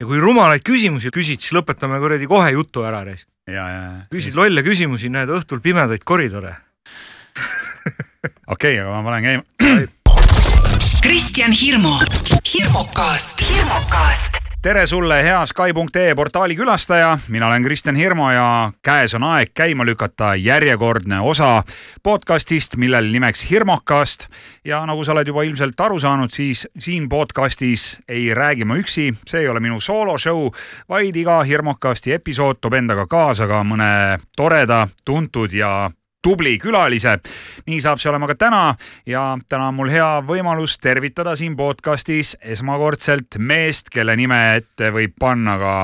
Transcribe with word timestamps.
ja 0.00 0.06
kui 0.08 0.20
rumalaid 0.20 0.64
küsimusi 0.66 1.12
küsid, 1.14 1.40
siis 1.40 1.54
lõpetame 1.56 2.00
kuradi 2.02 2.28
kohe 2.28 2.52
jutu 2.52 2.84
ära 2.88 3.02
reis. 3.06 3.26
ja, 3.48 3.64
ja, 3.64 3.82
ja. 3.82 3.98
küsid 4.12 4.36
lolle 4.36 4.64
küsimusi, 4.66 5.10
näed 5.12 5.32
õhtul 5.32 5.62
pimedaid 5.64 6.04
koridore. 6.04 6.56
okei 8.54 8.78
aga 8.82 8.92
ma 8.92 9.04
panen 9.06 9.28
käima. 9.28 9.44
Kristjan 11.06 11.54
Hirmu, 11.54 11.94
hirmukast, 12.44 13.44
hirmukast 13.46 14.25
tere 14.66 14.86
sulle, 14.86 15.22
hea 15.22 15.46
Sky.ee 15.46 16.14
portaali 16.14 16.56
külastaja, 16.56 17.18
mina 17.28 17.46
olen 17.46 17.62
Kristjan 17.62 17.96
Hirmu 17.96 18.30
ja 18.30 18.72
käes 18.82 19.14
on 19.14 19.22
aeg 19.22 19.52
käima 19.54 19.84
lükata 19.86 20.32
järjekordne 20.34 21.20
osa 21.20 21.62
podcastist, 22.02 22.74
millel 22.76 23.06
nimeks 23.12 23.44
Hirmukast. 23.50 24.26
ja 24.64 24.80
nagu 24.86 25.04
sa 25.04 25.12
oled 25.12 25.28
juba 25.28 25.44
ilmselt 25.46 25.80
aru 25.80 25.98
saanud, 26.02 26.34
siis 26.34 26.66
siin 26.78 27.08
podcastis 27.08 28.00
ei 28.08 28.34
räägi 28.34 28.64
ma 28.64 28.74
üksi, 28.74 29.14
see 29.26 29.44
ei 29.44 29.48
ole 29.48 29.60
minu 29.60 29.78
sooloshow, 29.80 30.50
vaid 30.88 31.16
iga 31.16 31.42
Hirmukasti 31.42 32.12
episood 32.18 32.58
toob 32.60 32.74
endaga 32.74 33.06
kaasa 33.06 33.46
ka 33.46 33.62
mõne 33.62 34.18
toreda, 34.36 34.88
tuntud 35.04 35.54
ja 35.54 35.90
tubli 36.26 36.56
külalise. 36.58 37.18
nii 37.66 37.80
saab 37.82 38.00
see 38.02 38.10
olema 38.10 38.26
ka 38.26 38.34
täna 38.34 38.62
ja 39.06 39.36
täna 39.48 39.68
on 39.70 39.76
mul 39.78 39.92
hea 39.94 40.08
võimalus 40.26 40.74
tervitada 40.82 41.36
siin 41.38 41.54
podcastis 41.56 42.34
esmakordselt 42.42 43.38
meest, 43.38 43.92
kelle 43.94 44.16
nime 44.18 44.40
ette 44.56 44.90
võib 44.90 45.14
panna 45.20 45.54
ka 45.60 45.74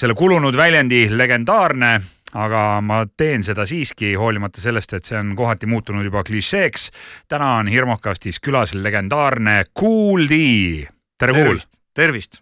selle 0.00 0.16
kulunud 0.16 0.56
väljendi 0.56 1.08
legendaarne 1.12 1.92
aga 2.40 2.62
ma 2.86 3.02
teen 3.18 3.42
seda 3.44 3.66
siiski, 3.66 4.14
hoolimata 4.16 4.62
sellest, 4.62 4.94
et 4.96 5.04
see 5.08 5.18
on 5.18 5.34
kohati 5.36 5.66
muutunud 5.68 6.06
juba 6.06 6.22
klišeeks. 6.24 6.88
täna 7.28 7.56
on 7.58 7.68
Hirmukastis 7.68 8.40
külas 8.40 8.72
legendaarne 8.78 9.64
Kool 9.74 10.24
D. 10.30 10.86
tere, 11.18 11.36
Kool! 11.36 11.60
tervist! 11.94 12.40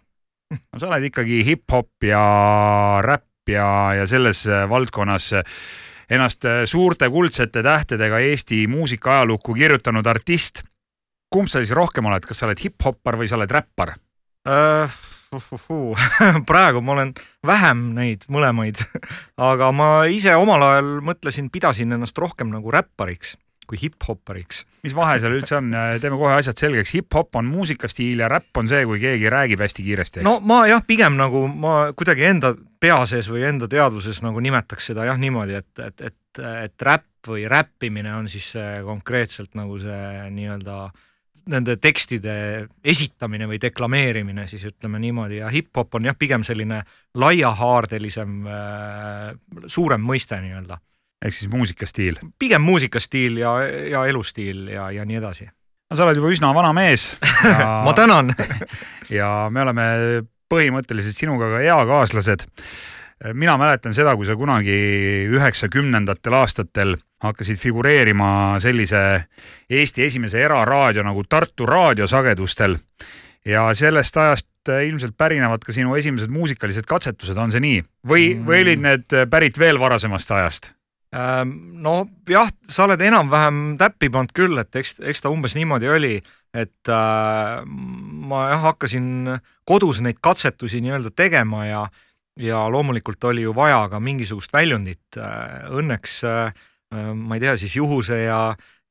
no 0.55 0.79
sa 0.79 0.87
oled 0.87 1.09
ikkagi 1.09 1.43
hip-hop 1.45 2.07
ja 2.07 2.23
räpp 3.03 3.51
ja, 3.51 3.69
ja 3.97 4.07
selles 4.07 4.45
valdkonnas 4.69 5.33
ennast 6.09 6.45
äh, 6.45 6.63
suurte 6.65 7.09
kuldsete 7.09 7.63
tähtedega 7.63 8.19
Eesti 8.19 8.65
muusika 8.67 9.19
ajalukku 9.19 9.53
kirjutanud 9.53 10.07
artist. 10.07 10.63
kumb 11.29 11.47
sa 11.47 11.59
siis 11.61 11.75
rohkem 11.77 12.05
oled, 12.05 12.25
kas 12.25 12.41
sa 12.41 12.47
oled 12.47 12.59
hip-hoppar 12.63 13.17
või 13.19 13.29
sa 13.29 13.37
oled 13.37 13.51
räppar 13.51 13.93
uh,? 14.49 14.99
praegu 16.49 16.81
ma 16.81 16.95
olen 16.95 17.11
vähem 17.45 17.83
neid 17.93 18.25
mõlemaid, 18.33 18.81
aga 19.51 19.69
ma 19.71 19.89
ise 20.09 20.33
omal 20.35 20.63
ajal 20.65 20.95
mõtlesin, 21.05 21.51
pidasin 21.53 21.93
ennast 21.93 22.17
rohkem 22.17 22.49
nagu 22.49 22.73
räppariks 22.73 23.35
kui 23.69 23.77
hip-hoppariks. 23.77 24.63
Mis 24.83 24.95
vahe 24.95 25.17
seal 25.21 25.35
üldse 25.35 25.57
on, 25.59 25.73
teeme 26.01 26.19
kohe 26.19 26.37
asjad 26.37 26.59
selgeks, 26.61 26.93
hip-hop 26.95 27.35
on 27.39 27.49
muusikastiil 27.51 28.23
ja 28.23 28.29
räpp 28.31 28.61
on 28.61 28.69
see, 28.71 28.85
kui 28.87 29.01
keegi 29.01 29.31
räägib 29.31 29.63
hästi 29.63 29.85
kiiresti, 29.85 30.21
eks? 30.21 30.27
no 30.27 30.37
ma 30.47 30.61
jah, 30.69 30.83
pigem 30.87 31.17
nagu 31.19 31.45
ma 31.51 31.75
kuidagi 31.97 32.27
enda 32.29 32.53
pea 32.79 33.01
sees 33.09 33.29
või 33.31 33.45
enda 33.49 33.67
teadvuses 33.71 34.23
nagu 34.25 34.41
nimetaks 34.43 34.91
seda 34.91 35.07
jah 35.09 35.19
niimoodi, 35.19 35.59
et, 35.59 35.83
et, 35.83 36.07
et, 36.11 36.41
et 36.69 36.87
räpp 36.89 37.29
või 37.29 37.45
räppimine 37.51 38.15
on 38.15 38.31
siis 38.31 38.53
konkreetselt 38.85 39.55
nagu 39.59 39.77
see 39.81 40.25
nii-öelda 40.35 40.81
nende 41.49 41.75
tekstide 41.81 42.33
esitamine 42.85 43.47
või 43.49 43.57
deklameerimine, 43.61 44.45
siis 44.47 44.67
ütleme 44.69 44.99
niimoodi, 45.01 45.39
ja 45.41 45.49
hip-hop 45.51 45.97
on 45.97 46.05
jah, 46.05 46.17
pigem 46.19 46.43
selline 46.45 46.83
laiahaardelisem, 47.17 48.35
suurem 49.65 50.05
mõiste 50.05 50.37
nii-öelda 50.43 50.77
ehk 51.25 51.35
siis 51.35 51.51
muusikastiil? 51.51 52.19
pigem 52.39 52.61
muusikastiil 52.61 53.37
ja, 53.37 53.55
ja 53.91 54.05
elustiil 54.05 54.67
ja, 54.67 54.91
ja 54.91 55.05
nii 55.05 55.19
edasi. 55.19 55.49
no 55.89 55.97
sa 55.97 56.05
oled 56.07 56.19
juba 56.19 56.31
üsna 56.33 56.53
vana 56.55 56.73
mees 56.75 57.11
ja... 57.43 57.81
ma 57.85 57.93
tänan 57.97 58.33
ja 59.19 59.49
me 59.51 59.65
oleme 59.65 59.89
põhimõtteliselt 60.49 61.17
sinuga 61.17 61.51
ka 61.51 61.59
eakaaslased. 61.61 62.47
mina 63.37 63.57
mäletan 63.59 63.93
seda, 63.93 64.15
kui 64.17 64.25
sa 64.25 64.35
kunagi 64.39 64.77
üheksakümnendatel 65.29 66.33
aastatel 66.39 66.95
hakkasid 67.23 67.59
figureerima 67.59 68.57
sellise 68.63 69.01
Eesti 69.69 70.05
esimese 70.07 70.41
eraraadio 70.41 71.03
nagu 71.03 71.23
Tartu 71.29 71.67
raadiosagedustel 71.67 72.77
ja 73.45 73.67
sellest 73.73 74.17
ajast 74.17 74.47
ilmselt 74.85 75.17
pärinevad 75.17 75.63
ka 75.65 75.73
sinu 75.75 75.95
esimesed 75.95 76.31
muusikalised 76.31 76.87
katsetused, 76.87 77.37
on 77.37 77.51
see 77.51 77.63
nii? 77.63 77.83
või, 78.07 78.33
või 78.45 78.63
olid 78.65 78.83
need 78.83 79.15
pärit 79.29 79.59
veel 79.59 79.79
varasemast 79.79 80.31
ajast? 80.31 80.73
Ehm, 81.15 81.53
no 81.81 82.03
jah, 82.29 82.51
sa 82.69 82.85
oled 82.85 83.01
enam-vähem 83.01 83.77
täppi 83.81 84.11
pannud 84.13 84.33
küll, 84.35 84.59
et 84.61 84.75
eks, 84.77 84.99
eks 85.01 85.25
ta 85.25 85.31
umbes 85.33 85.55
niimoodi 85.57 85.89
oli, 85.89 86.17
et 86.53 86.91
äh, 86.93 87.61
ma 87.65 88.43
jah 88.51 88.67
hakkasin 88.69 89.39
kodus 89.69 90.03
neid 90.05 90.21
katsetusi 90.21 90.83
nii-öelda 90.85 91.13
tegema 91.15 91.65
ja 91.65 91.87
ja 92.39 92.61
loomulikult 92.71 93.23
oli 93.27 93.41
ju 93.43 93.51
vaja 93.51 93.81
ka 93.91 93.99
mingisugust 93.99 94.53
väljundit. 94.55 95.17
Õnneks 95.19 96.13
äh, 96.23 96.53
ma 96.89 97.35
ei 97.35 97.43
tea, 97.43 97.57
siis 97.59 97.75
juhuse 97.75 98.21
ja 98.23 98.39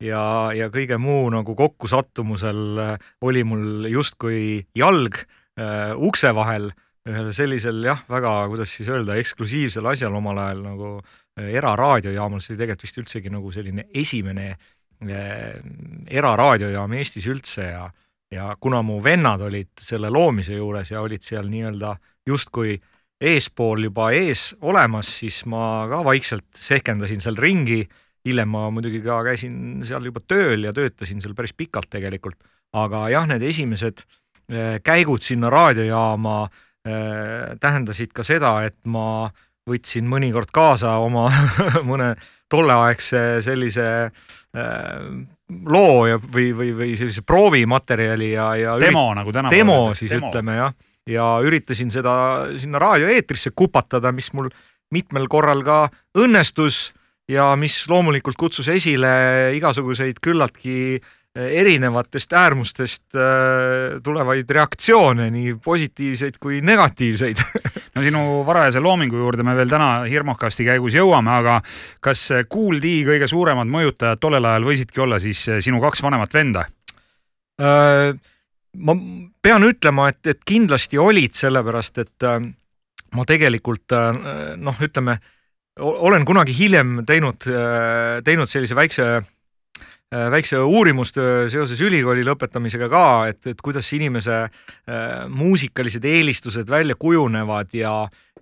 ja, 0.04 0.24
ja 0.54 0.68
kõige 0.74 0.98
muu 1.00 1.26
nagu 1.32 1.54
kokkusattumusel 1.58 2.82
äh, 2.82 3.08
oli 3.24 3.44
mul 3.46 3.88
justkui 3.90 4.66
jalg 4.78 5.22
äh, 5.58 5.94
ukse 5.96 6.34
vahel 6.36 6.70
ühel 7.08 7.30
sellisel 7.32 7.80
jah, 7.86 8.02
väga, 8.10 8.32
kuidas 8.52 8.74
siis 8.74 8.90
öelda, 8.92 9.16
eksklusiivsel 9.16 9.86
asjal 9.88 10.14
omal 10.18 10.38
ajal 10.42 10.60
nagu 10.66 10.90
äh, 11.38 11.54
eraraadiojaamal, 11.58 12.42
see 12.42 12.54
oli 12.54 12.62
tegelikult 12.62 12.86
vist 12.86 13.00
üldsegi 13.02 13.32
nagu 13.32 13.52
selline 13.54 13.86
esimene 13.94 14.50
äh, 14.50 15.56
eraraadiojaam 16.20 16.98
Eestis 16.98 17.28
üldse 17.30 17.70
ja 17.70 17.88
ja 18.28 18.50
kuna 18.60 18.82
mu 18.84 18.98
vennad 19.00 19.40
olid 19.40 19.70
selle 19.80 20.10
loomise 20.12 20.58
juures 20.58 20.90
ja 20.92 21.00
olid 21.00 21.24
seal 21.24 21.46
nii-öelda 21.48 21.94
justkui 22.28 22.74
eespool 23.24 23.86
juba 23.86 24.10
ees 24.12 24.50
olemas, 24.60 25.08
siis 25.22 25.38
ma 25.48 25.86
ka 25.88 26.02
vaikselt 26.04 26.50
sehkendasin 26.54 27.24
seal 27.24 27.40
ringi. 27.40 27.86
hiljem 28.28 28.48
ma 28.52 28.66
muidugi 28.70 29.00
ka 29.00 29.22
käisin 29.24 29.80
seal 29.88 30.04
juba 30.04 30.20
tööl 30.20 30.66
ja 30.66 30.74
töötasin 30.76 31.22
seal 31.24 31.32
päris 31.34 31.54
pikalt 31.56 31.88
tegelikult, 31.88 32.36
aga 32.76 33.08
jah, 33.08 33.24
need 33.30 33.42
esimesed 33.48 34.04
äh, 34.52 34.76
käigud 34.84 35.24
sinna 35.24 35.48
raadiojaama 35.50 36.42
äh, 36.44 36.58
Äh, 36.88 37.56
tähendasid 37.60 38.12
ka 38.14 38.22
seda, 38.24 38.52
et 38.64 38.76
ma 38.86 39.28
võtsin 39.68 40.08
mõnikord 40.08 40.50
kaasa 40.54 40.96
oma 41.02 41.28
mõne 41.90 42.12
tolleaegse 42.50 43.40
sellise 43.44 43.88
äh, 44.08 44.92
loo 45.68 46.06
ja, 46.08 46.18
või, 46.20 46.50
või, 46.56 46.72
või 46.76 46.94
sellise 47.00 47.24
proovimaterjali 47.26 48.32
ja, 48.32 48.50
ja 48.58 48.76
demo 48.80 49.10
nagu 49.16 49.32
tänapäeval. 49.32 49.58
demo 49.58 49.96
siis 49.98 50.12
demo. 50.14 50.30
ütleme 50.30 50.58
jah, 50.58 50.76
ja 51.08 51.28
üritasin 51.44 51.92
seda 51.92 52.14
sinna 52.60 52.80
raadioeetrisse 52.82 53.52
kupatada, 53.56 54.12
mis 54.12 54.32
mul 54.36 54.50
mitmel 54.94 55.28
korral 55.28 55.62
ka 55.64 55.82
õnnestus 56.16 56.88
ja 57.28 57.50
mis 57.60 57.82
loomulikult 57.90 58.38
kutsus 58.40 58.70
esile 58.72 59.52
igasuguseid 59.56 60.20
küllaltki 60.24 60.78
äh, 60.96 61.14
erinevatest 61.38 62.32
äärmustest 62.32 63.14
äh, 63.14 64.00
tulevaid 64.02 64.50
reaktsioone, 64.50 65.28
nii 65.30 65.54
positiivseid 65.64 66.38
kui 66.42 66.60
negatiivseid 66.64 67.42
no 67.94 68.02
sinu 68.02 68.22
varajase 68.46 68.82
loomingu 68.82 69.20
juurde 69.20 69.46
me 69.46 69.54
veel 69.58 69.70
täna 69.70 69.90
hirmukasti 70.10 70.66
käigus 70.66 70.96
jõuame, 70.98 71.30
aga 71.38 71.60
kas 72.04 72.24
Kool 72.50 72.82
D 72.82 73.04
kõige 73.06 73.30
suuremad 73.30 73.70
mõjutajad 73.70 74.22
tollel 74.22 74.50
ajal 74.50 74.66
võisidki 74.66 75.04
olla 75.04 75.20
siis 75.22 75.44
sinu 75.64 75.80
kaks 75.84 76.02
vanemat 76.02 76.34
venda? 76.34 76.66
Äh, 77.62 78.10
ma 78.78 78.98
pean 79.42 79.66
ütlema, 79.66 80.10
et, 80.10 80.22
et 80.26 80.44
kindlasti 80.46 80.98
olid, 80.98 81.38
sellepärast 81.38 82.02
et 82.02 82.26
äh, 82.26 82.38
ma 83.14 83.24
tegelikult 83.24 83.94
noh, 84.60 84.80
ütleme, 84.84 85.14
olen 85.80 86.26
kunagi 86.28 86.52
hiljem 86.52 86.98
teinud, 87.08 87.46
teinud 88.26 88.50
sellise 88.50 88.76
väikse 88.76 89.06
Äh, 89.16 89.37
väikse 90.10 90.58
uurimustöö 90.58 91.48
seoses 91.52 91.80
ülikooli 91.84 92.24
lõpetamisega 92.24 92.88
ka, 92.88 93.04
et, 93.28 93.46
et 93.50 93.60
kuidas 93.64 93.90
inimese 93.92 94.38
äh, 94.40 95.28
muusikalised 95.28 96.04
eelistused 96.04 96.70
välja 96.70 96.96
kujunevad 96.98 97.74
ja, 97.76 97.92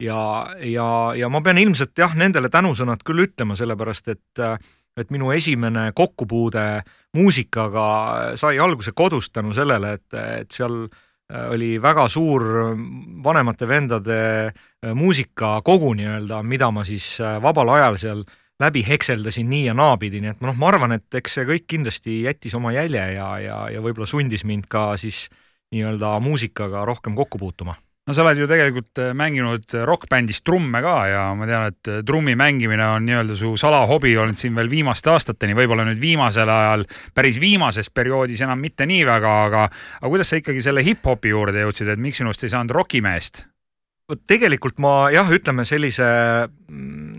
ja, 0.01 0.21
ja, 0.63 0.89
ja 1.19 1.29
ma 1.29 1.43
pean 1.43 1.59
ilmselt 1.59 1.99
jah, 1.99 2.15
nendele 2.15 2.51
tänusõnad 2.53 3.03
küll 3.07 3.27
ütlema, 3.27 3.59
sellepärast 3.59 4.15
et 4.15 4.43
äh, 4.43 4.59
et 4.97 5.11
minu 5.13 5.29
esimene 5.29 5.91
kokkupuude 5.93 6.63
muusikaga 7.19 7.89
sai 8.41 8.57
alguse 8.57 8.95
kodust 8.97 9.35
tänu 9.37 9.53
sellele, 9.53 9.91
et, 9.99 10.15
et 10.17 10.57
seal 10.57 10.87
oli 11.51 11.75
väga 11.83 12.07
suur 12.09 12.47
vanemate 13.25 13.69
vendade 13.69 14.19
muusikakogu 14.95 15.93
nii-öelda, 15.99 16.41
mida 16.41 16.71
ma 16.73 16.85
siis 16.89 17.19
vabal 17.45 17.75
ajal 17.75 18.01
seal 18.01 18.25
läbi 18.63 18.85
hekseldasin 18.89 19.49
nii 19.51 19.65
ja 19.67 19.75
naapidi, 19.77 20.21
nii 20.23 20.35
et 20.35 20.45
noh, 20.45 20.57
ma 20.57 20.71
arvan, 20.73 20.97
et 20.97 21.19
eks 21.21 21.39
see 21.39 21.49
kõik 21.49 21.67
kindlasti 21.69 22.23
jättis 22.25 22.55
oma 22.57 22.73
jälje 22.73 23.03
ja, 23.17 23.33
ja, 23.43 23.59
ja 23.73 23.83
võib-olla 23.85 24.09
sundis 24.09 24.47
mind 24.49 24.71
ka 24.73 24.95
siis 25.01 25.27
nii-öelda 25.75 26.15
muusikaga 26.25 26.85
rohkem 26.89 27.17
kokku 27.19 27.41
puutuma 27.43 27.77
no 28.07 28.15
sa 28.15 28.23
oled 28.23 28.39
ju 28.39 28.47
tegelikult 28.47 29.01
äh, 29.03 29.11
mänginud 29.19 29.75
rokkbändis 29.89 30.43
trumme 30.47 30.81
ka 30.85 30.95
ja 31.11 31.23
ma 31.39 31.49
tean, 31.49 31.73
et 31.73 31.91
äh, 31.91 32.03
trummi 32.07 32.37
mängimine 32.39 32.87
on 32.95 33.07
nii-öelda 33.09 33.39
su 33.39 33.57
salahobi 33.59 34.15
olnud 34.23 34.39
siin 34.39 34.55
veel 34.55 34.71
viimaste 34.71 35.11
aastateni, 35.11 35.57
võib-olla 35.59 35.87
nüüd 35.89 36.01
viimasel 36.01 36.51
ajal, 36.53 36.87
päris 37.15 37.41
viimases 37.43 37.91
perioodis 37.91 38.45
enam 38.47 38.63
mitte 38.63 38.87
nii 38.87 39.03
väga, 39.09 39.35
aga 39.49 39.67
aga 39.67 40.13
kuidas 40.13 40.31
sa 40.31 40.41
ikkagi 40.41 40.63
selle 40.63 40.87
hip-hopi 40.87 41.35
juurde 41.35 41.67
jõudsid, 41.67 41.91
et 41.93 42.03
miks 42.03 42.23
sinust 42.23 42.47
ei 42.47 42.55
saanud 42.55 42.75
rokimeest? 42.79 43.45
Tegelikult 44.07 44.79
ma 44.79 45.09
jah, 45.11 45.27
ütleme 45.35 45.65
sellise 45.67 46.07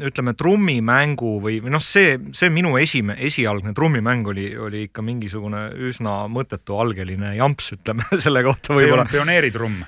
ütleme 0.08 0.34
trummimängu 0.40 1.34
või, 1.44 1.58
või 1.64 1.74
noh, 1.74 1.84
see, 1.84 2.16
see 2.36 2.48
minu 2.54 2.78
esime-, 2.80 3.18
esialgne 3.28 3.74
trummimäng 3.76 4.28
oli, 4.32 4.48
oli 4.56 4.86
ikka 4.88 5.04
mingisugune 5.04 5.66
üsna 5.90 6.22
mõttetu 6.32 6.80
algeline 6.80 7.34
jamps, 7.36 7.74
ütleme 7.76 8.08
selle 8.24 8.44
kohta 8.48 8.72
see 8.72 8.86
võib-olla. 8.86 9.04
olnud 9.04 9.16
pioneeritrumm? 9.18 9.86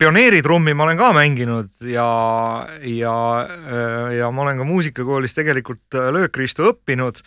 pioneeritrummi 0.00 0.76
ma 0.76 0.88
olen 0.88 1.00
ka 1.00 1.12
mänginud 1.16 1.88
ja, 1.92 2.10
ja, 2.80 3.16
ja 4.16 4.30
ma 4.32 4.46
olen 4.46 4.62
ka 4.62 4.68
muusikakoolis 4.68 5.36
tegelikult 5.36 6.00
löökriistu 6.16 6.70
õppinud 6.72 7.20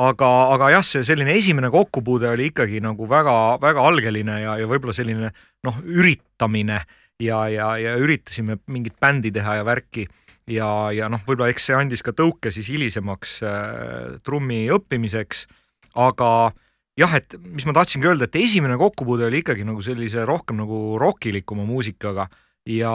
aga, 0.00 0.30
aga 0.56 0.70
jah, 0.76 0.84
see 0.84 1.04
selline 1.04 1.36
esimene 1.36 1.68
kokkupuude 1.72 2.32
oli 2.32 2.50
ikkagi 2.52 2.80
nagu 2.84 3.08
väga-väga 3.10 3.84
algeline 3.90 4.40
ja, 4.44 4.56
ja 4.60 4.68
võib-olla 4.68 4.96
selline 4.96 5.32
noh, 5.66 5.82
üritamine 5.84 6.80
ja, 7.22 7.46
ja, 7.52 7.72
ja 7.80 7.96
üritasime 8.00 8.58
mingit 8.72 8.98
bändi 9.00 9.32
teha 9.34 9.60
ja 9.60 9.66
värki. 9.66 10.06
Ja, 10.46 10.92
ja 10.94 11.08
noh, 11.10 11.22
võib-olla 11.26 11.50
eks 11.50 11.64
see 11.68 11.74
andis 11.74 12.04
ka 12.06 12.14
tõuke 12.14 12.52
siis 12.54 12.68
hilisemaks 12.70 13.40
äh, 13.42 14.18
trummi 14.22 14.68
õppimiseks, 14.70 15.46
aga 15.98 16.52
jah, 16.98 17.16
et 17.18 17.34
mis 17.42 17.66
ma 17.66 17.74
tahtsingi 17.76 18.06
öelda, 18.06 18.28
et 18.28 18.38
esimene 18.38 18.78
kokkupuude 18.78 19.26
oli 19.26 19.42
ikkagi 19.42 19.66
nagu 19.66 19.82
sellise 19.82 20.22
rohkem 20.28 20.60
nagu 20.62 21.00
rokilikuma 21.02 21.66
muusikaga. 21.66 22.28
Ja, 22.66 22.92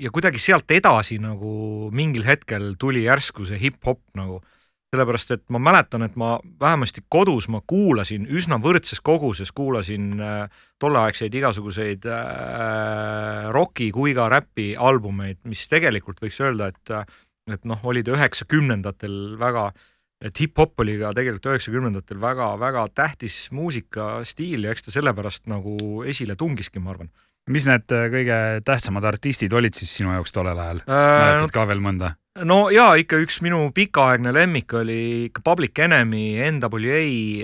ja 0.00 0.10
kuidagi 0.12 0.40
sealt 0.40 0.68
edasi 0.72 1.16
nagu 1.20 1.88
mingil 1.96 2.26
hetkel 2.28 2.74
tuli 2.80 3.06
järsku 3.06 3.46
see 3.48 3.60
hip-hop 3.60 4.02
nagu 4.18 4.42
sellepärast 4.92 5.30
et 5.32 5.42
ma 5.52 5.60
mäletan, 5.62 6.04
et 6.04 6.16
ma 6.20 6.34
vähemasti 6.60 7.04
kodus 7.08 7.46
ma 7.52 7.62
kuulasin 7.66 8.26
üsna 8.28 8.58
võrdses 8.60 9.00
koguses, 9.00 9.52
kuulasin 9.56 10.20
äh, 10.20 10.64
tolleaegseid 10.82 11.32
igasuguseid 11.40 12.04
äh, 12.12 13.48
roki 13.56 13.88
kui 13.94 14.12
ka 14.16 14.28
räpi 14.32 14.74
albumeid, 14.76 15.40
mis 15.48 15.64
tegelikult 15.72 16.20
võiks 16.20 16.40
öelda, 16.44 16.68
et 16.72 16.96
et 17.50 17.64
noh, 17.66 17.80
olid 17.90 18.06
üheksakümnendatel 18.06 19.34
väga, 19.40 19.64
et 20.22 20.38
hip-hop 20.38 20.78
oli 20.84 20.94
ka 21.00 21.10
tegelikult 21.16 21.48
üheksakümnendatel 21.50 22.20
väga-väga 22.22 22.84
tähtis 22.94 23.48
muusikastiil 23.50 24.68
ja 24.68 24.76
eks 24.76 24.86
ta 24.86 24.94
sellepärast 24.94 25.48
nagu 25.50 26.04
esile 26.06 26.36
tungiski, 26.38 26.84
ma 26.84 26.92
arvan. 26.92 27.10
mis 27.48 27.64
need 27.66 27.96
äh, 27.96 28.10
kõige 28.12 28.38
tähtsamad 28.68 29.08
artistid 29.08 29.56
olid 29.56 29.74
siis 29.74 29.96
sinu 29.96 30.12
jaoks 30.12 30.36
tollel 30.36 30.58
ajal 30.58 30.84
äh,? 30.84 30.92
mäletad 30.92 31.56
ka 31.56 31.70
veel 31.72 31.80
mõnda? 31.80 32.18
No 32.40 32.58
jaa, 32.72 32.94
ikka 33.00 33.20
üks 33.22 33.40
minu 33.44 33.66
pikaaegne 33.74 34.32
lemmik 34.32 34.72
oli 34.80 35.28
ikka 35.28 35.44
Public 35.44 35.78
Enemy, 35.84 36.24
NWA, 36.56 37.02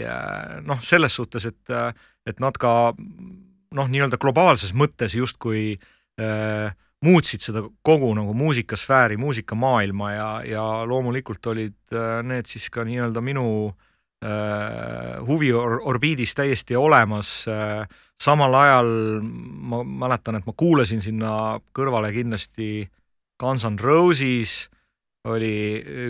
äh, 0.08 0.58
noh, 0.64 0.80
selles 0.80 1.18
suhtes, 1.18 1.48
et, 1.50 1.62
äh, 1.70 1.92
et 2.26 2.40
nad 2.40 2.56
ka 2.60 2.94
noh, 2.96 3.88
nii-öelda 3.88 4.20
globaalses 4.20 4.72
mõttes 4.72 5.16
justkui 5.18 5.74
äh, 5.76 6.72
muutsid 7.04 7.44
seda 7.44 7.62
kogu 7.86 8.10
nagu 8.16 8.32
muusikasfääri, 8.34 9.18
muusikamaailma 9.20 10.12
ja, 10.12 10.30
ja 10.46 10.64
loomulikult 10.88 11.46
olid 11.52 11.76
äh, 11.92 12.22
need 12.26 12.48
siis 12.50 12.70
ka 12.72 12.86
nii-öelda 12.88 13.22
minu 13.22 13.46
äh, 14.24 15.20
huviorbiidis 15.28 16.34
täiesti 16.34 16.76
olemas 16.76 17.44
äh,. 17.48 17.86
samal 18.18 18.54
ajal 18.54 18.88
ma 19.22 19.84
mäletan, 19.84 20.40
et 20.40 20.46
ma 20.46 20.52
kuulasin 20.56 21.00
sinna 21.00 21.60
kõrvale 21.76 22.10
kindlasti 22.16 22.88
Guns 23.38 23.62
N 23.68 23.78
Roses 23.78 24.66
oli 25.28 25.54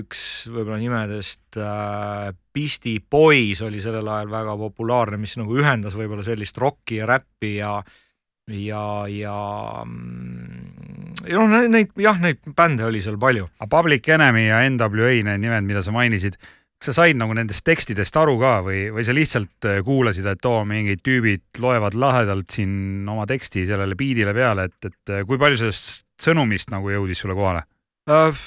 üks 0.01 0.21
võib-olla 0.53 0.79
nimedest 0.81 1.59
äh, 1.61 2.29
Beastie 2.55 3.01
Boys 3.01 3.63
oli 3.67 3.81
sellel 3.83 4.09
ajal 4.09 4.31
väga 4.33 4.59
populaarne, 4.61 5.21
mis 5.21 5.37
nagu 5.41 5.57
ühendas 5.59 5.97
võib-olla 5.99 6.27
sellist 6.27 6.59
rokki 6.61 7.03
ja 7.03 7.09
räppi 7.11 7.57
ja 7.59 7.79
ja, 8.49 8.85
ja 9.13 9.39
mm, 9.85 10.69
ja 11.29 11.41
noh, 11.41 11.67
neid 11.69 11.93
jah, 12.01 12.21
neid 12.23 12.41
bände 12.57 12.87
oli 12.89 13.03
seal 13.05 13.19
palju. 13.21 13.49
aga 13.59 13.69
Public 13.73 14.09
Enemy 14.09 14.47
ja 14.49 14.63
NWA, 14.71 15.13
need 15.27 15.45
nimed, 15.45 15.69
mida 15.69 15.83
sa 15.85 15.93
mainisid, 15.95 16.39
kas 16.79 16.93
sa 16.93 17.03
said 17.03 17.19
nagu 17.19 17.35
nendest 17.37 17.65
tekstidest 17.67 18.17
aru 18.21 18.39
ka 18.41 18.59
või, 18.67 18.87
või 18.95 19.05
sa 19.07 19.17
lihtsalt 19.17 19.69
äh, 19.69 19.81
kuulasid, 19.87 20.29
et 20.31 20.49
oo, 20.49 20.63
mingid 20.69 21.03
tüübid 21.05 21.61
loevad 21.63 21.99
lahedalt 21.99 22.55
siin 22.55 23.09
oma 23.09 23.27
teksti 23.29 23.67
sellele 23.69 23.99
biidile 23.99 24.35
peale, 24.37 24.69
et, 24.71 24.91
et 24.91 25.15
äh, 25.15 25.27
kui 25.29 25.41
palju 25.41 25.61
sellest 25.65 26.07
sõnumist 26.23 26.73
nagu 26.75 26.95
jõudis 26.95 27.25
sulle 27.25 27.37
kohale 27.39 27.67
uh,? 28.11 28.47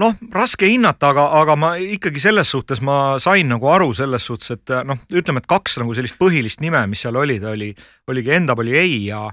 Noh, 0.00 0.14
raske 0.34 0.68
hinnata, 0.68 1.12
aga, 1.14 1.28
aga 1.40 1.56
ma 1.58 1.72
ikkagi 1.78 2.22
selles 2.22 2.50
suhtes 2.50 2.82
ma 2.84 3.16
sain 3.22 3.48
nagu 3.50 3.68
aru 3.70 3.92
selles 3.94 4.26
suhtes, 4.26 4.54
et 4.56 4.74
noh, 4.86 4.98
ütleme, 5.14 5.42
et 5.42 5.50
kaks 5.50 5.78
nagu 5.82 5.94
sellist 5.96 6.18
põhilist 6.20 6.62
nime, 6.64 6.82
mis 6.90 7.04
seal 7.04 7.18
olid, 7.20 7.44
oli, 7.50 7.72
oligi 8.10 8.38
NWA 8.40 8.86
ja 9.06 9.26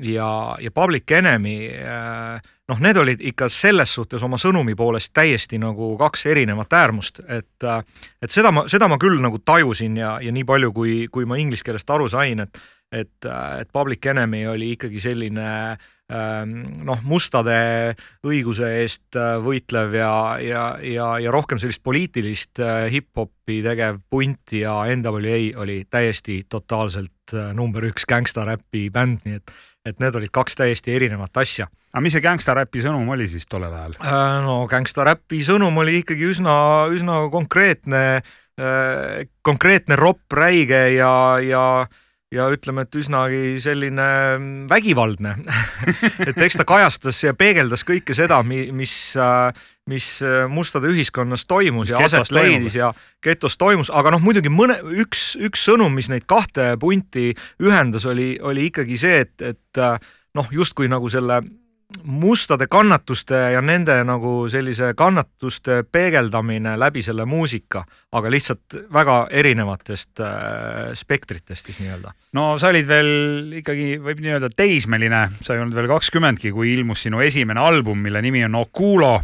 ja, 0.00 0.56
ja 0.60 0.70
Public 0.72 1.10
Enemy, 1.12 1.56
noh, 2.68 2.78
need 2.80 2.96
olid 2.96 3.24
ikka 3.32 3.48
selles 3.52 3.92
suhtes 3.92 4.22
oma 4.24 4.38
sõnumi 4.40 4.72
poolest 4.76 5.12
täiesti 5.12 5.58
nagu 5.60 5.90
kaks 6.00 6.24
erinevat 6.32 6.72
äärmust, 6.72 7.20
et 7.28 7.66
et 7.68 8.32
seda 8.32 8.52
ma, 8.54 8.64
seda 8.72 8.88
ma 8.88 8.96
küll 9.00 9.20
nagu 9.20 9.42
tajusin 9.44 9.98
ja, 10.00 10.14
ja 10.24 10.32
nii 10.32 10.46
palju, 10.48 10.72
kui, 10.72 10.94
kui 11.12 11.28
ma 11.28 11.36
inglise 11.40 11.66
keelest 11.66 11.90
aru 11.90 12.08
sain, 12.12 12.46
et 12.46 12.62
et, 12.92 13.24
et 13.24 13.68
Public 13.72 14.04
Enemy 14.06 14.42
oli 14.52 14.74
ikkagi 14.74 15.00
selline 15.00 15.44
äh, 15.72 15.86
noh, 16.12 17.02
mustade 17.08 17.56
õiguse 18.26 18.68
eest 18.82 19.18
äh, 19.18 19.36
võitlev 19.42 19.94
ja, 19.96 20.12
ja, 20.42 20.64
ja, 20.84 21.08
ja 21.22 21.34
rohkem 21.34 21.60
sellist 21.62 21.82
poliitilist 21.84 22.60
äh, 22.62 22.86
hip-hopi 22.92 23.60
tegev 23.64 24.00
punt 24.10 24.54
ja 24.56 24.80
NWA 24.96 25.40
oli 25.62 25.82
täiesti 25.90 26.42
totaalselt 26.48 27.36
äh, 27.36 27.52
number 27.56 27.86
üks 27.88 28.06
gängstaräpi 28.08 28.88
bänd, 28.94 29.26
nii 29.26 29.42
et 29.42 29.60
et 29.82 29.98
need 29.98 30.14
olid 30.14 30.30
kaks 30.30 30.54
täiesti 30.54 30.92
erinevat 30.94 31.34
asja. 31.42 31.64
aga 31.90 32.02
mis 32.04 32.14
see 32.14 32.22
gängstaräpi 32.22 32.84
sõnum 32.84 33.08
oli 33.10 33.24
siis 33.26 33.48
tollel 33.50 33.72
ajal? 33.74 33.96
no 34.44 34.60
gängstaräpi 34.70 35.40
sõnum 35.42 35.80
oli 35.82 35.96
ikkagi 36.04 36.28
üsna, 36.30 36.54
üsna 36.94 37.16
konkreetne, 37.32 38.22
konkreetne 39.42 39.98
ropp, 39.98 40.22
räige 40.38 40.84
ja, 40.94 41.10
ja 41.42 41.64
ja 42.32 42.46
ütleme, 42.52 42.86
et 42.86 42.96
üsnagi 42.96 43.60
selline 43.62 44.06
vägivaldne. 44.70 45.34
Et 46.28 46.38
eks 46.40 46.56
ta 46.58 46.66
kajastas 46.68 47.20
ja 47.26 47.34
peegeldas 47.36 47.84
kõike 47.88 48.16
seda, 48.16 48.40
mis, 48.46 48.94
mis 49.90 50.08
mustade 50.48 50.90
ühiskonnas 50.92 51.44
toimus 51.50 51.90
mis 51.90 51.94
ja 51.94 52.04
aset 52.06 52.32
leidis 52.34 52.78
ja 52.78 52.92
getos 53.24 53.58
toimus, 53.60 53.92
aga 53.92 54.14
noh, 54.14 54.22
muidugi 54.24 54.52
mõne, 54.52 54.78
üks, 55.04 55.32
üks 55.40 55.66
sõnum, 55.68 55.92
mis 55.94 56.08
neid 56.12 56.24
kahte 56.30 56.72
punti 56.80 57.32
ühendas, 57.62 58.08
oli, 58.08 58.34
oli 58.40 58.70
ikkagi 58.70 59.00
see, 59.00 59.26
et, 59.26 59.36
et 59.52 59.82
noh, 60.34 60.48
justkui 60.54 60.88
nagu 60.88 61.10
selle 61.12 61.42
mustade 62.04 62.66
kannatuste 62.66 63.34
ja 63.52 63.60
nende 63.60 63.98
nagu 64.04 64.48
sellise 64.48 64.94
kannatuste 64.96 65.82
peegeldamine 65.92 66.78
läbi 66.80 67.02
selle 67.02 67.24
muusika, 67.28 67.84
aga 68.12 68.30
lihtsalt 68.32 68.76
väga 68.92 69.16
erinevatest 69.32 70.20
äh, 70.20 70.92
spektritest 70.98 71.70
siis 71.70 71.80
nii-öelda. 71.80 72.12
no 72.36 72.52
sa 72.60 72.68
olid 72.68 72.88
veel 72.88 73.56
ikkagi 73.62 73.96
võib 74.04 74.20
nii 74.20 74.34
öelda 74.36 74.52
teismeline, 74.52 75.24
sa 75.40 75.56
ei 75.56 75.62
olnud 75.64 75.76
veel 75.78 75.88
kakskümmendki, 75.94 76.52
kui 76.52 76.74
ilmus 76.74 77.06
sinu 77.06 77.22
esimene 77.24 77.62
album, 77.62 78.02
mille 78.04 78.20
nimi 78.24 78.44
on 78.44 78.60
Okulo 78.60 79.14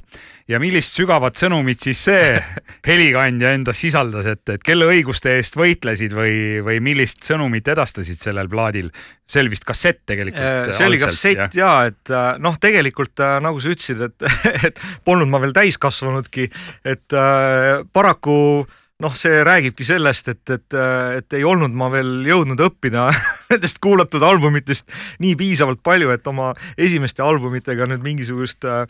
ja 0.49 0.61
millist 0.63 0.97
sügavat 0.97 1.37
sõnumit 1.37 1.85
siis 1.85 2.01
see 2.09 2.33
helikandja 2.89 3.53
endas 3.59 3.85
sisaldas, 3.85 4.31
et, 4.33 4.45
et 4.57 4.65
kelle 4.65 4.89
õiguste 4.89 5.37
eest 5.37 5.61
võitlesid 5.61 6.17
või, 6.17 6.33
või 6.65 6.81
millist 6.85 7.29
sõnumit 7.29 7.69
edastasid 7.69 8.21
sellel 8.21 8.49
plaadil? 8.49 8.89
see 9.29 9.43
oli 9.43 9.51
vist 9.53 9.67
kassett 9.69 10.07
tegelikult. 10.09 10.41
Äh, 10.41 10.71
see 10.73 10.87
oli 10.89 10.97
kassett 11.03 11.37
ja, 11.37 11.51
ja, 11.61 11.73
et 11.93 12.17
äh, 12.17 12.31
noh, 12.41 12.57
tegelikult 12.57 13.21
äh, 13.21 13.37
nagu 13.45 13.61
sa 13.61 13.75
ütlesid, 13.75 14.01
et, 14.09 14.29
et 14.71 14.81
polnud 15.05 15.29
ma 15.29 15.45
veel 15.45 15.53
täiskasvanudki, 15.53 16.49
et 16.89 17.13
äh, 17.13 17.85
paraku 17.93 18.39
äh, 18.63 18.78
noh, 19.03 19.15
see 19.15 19.43
räägibki 19.47 19.85
sellest, 19.87 20.29
et, 20.33 20.43
et, 20.51 20.77
et 21.19 21.35
ei 21.39 21.45
olnud 21.47 21.75
ma 21.79 21.87
veel 21.93 22.27
jõudnud 22.27 22.59
õppida 22.67 23.07
nendest 23.53 23.79
kuulatud 23.83 24.25
albumitest 24.27 24.91
nii 25.23 25.37
piisavalt 25.39 25.85
palju, 25.87 26.11
et 26.11 26.27
oma 26.27 26.51
esimeste 26.75 27.23
albumitega 27.23 27.87
nüüd 27.93 28.03
mingisugust 28.03 28.67
äh, 28.67 28.83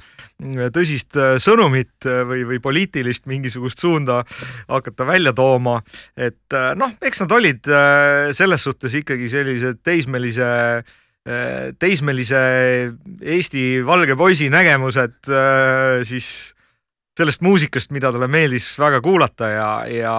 tõsist 0.72 1.18
äh, 1.20 1.36
sõnumit 1.42 2.08
äh, 2.08 2.22
või, 2.28 2.46
või 2.48 2.60
poliitilist 2.64 3.28
mingisugust 3.28 3.84
suunda 3.84 4.22
hakata 4.68 5.04
välja 5.08 5.34
tooma. 5.36 5.78
et 6.16 6.56
noh, 6.76 6.94
eks 7.04 7.22
nad 7.24 7.32
olid 7.36 7.68
selles 8.36 8.64
suhtes 8.64 8.94
ikkagi 8.98 9.28
sellised 9.28 9.82
teismelise 9.84 10.48
teismelise 11.78 12.40
Eesti 13.20 13.62
valge 13.84 14.16
poisi 14.16 14.48
nägemused 14.48 15.28
siis 16.08 16.28
sellest 17.18 17.42
muusikast, 17.42 17.92
mida 17.94 18.12
talle 18.14 18.28
meeldis 18.30 18.70
väga 18.78 19.02
kuulata 19.02 19.50
ja, 19.50 19.68
ja, 19.90 20.14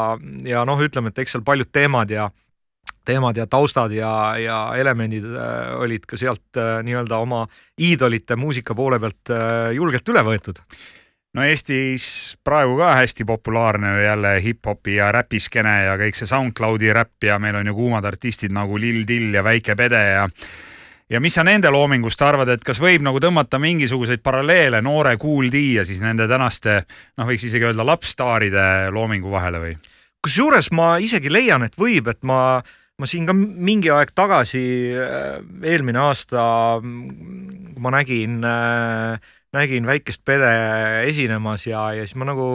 ja 0.47 0.67
noh, 0.67 0.81
ütleme, 0.83 1.13
et 1.13 1.23
eks 1.23 1.37
seal 1.37 1.45
paljud 1.47 1.71
teemad 1.71 2.11
ja 2.11 2.29
teemad 3.09 3.37
ja 3.39 3.47
taustad 3.49 3.93
ja, 3.95 4.11
ja 4.37 4.59
elemendid 4.77 5.25
äh, 5.25 5.73
olid 5.79 6.05
ka 6.09 6.19
sealt 6.19 6.59
äh, 6.59 6.79
nii-öelda 6.85 7.17
oma 7.23 7.45
iidolite 7.81 8.37
muusika 8.37 8.75
poole 8.77 8.99
pealt 9.01 9.33
äh, 9.33 9.71
julgelt 9.77 10.13
üle 10.13 10.23
võetud. 10.27 10.61
No 11.37 11.43
Eestis 11.45 12.03
praegu 12.43 12.73
ka 12.79 12.95
hästi 12.97 13.25
populaarne 13.29 13.91
ju 13.93 14.05
jälle 14.05 14.31
hip-hopi 14.41 14.95
ja 14.97 15.11
räpiskeene 15.13 15.75
ja 15.85 15.97
kõik 16.01 16.17
see 16.17 16.29
SoundCloudi 16.29 16.89
räpp 16.97 17.29
ja 17.29 17.37
meil 17.41 17.59
on 17.59 17.69
ju 17.69 17.75
kuumad 17.77 18.05
artistid 18.09 18.53
nagu 18.53 18.79
Lil 18.81 19.03
Dill 19.07 19.37
ja 19.37 19.45
Väike 19.45 19.77
Pede 19.77 20.01
ja 20.09 20.25
ja 21.09 21.19
mis 21.19 21.35
sa 21.37 21.43
nende 21.45 21.71
loomingust 21.73 22.21
arvad, 22.21 22.51
et 22.53 22.65
kas 22.65 22.79
võib 22.81 23.03
nagu 23.05 23.19
tõmmata 23.21 23.59
mingisuguseid 23.61 24.21
paralleele 24.25 24.81
noore 24.85 25.15
Kool 25.21 25.49
D 25.51 25.63
ja 25.79 25.85
siis 25.87 26.01
nende 26.03 26.27
tänaste 26.29 26.81
noh, 27.17 27.29
võiks 27.29 27.47
isegi 27.49 27.69
öelda 27.69 27.85
lapsstaaride 27.87 28.65
loomingu 28.93 29.31
vahele 29.33 29.63
või? 29.63 29.73
kusjuures 30.25 30.71
ma 30.75 30.97
isegi 30.99 31.31
leian, 31.31 31.63
et 31.63 31.77
võib, 31.79 32.09
et 32.11 32.19
ma, 32.27 32.59
ma 32.99 33.07
siin 33.07 33.27
ka 33.29 33.35
mingi 33.35 33.91
aeg 33.93 34.11
tagasi, 34.17 34.63
äh, 34.99 35.37
eelmine 35.63 36.01
aasta, 36.03 36.43
kui 36.83 37.83
ma 37.83 37.93
nägin, 37.95 38.41
äh, 38.43 39.31
nägin 39.55 39.87
väikest 39.87 40.25
pede 40.27 40.51
esinemas 41.07 41.65
ja, 41.69 41.89
ja 41.95 42.03
siis 42.03 42.19
ma 42.19 42.27
nagu 42.33 42.49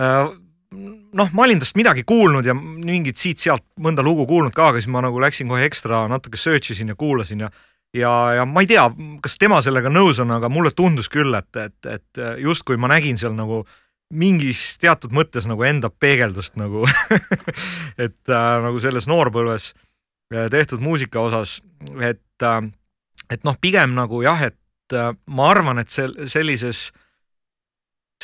äh, 0.00 0.34
noh, 0.74 1.30
ma 1.32 1.46
olin 1.46 1.60
tast 1.62 1.76
midagi 1.78 2.04
kuulnud 2.08 2.46
ja 2.46 2.54
mingit 2.54 3.20
siit-sealt 3.20 3.64
mõnda 3.80 4.04
lugu 4.04 4.26
kuulnud 4.30 4.54
ka, 4.56 4.72
aga 4.72 4.82
siis 4.82 4.90
ma 4.92 5.04
nagu 5.04 5.22
läksin 5.22 5.50
kohe 5.50 5.64
ekstra 5.68 6.04
natuke 6.10 6.40
search 6.40 6.74
isin 6.74 6.92
ja 6.92 6.98
kuulasin 6.98 7.46
ja 7.46 7.52
ja, 7.94 8.10
ja 8.40 8.44
ma 8.48 8.64
ei 8.64 8.66
tea, 8.66 8.88
kas 9.22 9.38
tema 9.38 9.60
sellega 9.62 9.92
nõus 9.92 10.18
on, 10.18 10.32
aga 10.34 10.48
mulle 10.50 10.72
tundus 10.74 11.06
küll, 11.12 11.30
et, 11.38 11.56
et, 11.56 11.78
et 11.86 12.22
justkui 12.42 12.74
ma 12.80 12.90
nägin 12.90 13.20
seal 13.20 13.36
nagu 13.38 13.60
äh, 13.62 13.80
mingis 14.14 14.76
teatud 14.80 15.14
mõttes 15.14 15.46
nagu 15.48 15.64
enda 15.66 15.90
peegeldust 15.90 16.58
nagu 16.60 16.84
et 18.04 18.30
äh, 18.30 18.50
nagu 18.64 18.80
selles 18.82 19.08
noorpõlves 19.10 19.72
äh, 20.34 20.48
tehtud 20.52 20.82
muusika 20.84 21.22
osas, 21.24 21.60
et 22.00 22.44
äh,, 22.44 22.60
et 23.32 23.46
noh, 23.46 23.56
pigem 23.60 23.94
nagu 23.96 24.22
jah, 24.24 24.42
et 24.50 24.96
äh, 24.96 25.12
ma 25.26 25.48
arvan, 25.50 25.80
et 25.82 25.92
sel-, 25.92 26.16
sellises 26.30 26.90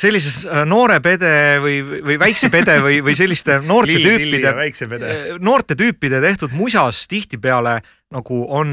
sellises 0.00 0.42
äh, 0.49 0.64
noore 0.69 0.99
pede 1.04 1.33
või, 1.62 1.78
või 1.85 2.19
väikse 2.21 2.50
pede 2.52 2.78
või, 2.85 3.00
või 3.04 3.14
selliste 3.19 3.61
noorte 3.71 4.00
tüüpide, 4.00 4.52
äh, 4.99 5.33
noorte 5.42 5.76
tüüpide 5.78 6.21
tehtud 6.25 6.54
musas 6.57 7.04
tihtipeale 7.11 7.80
nagu 8.14 8.42
on 8.50 8.71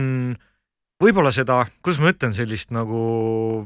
võib-olla 1.02 1.32
seda, 1.36 1.62
kuidas 1.86 2.02
ma 2.02 2.14
ütlen, 2.14 2.36
sellist 2.38 2.72
nagu 2.74 3.02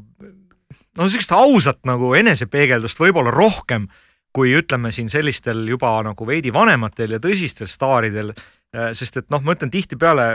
no 0.02 1.08
sihukest 1.08 1.36
ausat 1.36 1.84
nagu 1.88 2.14
enesepeegeldust 2.20 3.00
võib-olla 3.00 3.34
rohkem 3.34 3.88
kui 4.36 4.54
ütleme 4.56 4.92
siin 4.96 5.10
sellistel 5.12 5.66
juba 5.68 5.92
nagu 6.06 6.28
veidi 6.28 6.54
vanematel 6.56 7.18
ja 7.18 7.20
tõsistel 7.24 7.68
staaridel. 7.68 8.32
Äh, 8.72 8.92
sest 8.96 9.20
et 9.20 9.28
noh, 9.34 9.44
ma 9.44 9.56
ütlen 9.58 9.72
tihtipeale 9.74 10.28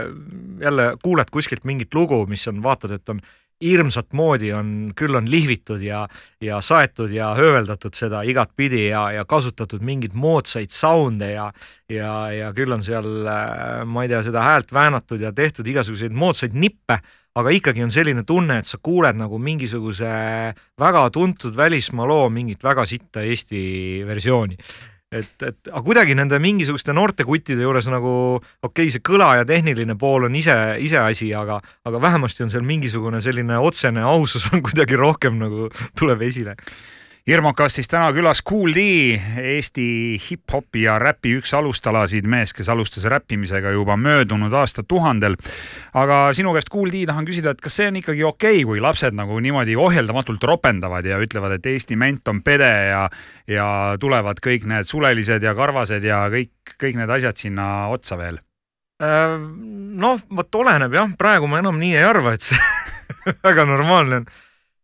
jälle 0.61 0.91
kuuled 1.01 1.31
kuskilt 1.33 1.65
mingit 1.65 1.93
lugu, 1.97 2.21
mis 2.29 2.45
on, 2.51 2.61
vaatad, 2.63 2.93
et 2.99 3.09
on 3.09 3.21
hirmsat 3.63 4.13
moodi 4.13 4.51
on, 4.53 4.71
küll 4.97 5.17
on 5.17 5.27
lihvitud 5.29 5.81
ja, 5.81 6.03
ja 6.41 6.61
saetud 6.61 7.11
ja 7.13 7.31
hööveldatud 7.37 7.95
seda 7.97 8.21
igatpidi 8.27 8.87
ja, 8.91 9.07
ja 9.15 9.25
kasutatud 9.25 9.81
mingeid 9.85 10.13
moodsaid 10.13 10.73
sound'e 10.73 11.31
ja, 11.33 11.51
ja, 11.89 12.15
ja 12.33 12.51
küll 12.57 12.73
on 12.73 12.85
seal, 12.85 13.07
äh, 13.25 13.85
ma 13.85 14.05
ei 14.05 14.11
tea, 14.11 14.21
seda 14.27 14.45
häält 14.45 14.73
väänatud 14.73 15.23
ja 15.25 15.33
tehtud 15.33 15.67
igasuguseid 15.73 16.13
moodsaid 16.13 16.57
nippe 16.57 17.01
aga 17.37 17.53
ikkagi 17.53 17.83
on 17.85 17.93
selline 17.93 18.23
tunne, 18.25 18.59
et 18.61 18.69
sa 18.69 18.79
kuuled 18.81 19.17
nagu 19.17 19.37
mingisuguse 19.41 20.09
väga 20.79 21.03
tuntud 21.13 21.57
välismaa 21.57 22.07
loo 22.09 22.29
mingit 22.33 22.63
väga 22.65 22.85
sitta 22.89 23.21
Eesti 23.21 24.03
versiooni. 24.07 24.57
Et, 25.11 25.43
et 25.45 25.69
aga 25.71 25.83
kuidagi 25.85 26.15
nende 26.17 26.39
mingisuguste 26.43 26.95
noorte 26.95 27.23
kuttide 27.27 27.63
juures 27.63 27.87
nagu 27.91 28.11
okei 28.35 28.59
okay,, 28.67 28.91
see 28.91 29.03
kõla 29.05 29.33
ja 29.39 29.47
tehniline 29.47 29.95
pool 29.99 30.27
on 30.27 30.35
ise, 30.35 30.55
iseasi, 30.83 31.31
aga, 31.37 31.61
aga 31.87 32.01
vähemasti 32.03 32.43
on 32.43 32.51
seal 32.51 32.67
mingisugune 32.67 33.21
selline 33.23 33.59
otsene 33.63 34.03
ausus 34.03 34.49
on 34.51 34.63
kuidagi 34.67 34.99
rohkem 34.99 35.39
nagu 35.39 35.69
tuleb 35.99 36.27
esile 36.27 36.57
Irmokastis 37.27 37.89
täna 37.91 38.07
külas 38.15 38.39
Kool 38.39 38.71
D, 38.71 38.83
Eesti 39.41 40.15
hip-hopi 40.15 40.85
ja 40.85 40.93
räpi 41.01 41.33
üks 41.35 41.51
alustalasid, 41.57 42.23
mees, 42.23 42.53
kes 42.55 42.69
alustas 42.71 43.03
räppimisega 43.11 43.73
juba 43.75 43.97
möödunud 43.99 44.53
aastatuhandel. 44.55 45.35
aga 45.91 46.21
sinu 46.31 46.53
käest, 46.55 46.71
Kool 46.71 46.87
D, 46.87 47.01
tahan 47.09 47.27
küsida, 47.27 47.51
et 47.51 47.59
kas 47.59 47.75
see 47.81 47.89
on 47.91 47.99
ikkagi 47.99 48.23
okei 48.23 48.61
okay,, 48.61 48.63
kui 48.69 48.79
lapsed 48.79 49.19
nagu 49.19 49.41
niimoodi 49.43 49.75
ohjeldamatult 49.75 50.47
ropendavad 50.47 51.03
ja 51.03 51.19
ütlevad, 51.19 51.57
et 51.57 51.67
Eesti 51.67 51.99
ment 51.99 52.31
on 52.31 52.39
pede 52.47 52.71
ja, 52.93 53.03
ja 53.43 53.67
tulevad 53.99 54.39
kõik 54.39 54.63
need 54.71 54.87
sulelised 54.87 55.43
ja 55.43 55.51
karvased 55.57 56.07
ja 56.07 56.23
kõik, 56.31 56.77
kõik 56.79 56.95
need 56.95 57.11
asjad 57.11 57.43
sinna 57.43 57.89
otsa 57.91 58.15
veel? 58.23 58.39
Äh, 59.03 59.35
noh, 59.99 60.23
vot 60.31 60.61
oleneb 60.63 60.95
jah, 60.95 61.11
praegu 61.19 61.51
ma 61.51 61.59
enam 61.59 61.75
nii 61.75 61.91
ei 61.99 62.07
arva, 62.07 62.37
et 62.39 62.47
see 62.47 62.67
väga 63.51 63.67
normaalne 63.67 64.23
on 64.23 64.35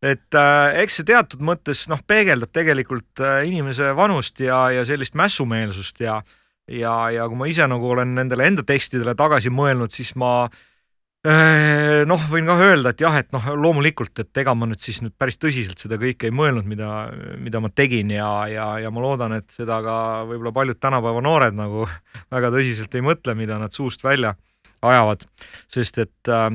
et 0.04 0.36
äh, 0.36 0.82
eks 0.84 1.00
see 1.00 1.08
teatud 1.08 1.44
mõttes 1.46 1.86
noh, 1.92 2.02
peegeldab 2.08 2.52
tegelikult 2.52 3.24
äh, 3.24 3.44
inimese 3.48 3.94
vanust 3.96 4.42
ja, 4.44 4.66
ja 4.76 4.84
sellist 4.88 5.16
mässumeelsust 5.20 6.04
ja 6.04 6.22
ja, 6.68 6.94
ja 7.12 7.26
kui 7.28 7.40
ma 7.40 7.48
ise 7.52 7.66
nagu 7.68 7.90
olen 7.92 8.14
nendele 8.18 8.48
enda 8.48 8.64
tekstidele 8.68 9.16
tagasi 9.20 9.52
mõelnud, 9.54 9.92
siis 9.96 10.14
ma 10.20 10.46
äh, 10.48 12.04
noh, 12.10 12.24
võin 12.32 12.48
ka 12.48 12.58
öelda, 12.60 12.94
et 12.94 13.04
jah, 13.04 13.18
et 13.20 13.32
noh, 13.36 13.50
loomulikult, 13.60 14.16
et 14.24 14.44
ega 14.44 14.56
ma 14.56 14.68
nüüd 14.70 14.84
siis 14.84 15.02
nüüd 15.04 15.16
päris 15.20 15.40
tõsiselt 15.42 15.84
seda 15.84 16.00
kõike 16.02 16.30
ei 16.30 16.36
mõelnud, 16.36 16.68
mida, 16.70 16.92
mida 17.40 17.64
ma 17.64 17.72
tegin 17.74 18.14
ja, 18.16 18.32
ja, 18.52 18.68
ja 18.84 18.92
ma 18.94 19.04
loodan, 19.04 19.38
et 19.40 19.52
seda 19.54 19.82
ka 19.86 19.98
võib-olla 20.30 20.56
paljud 20.56 20.80
tänapäeva 20.84 21.24
noored 21.26 21.60
nagu 21.60 21.88
väga 22.34 22.54
tõsiselt 22.56 22.96
ei 22.96 23.06
mõtle, 23.06 23.38
mida 23.40 23.60
nad 23.62 23.76
suust 23.76 24.04
välja 24.06 24.36
ajavad, 24.84 25.28
sest 25.72 26.04
et 26.04 26.32
äh, 26.32 26.50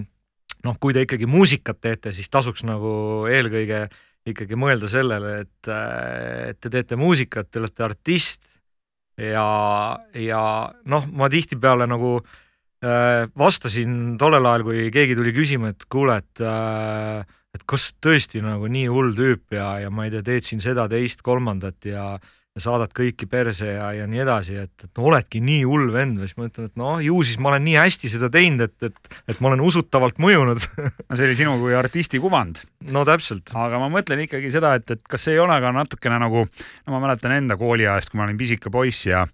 noh, 0.66 0.76
kui 0.80 0.94
te 0.96 1.04
ikkagi 1.06 1.28
muusikat 1.30 1.80
teete, 1.80 2.12
siis 2.14 2.30
tasuks 2.32 2.64
nagu 2.66 2.90
eelkõige 3.30 3.86
ikkagi 4.28 4.58
mõelda 4.60 4.90
sellele, 4.90 5.38
et, 5.44 5.70
et 6.50 6.58
te 6.60 6.72
teete 6.72 6.98
muusikat, 7.00 7.48
te 7.48 7.62
olete 7.62 7.86
artist 7.86 8.50
ja, 9.16 9.46
ja 10.12 10.42
noh, 10.90 11.08
ma 11.16 11.30
tihtipeale 11.32 11.88
nagu 11.88 12.18
äh, 12.20 13.24
vastasin 13.38 14.18
tollel 14.20 14.50
ajal, 14.50 14.66
kui 14.68 14.88
keegi 14.92 15.16
tuli 15.16 15.32
küsima, 15.36 15.72
et 15.72 15.88
kuule, 15.88 16.20
et 16.20 16.44
äh, 16.44 17.24
et 17.56 17.62
kas 17.64 17.94
tõesti 18.04 18.42
nagu 18.44 18.68
nii 18.68 18.90
hull 18.92 19.14
tüüp 19.16 19.56
ja, 19.56 19.78
ja 19.80 19.88
ma 19.90 20.04
ei 20.04 20.12
tea, 20.12 20.20
teed 20.26 20.44
siin 20.44 20.60
seda, 20.60 20.84
teist, 20.90 21.24
kolmandat 21.24 21.88
ja 21.88 22.10
äh, 22.18 22.34
saadad 22.62 22.92
kõiki 22.96 23.28
perse 23.30 23.68
ja, 23.70 23.90
ja 23.96 24.08
nii 24.10 24.22
edasi, 24.24 24.56
et, 24.64 24.72
et 24.84 25.00
no 25.00 25.08
oledki 25.10 25.40
nii 25.44 25.62
hull 25.68 25.92
vend 25.94 26.20
või 26.20 26.28
siis 26.30 26.38
ma 26.40 26.48
ütlen, 26.48 26.70
et 26.70 26.80
noh, 26.80 26.98
ju 27.04 27.20
siis 27.26 27.38
ma 27.42 27.52
olen 27.52 27.64
nii 27.68 27.78
hästi 27.78 28.12
seda 28.12 28.30
teinud, 28.34 28.66
et, 28.66 28.90
et, 28.90 29.16
et 29.32 29.40
ma 29.44 29.52
olen 29.52 29.64
usutavalt 29.64 30.20
mõjunud 30.22 30.66
no 31.08 31.18
see 31.18 31.28
oli 31.28 31.38
sinu 31.38 31.56
kui 31.62 31.76
artisti 31.78 32.20
kuvand. 32.22 32.62
no 32.94 33.04
täpselt. 33.08 33.54
aga 33.54 33.80
ma 33.82 33.90
mõtlen 33.92 34.26
ikkagi 34.26 34.52
seda, 34.54 34.74
et, 34.78 34.90
et 34.96 35.02
kas 35.08 35.28
ei 35.32 35.40
ole 35.42 35.56
ka 35.62 35.72
natukene 35.74 36.20
nagu, 36.22 36.44
no 36.44 36.94
ma 36.94 37.02
mäletan 37.06 37.36
enda 37.38 37.58
kooliajast, 37.60 38.12
kui 38.12 38.20
ma 38.20 38.28
olin 38.28 38.40
pisike 38.40 38.72
poiss 38.74 39.08
ja 39.08 39.26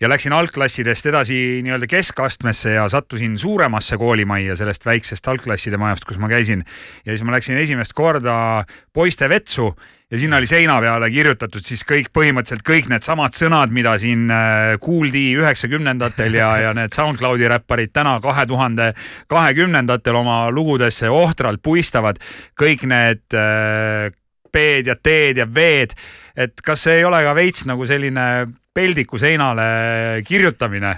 ja 0.00 0.08
läksin 0.10 0.32
algklassidest 0.32 1.06
edasi 1.06 1.36
nii-öelda 1.64 1.86
keskastmesse 1.88 2.74
ja 2.76 2.88
sattusin 2.88 3.38
suuremasse 3.38 3.96
koolimajja 3.96 4.56
sellest 4.56 4.86
väiksest 4.86 5.28
algklasside 5.28 5.78
majast, 5.80 6.04
kus 6.04 6.18
ma 6.18 6.28
käisin. 6.28 6.64
ja 7.06 7.12
siis 7.12 7.22
ma 7.24 7.32
läksin 7.32 7.56
esimest 7.56 7.92
korda 7.92 8.64
poiste 8.92 9.28
vetsu 9.28 9.70
ja 10.14 10.18
sinna 10.20 10.38
oli 10.38 10.46
seina 10.46 10.76
peale 10.78 11.08
kirjutatud 11.10 11.64
siis 11.64 11.82
kõik 11.86 12.12
põhimõtteliselt 12.14 12.62
kõik 12.66 12.86
needsamad 12.92 13.34
sõnad, 13.34 13.72
mida 13.74 13.96
siin 13.98 14.28
äh, 14.30 14.76
kuuldi 14.82 15.24
üheksakümnendatel 15.40 16.38
ja, 16.38 16.50
ja 16.62 16.74
need 16.76 16.94
SoundCloudi 16.94 17.48
räpparid 17.50 17.90
täna 17.94 18.20
kahe 18.22 18.46
tuhande 18.46 18.92
kahekümnendatel 19.32 20.14
oma 20.20 20.44
lugudesse 20.54 21.10
ohtralt 21.10 21.62
puistavad. 21.62 22.20
kõik 22.54 22.86
need 22.86 23.34
äh, 23.34 24.12
B-d 24.54 24.86
ja 24.86 24.94
D-d 24.94 25.42
ja 25.42 25.46
V-d, 25.50 25.98
et 26.36 26.62
kas 26.62 26.86
see 26.86 27.00
ei 27.00 27.08
ole 27.08 27.24
ka 27.26 27.34
veits 27.34 27.66
nagu 27.66 27.86
selline 27.86 28.46
peldiku 28.74 29.18
seinale 29.18 30.22
kirjutamine? 30.26 30.94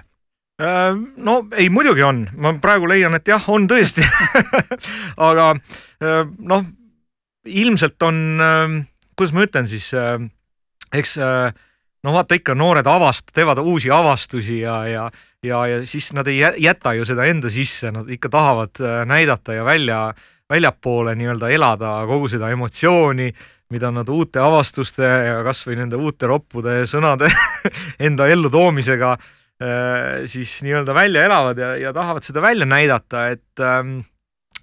Äh, 0.61 0.93
no 1.17 1.39
ei, 1.57 1.71
muidugi 1.73 2.05
on, 2.05 2.27
ma 2.37 2.53
praegu 2.61 2.89
leian, 2.89 3.17
et 3.17 3.29
jah, 3.29 3.49
on 3.53 3.65
tõesti 3.69 4.05
aga 5.29 5.55
äh, 5.57 6.23
noh, 6.53 6.69
ilmselt 7.47 8.03
on, 8.05 8.21
äh, 8.41 8.77
kuidas 9.17 9.35
ma 9.35 9.47
ütlen 9.47 9.69
siis, 9.71 9.91
eks 10.93 11.17
no 11.17 12.13
vaata 12.15 12.37
ikka 12.39 12.55
noored 12.55 12.87
avast-, 12.87 13.33
teevad 13.35 13.59
uusi 13.65 13.91
avastusi 13.91 14.61
ja, 14.61 14.79
ja, 14.87 15.11
ja, 15.43 15.67
ja 15.67 15.83
siis 15.89 16.13
nad 16.17 16.29
ei 16.29 16.39
jäta 16.63 16.93
ju 16.95 17.05
seda 17.09 17.27
enda 17.27 17.51
sisse, 17.51 17.91
nad 17.95 18.09
ikka 18.13 18.31
tahavad 18.33 18.83
näidata 19.09 19.57
ja 19.57 19.65
välja, 19.65 20.01
väljapoole 20.49 21.17
nii-öelda 21.19 21.51
elada 21.51 21.99
kogu 22.07 22.29
seda 22.31 22.53
emotsiooni 22.55 23.33
mida 23.73 23.91
nad 23.91 24.09
uute 24.13 24.41
avastuste 24.43 25.07
ja 25.07 25.39
kasvõi 25.47 25.79
nende 25.81 25.99
uute 25.99 26.29
roppude 26.31 26.85
sõnade 26.89 27.31
enda 28.07 28.29
ellutoomisega 28.31 29.15
äh, 29.17 30.27
siis 30.31 30.61
nii-öelda 30.67 30.95
välja 30.95 31.25
elavad 31.27 31.59
ja, 31.59 31.73
ja 31.81 31.95
tahavad 31.97 32.27
seda 32.27 32.45
välja 32.45 32.69
näidata, 32.69 33.27
et 33.35 33.65
ähm, 33.65 33.99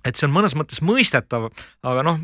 et 0.04 0.18
see 0.18 0.28
on 0.28 0.34
mõnes 0.36 0.56
mõttes 0.58 0.82
mõistetav, 0.84 1.48
aga 1.88 2.04
noh, 2.06 2.20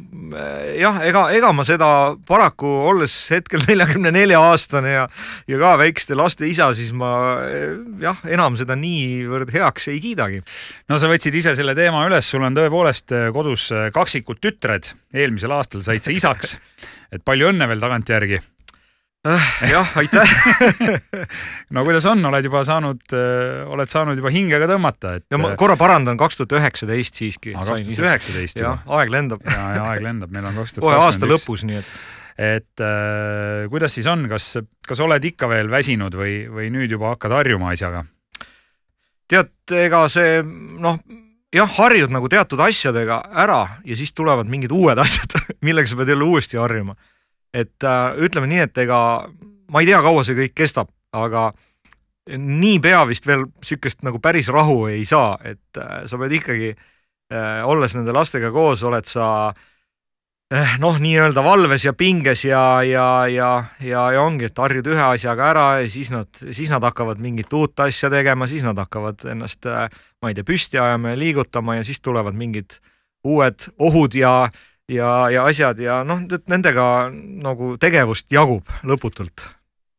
jah, 0.78 1.00
ega, 1.08 1.26
ega 1.36 1.52
ma 1.56 1.66
seda 1.68 1.90
paraku, 2.28 2.70
olles 2.92 3.16
hetkel 3.34 3.64
neljakümne 3.70 4.12
nelja 4.16 4.42
aastane 4.50 4.94
ja 4.96 5.08
ja 5.50 5.62
ka 5.62 5.74
väikeste 5.82 6.18
laste 6.20 6.48
isa, 6.50 6.70
siis 6.78 6.92
ma 6.98 7.12
jah, 8.04 8.20
enam 8.28 8.60
seda 8.60 8.78
niivõrd 8.80 9.54
heaks 9.56 9.90
ei 9.94 10.02
kiidagi. 10.04 10.44
no 10.92 11.00
sa 11.00 11.12
võtsid 11.12 11.40
ise 11.40 11.56
selle 11.58 11.76
teema 11.78 12.06
üles, 12.10 12.28
sul 12.28 12.44
on 12.46 12.58
tõepoolest 12.58 13.16
kodus 13.36 13.70
kaksikud 13.96 14.44
tütred, 14.44 14.94
eelmisel 15.14 15.56
aastal 15.56 15.84
said 15.86 16.04
sa 16.04 16.16
isaks, 16.16 16.58
et 17.16 17.24
palju 17.26 17.54
õnne 17.54 17.68
veel 17.72 17.84
tagantjärgi 17.84 18.44
jah, 19.28 19.90
aitäh 20.00 20.30
no 21.76 21.84
kuidas 21.84 22.06
on, 22.08 22.22
oled 22.30 22.46
juba 22.48 22.62
saanud, 22.68 23.02
äh, 23.16 23.66
oled 23.68 23.92
saanud 23.92 24.20
juba 24.20 24.32
hinge 24.32 24.60
ka 24.62 24.70
tõmmata, 24.70 25.18
et. 25.20 25.26
ja 25.32 25.40
ma 25.42 25.52
korra 25.60 25.76
parandan, 25.80 26.20
kaks 26.20 26.40
tuhat 26.40 26.56
üheksateist 26.62 27.20
siiski. 27.20 27.52
kaks 27.58 27.84
tuhat 27.84 28.06
üheksateist 28.06 28.62
juba. 28.62 28.78
aeg 29.00 29.12
lendab. 29.12 29.44
ja, 29.44 29.66
ja 29.76 29.90
aeg 29.92 30.06
lendab, 30.06 30.32
meil 30.32 30.48
on 30.48 30.62
kaks 30.62 30.78
tuhat 30.78 30.86
kakskümmend 30.86 30.96
üks. 30.96 31.04
kohe 31.04 31.10
aasta 31.12 31.32
lõpus, 31.34 31.66
nii 31.68 31.82
et. 31.82 31.92
et 32.50 32.86
äh, 32.88 33.68
kuidas 33.74 34.00
siis 34.00 34.08
on, 34.08 34.24
kas, 34.32 34.54
kas 34.88 35.04
oled 35.04 35.30
ikka 35.34 35.52
veel 35.52 35.72
väsinud 35.72 36.16
või, 36.16 36.42
või 36.48 36.72
nüüd 36.72 36.96
juba 36.96 37.12
hakkad 37.16 37.36
harjuma 37.42 37.74
asjaga? 37.76 38.06
tead, 39.30 39.52
ega 39.84 40.06
see 40.10 40.40
noh, 40.80 40.96
jah, 41.54 41.70
harjud 41.76 42.16
nagu 42.16 42.32
teatud 42.32 42.64
asjadega 42.64 43.20
ära 43.44 43.62
ja 43.84 44.00
siis 44.00 44.16
tulevad 44.16 44.48
mingid 44.48 44.72
uued 44.72 45.04
asjad 45.04 45.36
millega 45.68 45.92
sa 45.92 46.00
pead 46.00 46.16
jälle 46.16 46.32
uuesti 46.32 46.62
harjuma 46.62 46.96
et 47.54 47.84
äh, 47.84 48.20
ütleme 48.26 48.50
nii, 48.52 48.66
et 48.68 48.84
ega 48.86 49.00
ma 49.70 49.82
ei 49.82 49.90
tea, 49.90 50.02
kaua 50.06 50.26
see 50.26 50.38
kõik 50.38 50.56
kestab, 50.58 50.92
aga 51.16 51.50
niipea 52.30 53.02
vist 53.10 53.26
veel 53.28 53.48
sihukest 53.66 54.04
nagu 54.06 54.20
päris 54.22 54.52
rahu 54.54 54.86
ei 54.92 55.06
saa, 55.08 55.38
et 55.44 55.82
äh, 55.82 56.04
sa 56.10 56.20
pead 56.22 56.36
ikkagi 56.40 56.70
äh,, 56.76 57.66
olles 57.66 57.96
nende 57.98 58.14
lastega 58.16 58.52
koos, 58.54 58.84
oled 58.86 59.08
sa 59.10 59.26
äh, 60.54 60.76
noh, 60.82 61.00
nii-öelda 61.02 61.44
valves 61.46 61.88
ja 61.88 61.96
pinges 61.98 62.46
ja, 62.46 62.84
ja, 62.86 63.08
ja, 63.32 63.50
ja, 63.82 64.06
ja 64.14 64.22
ongi, 64.22 64.50
et 64.50 64.62
harjud 64.62 64.92
ühe 64.94 65.06
asjaga 65.16 65.50
ära 65.54 65.68
ja 65.82 65.90
siis 65.90 66.14
nad, 66.14 66.30
siis 66.46 66.70
nad 66.74 66.86
hakkavad 66.86 67.22
mingit 67.24 67.54
uut 67.54 67.86
asja 67.86 68.12
tegema, 68.14 68.50
siis 68.50 68.66
nad 68.68 68.78
hakkavad 68.78 69.26
ennast, 69.34 69.66
äh, 69.66 69.88
ma 70.22 70.32
ei 70.32 70.38
tea, 70.38 70.48
püsti 70.48 70.82
ajama 70.82 71.16
ja 71.16 71.22
liigutama 71.24 71.80
ja 71.80 71.88
siis 71.88 72.02
tulevad 72.06 72.38
mingid 72.38 72.78
uued 73.26 73.72
ohud 73.82 74.16
ja 74.16 74.34
ja, 74.90 75.30
ja 75.34 75.46
asjad 75.50 75.80
ja 75.84 76.02
noh, 76.08 76.24
nendega 76.50 76.86
nagu 77.14 77.76
tegevust 77.82 78.32
jagub 78.34 78.68
lõputult. 78.88 79.46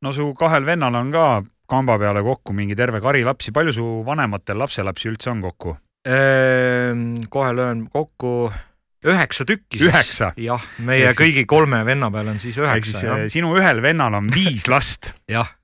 no 0.02 0.12
su 0.16 0.32
kahel 0.38 0.66
vennal 0.66 0.97
on 0.99 1.12
ka 1.14 1.26
kamba 1.70 1.99
peale 2.02 2.23
kokku 2.26 2.54
mingi 2.56 2.76
terve 2.76 3.00
kari 3.02 3.23
lapsi, 3.26 3.54
palju 3.54 3.75
su 3.76 3.87
vanematel 4.06 4.59
lapselapsi 4.59 5.12
üldse 5.12 5.30
on 5.30 5.44
kokku? 5.44 5.76
Ehm, 6.09 7.20
kohe 7.30 7.52
löön 7.54 7.85
kokku 7.92 8.50
üheksa 9.06 9.47
tükki. 9.49 9.85
üheksa? 9.87 10.32
jah, 10.37 10.64
meie 10.85 11.11
Ehk 11.12 11.20
kõigi 11.20 11.42
siis... 11.44 11.50
kolme 11.50 11.85
venna 11.87 12.11
peal 12.12 12.32
on 12.32 12.42
siis 12.42 12.59
üheksa. 12.59 12.90
siis 12.90 13.04
eh, 13.06 13.26
sinu 13.32 13.54
ühel 13.56 13.82
vennal 13.85 14.18
on 14.18 14.30
viis 14.35 14.66
last 14.68 15.14
jah. 15.30 15.54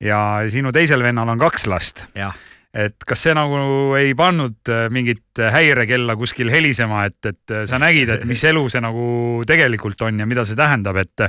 ja 0.00 0.20
sinu 0.50 0.72
teisel 0.72 1.02
vennal 1.04 1.28
on 1.34 1.42
kaks 1.42 1.68
last. 1.70 2.06
jah 2.16 2.34
et 2.76 3.06
kas 3.08 3.22
see 3.26 3.34
nagu 3.36 3.58
ei 3.96 4.12
pannud 4.18 4.70
äh, 4.72 4.86
mingit 4.92 5.40
häirekella 5.52 6.16
kuskil 6.18 6.50
helisema, 6.52 7.06
et, 7.08 7.18
et 7.24 7.54
äh, 7.54 7.64
sa 7.68 7.80
nägid, 7.80 8.12
et 8.12 8.26
mis 8.28 8.42
elu 8.48 8.66
see 8.72 8.82
nagu 8.84 9.06
tegelikult 9.48 10.02
on 10.06 10.20
ja 10.20 10.28
mida 10.28 10.44
see 10.46 10.58
tähendab, 10.58 10.98
et, 11.00 11.28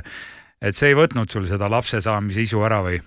et 0.60 0.76
see 0.76 0.92
ei 0.92 0.98
võtnud 0.98 1.30
sul 1.32 1.48
seda 1.48 1.70
lapse 1.72 2.02
saamise 2.04 2.44
isu 2.44 2.64
ära 2.68 2.82
või? 2.84 3.00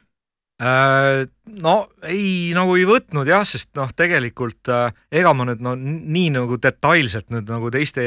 Äh, 0.62 1.24
no 1.62 1.76
ei, 2.10 2.52
nagu 2.58 2.76
ei 2.78 2.88
võtnud 2.90 3.30
jah, 3.30 3.46
sest 3.48 3.74
noh, 3.78 3.94
tegelikult 3.98 4.70
ega 5.12 5.34
ma 5.38 5.48
nüüd 5.50 5.62
no 5.66 5.76
nii 5.78 6.34
nagu 6.38 6.58
detailselt 6.62 7.30
nüüd 7.34 7.50
nagu 7.50 7.70
teiste 7.74 8.04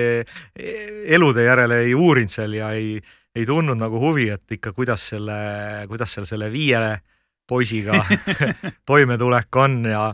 elude 0.54 1.46
järele 1.46 1.84
ei 1.86 1.94
uurinud 1.98 2.34
seal 2.34 2.58
ja 2.58 2.74
ei, 2.74 2.98
ei 3.34 3.46
tundnud 3.46 3.78
nagu 3.78 4.02
huvi, 4.02 4.30
et 4.34 4.58
ikka 4.58 4.74
kuidas 4.74 5.10
selle, 5.14 5.38
kuidas 5.90 6.14
seal 6.14 6.26
selle 6.30 6.50
viie 6.54 6.82
poisiga 7.48 8.00
toimetulek 8.90 9.60
on 9.60 9.82
ja 9.90 10.08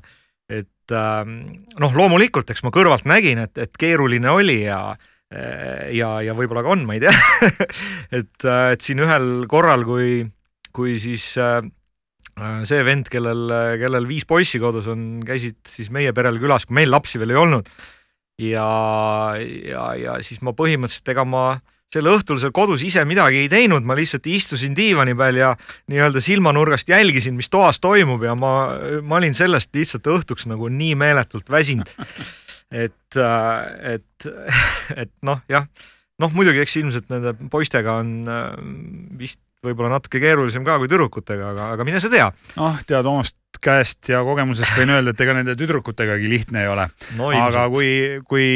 et 0.50 0.94
ähm, 0.96 1.64
noh, 1.78 1.94
loomulikult, 1.94 2.50
eks 2.50 2.64
ma 2.66 2.74
kõrvalt 2.74 3.06
nägin, 3.08 3.44
et, 3.46 3.56
et 3.58 3.80
keeruline 3.80 4.30
oli 4.32 4.62
ja 4.64 4.82
ja, 5.30 6.08
ja 6.26 6.32
võib-olla 6.34 6.64
ka 6.66 6.72
on, 6.74 6.80
ma 6.88 6.96
ei 6.96 7.04
tea 7.04 7.12
et, 8.18 8.46
et 8.46 8.82
siin 8.82 8.98
ühel 9.04 9.44
korral, 9.50 9.84
kui, 9.86 10.24
kui 10.74 10.96
siis 10.98 11.26
äh, 11.38 11.60
see 12.66 12.82
vend, 12.86 13.08
kellel, 13.12 13.46
kellel 13.80 14.08
viis 14.08 14.26
poissi 14.28 14.60
kodus 14.62 14.88
on, 14.90 15.20
käisid 15.26 15.60
siis 15.68 15.90
meie 15.94 16.14
perel 16.16 16.40
külas, 16.42 16.66
kui 16.66 16.78
meil 16.80 16.90
lapsi 16.90 17.20
veel 17.22 17.34
ei 17.34 17.40
olnud. 17.40 17.70
ja, 18.42 18.66
ja, 19.38 19.84
ja 20.00 20.18
siis 20.24 20.42
ma 20.42 20.54
põhimõtteliselt, 20.56 21.12
ega 21.14 21.26
ma 21.28 21.44
sel 21.90 22.06
õhtul 22.06 22.38
seal 22.38 22.52
kodus 22.54 22.84
ise 22.86 23.02
midagi 23.08 23.44
ei 23.44 23.48
teinud, 23.50 23.86
ma 23.86 23.96
lihtsalt 23.98 24.26
istusin 24.30 24.76
diivani 24.78 25.16
peal 25.18 25.40
ja 25.40 25.50
nii-öelda 25.90 26.22
silmanurgast 26.22 26.90
jälgisin, 26.92 27.34
mis 27.38 27.50
toas 27.50 27.80
toimub 27.82 28.22
ja 28.26 28.36
ma, 28.38 28.52
ma 29.02 29.18
olin 29.18 29.34
sellest 29.34 29.74
lihtsalt 29.74 30.06
õhtuks 30.10 30.46
nagu 30.50 30.70
nii 30.70 30.94
meeletult 31.00 31.50
väsinud. 31.50 31.90
et, 32.84 33.18
äh, 33.18 33.96
et, 33.96 34.28
et 35.04 35.12
noh, 35.26 35.42
jah, 35.50 35.66
noh 36.22 36.34
muidugi, 36.36 36.62
eks 36.62 36.78
ilmselt 36.82 37.10
nende 37.10 37.34
poistega 37.50 37.98
on 38.04 38.14
äh, 38.30 38.50
vist 39.18 39.42
võib-olla 39.66 39.96
natuke 39.96 40.22
keerulisem 40.22 40.64
ka 40.64 40.78
kui 40.80 40.88
tüdrukutega, 40.88 41.52
aga, 41.52 41.72
aga 41.74 41.84
mine 41.84 42.00
sa 42.00 42.08
tea. 42.12 42.30
noh, 42.56 42.78
tead 42.86 43.08
omast 43.08 43.39
käest 43.62 44.08
ja 44.10 44.22
kogemusest 44.26 44.72
võin 44.78 44.92
öelda, 44.94 45.14
et 45.14 45.20
ega 45.24 45.34
nende 45.36 45.56
tüdrukutegagi 45.58 46.30
lihtne 46.30 46.64
ei 46.64 46.70
ole 46.70 46.86
no,. 47.18 47.30
aga 47.34 47.66
kui, 47.72 47.90
kui 48.28 48.46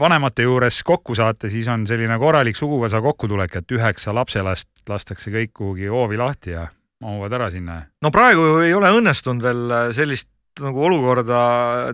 vanemate 0.00 0.46
juures 0.46 0.82
kokku 0.86 1.16
saate, 1.18 1.50
siis 1.52 1.68
on 1.72 1.86
selline 1.88 2.18
korralik 2.20 2.58
suguvõsa 2.58 3.02
kokkutulek, 3.04 3.58
et 3.60 3.76
üheksa 3.78 4.14
lapselast 4.16 4.68
lastakse 4.88 5.32
kõik 5.34 5.54
kuhugi 5.56 5.90
hoovi 5.92 6.20
lahti 6.20 6.56
ja 6.56 6.66
mahuvad 7.02 7.38
ära 7.38 7.50
sinna. 7.50 7.82
no 8.02 8.12
praegu 8.14 8.60
ei 8.66 8.74
ole 8.74 8.92
õnnestunud 9.00 9.42
veel 9.42 9.76
sellist 9.96 10.30
nagu 10.60 10.84
olukorda 10.84 11.42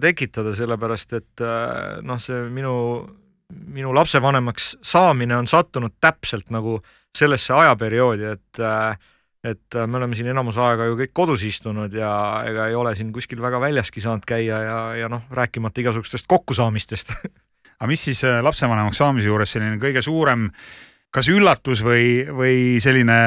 tekitada, 0.02 0.50
sellepärast 0.58 1.12
et 1.14 1.42
noh, 2.02 2.18
see 2.18 2.40
minu, 2.50 2.74
minu 3.70 3.92
lapsevanemaks 3.94 4.78
saamine 4.82 5.36
on 5.38 5.46
sattunud 5.46 5.94
täpselt 6.02 6.50
nagu 6.50 6.80
äh, 6.80 6.96
sellesse 7.16 7.54
ajaperioodi, 7.54 8.34
et 8.34 8.62
et 9.44 9.78
me 9.86 10.00
oleme 10.00 10.16
siin 10.18 10.32
enamus 10.32 10.58
aega 10.58 10.88
ju 10.88 10.96
kõik 10.98 11.12
kodus 11.14 11.44
istunud 11.46 11.92
ja 11.94 12.10
ega 12.48 12.66
ei 12.70 12.74
ole 12.74 12.94
siin 12.98 13.12
kuskil 13.14 13.42
väga 13.42 13.60
väljaski 13.62 14.02
saanud 14.02 14.26
käia 14.26 14.58
ja, 14.64 14.78
ja 15.04 15.10
noh, 15.12 15.28
rääkimata 15.30 15.84
igasugustest 15.84 16.26
kokkusaamistest 16.30 17.14
aga 17.78 17.90
mis 17.90 18.04
siis 18.10 18.24
äh, 18.26 18.40
lapsevanemaks 18.42 18.98
saamise 18.98 19.30
juures 19.30 19.54
selline 19.54 19.78
kõige 19.82 20.02
suurem 20.02 20.48
kas 21.14 21.28
üllatus 21.32 21.80
või, 21.86 22.26
või 22.36 22.56
selline, 22.84 23.18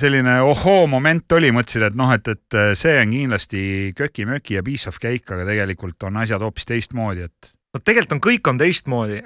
selline 0.00 0.40
ohoo 0.42 0.88
moment 0.90 1.36
oli, 1.36 1.52
mõtlesid, 1.54 1.84
et 1.86 1.98
noh, 1.98 2.10
et, 2.10 2.26
et 2.26 2.56
see 2.74 2.96
on 2.98 3.12
kindlasti 3.14 3.60
köki-möki 3.96 4.58
ja 4.58 4.64
of 4.90 4.98
cake, 4.98 5.28
aga 5.30 5.46
tegelikult 5.46 6.08
on 6.08 6.18
asjad 6.24 6.42
hoopis 6.42 6.66
teistmoodi, 6.66 7.28
et 7.28 7.53
no 7.74 7.82
tegelikult 7.82 8.16
on, 8.16 8.22
kõik 8.22 8.50
on 8.50 8.60
teistmoodi. 8.60 9.20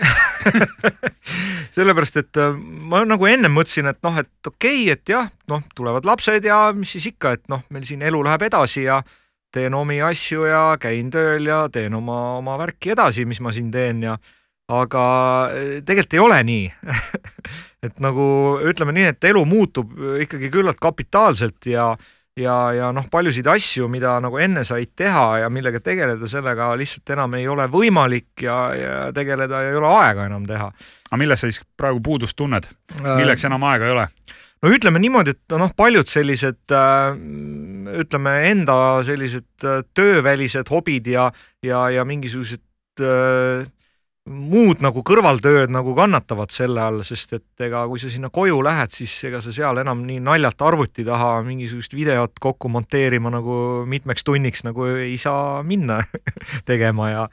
Sellepärast, 1.77 2.19
et 2.23 2.41
äh, 2.41 2.57
ma 2.91 3.05
nagu 3.07 3.29
ennem 3.29 3.55
mõtlesin, 3.55 3.91
et 3.93 4.01
noh, 4.07 4.17
et 4.19 4.51
okei 4.51 4.87
okay,, 4.87 4.97
et 4.97 5.15
jah, 5.15 5.29
noh, 5.53 5.63
tulevad 5.77 6.09
lapsed 6.09 6.49
ja 6.49 6.69
mis 6.77 6.97
siis 6.97 7.11
ikka, 7.13 7.37
et 7.37 7.45
noh, 7.53 7.63
meil 7.75 7.87
siin 7.89 8.03
elu 8.09 8.23
läheb 8.25 8.49
edasi 8.49 8.87
ja 8.89 9.03
teen 9.55 9.77
omi 9.77 10.01
asju 10.05 10.49
ja 10.49 10.63
käin 10.81 11.13
tööl 11.13 11.47
ja 11.49 11.63
teen 11.73 11.95
oma, 11.97 12.39
oma 12.41 12.59
värki 12.61 12.93
edasi, 12.97 13.25
mis 13.29 13.41
ma 13.45 13.53
siin 13.55 13.71
teen 13.73 14.03
ja 14.09 14.19
aga 14.69 15.05
äh, 15.53 15.79
tegelikult 15.85 16.17
ei 16.17 16.25
ole 16.25 16.43
nii. 16.49 16.69
Et 17.87 18.01
nagu 18.03 18.25
ütleme 18.67 18.91
nii, 18.91 19.05
et 19.13 19.25
elu 19.29 19.45
muutub 19.47 19.93
ikkagi 20.25 20.49
küllalt 20.51 20.81
kapitaalselt 20.83 21.69
ja 21.71 21.93
ja, 22.43 22.57
ja 22.77 22.89
noh, 22.95 23.07
paljusid 23.11 23.47
asju, 23.51 23.89
mida 23.93 24.17
nagu 24.23 24.39
enne 24.43 24.65
said 24.67 24.93
teha 24.97 25.45
ja 25.45 25.51
millega 25.53 25.81
tegeleda, 25.85 26.29
sellega 26.31 26.71
lihtsalt 26.79 27.15
enam 27.17 27.39
ei 27.39 27.49
ole 27.49 27.69
võimalik 27.73 28.45
ja, 28.47 28.59
ja 28.77 28.99
tegeleda 29.15 29.63
ei 29.69 29.79
ole 29.79 29.93
aega 30.01 30.29
enam 30.29 30.47
teha. 30.49 30.69
aga 31.11 31.21
millest 31.21 31.45
sa 31.45 31.51
siis 31.51 31.65
praegu 31.77 32.03
puudust 32.05 32.37
tunned, 32.39 32.69
milleks 33.05 33.47
enam 33.49 33.67
aega 33.71 33.89
ei 33.89 33.97
ole? 33.97 34.07
no 34.63 34.73
ütleme 34.75 35.01
niimoodi, 35.03 35.35
et 35.37 35.57
noh, 35.61 35.73
paljud 35.77 36.09
sellised 36.11 36.75
äh, 36.75 37.13
ütleme 38.03 38.35
enda 38.51 38.79
sellised 39.07 39.67
äh, 39.67 39.83
töövälised 39.95 40.71
hobid 40.73 41.11
ja, 41.13 41.29
ja, 41.65 41.87
ja 41.95 42.07
mingisugused 42.09 42.65
äh, 43.03 43.67
muud 44.29 44.83
nagu 44.85 45.03
kõrvaltööd 45.07 45.73
nagu 45.73 45.95
kannatavad 45.97 46.53
selle 46.55 46.83
all, 46.85 47.03
sest 47.07 47.35
et 47.39 47.67
ega 47.69 47.85
kui 47.91 48.01
sa 48.01 48.11
sinna 48.13 48.31
koju 48.35 48.61
lähed, 48.65 48.93
siis 48.95 49.15
ega 49.29 49.41
sa 49.45 49.53
seal 49.55 49.81
enam 49.83 50.05
nii 50.07 50.21
naljalt 50.25 50.63
arvuti 50.69 51.07
taha 51.07 51.39
mingisugust 51.47 51.97
videot 51.97 52.39
kokku 52.43 52.71
monteerima 52.73 53.33
nagu 53.35 53.59
mitmeks 53.89 54.27
tunniks 54.27 54.65
nagu 54.69 54.89
ei 54.95 55.17
saa 55.21 55.63
minna 55.67 56.03
tegema 56.71 57.11
ja 57.11 57.29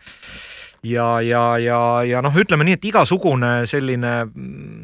ja, 0.85 1.21
ja, 1.21 1.57
ja, 1.57 1.79
ja 2.05 2.21
noh, 2.21 2.35
ütleme 2.37 2.65
nii, 2.67 2.77
et 2.77 2.85
igasugune 2.89 3.51
selline 3.69 4.13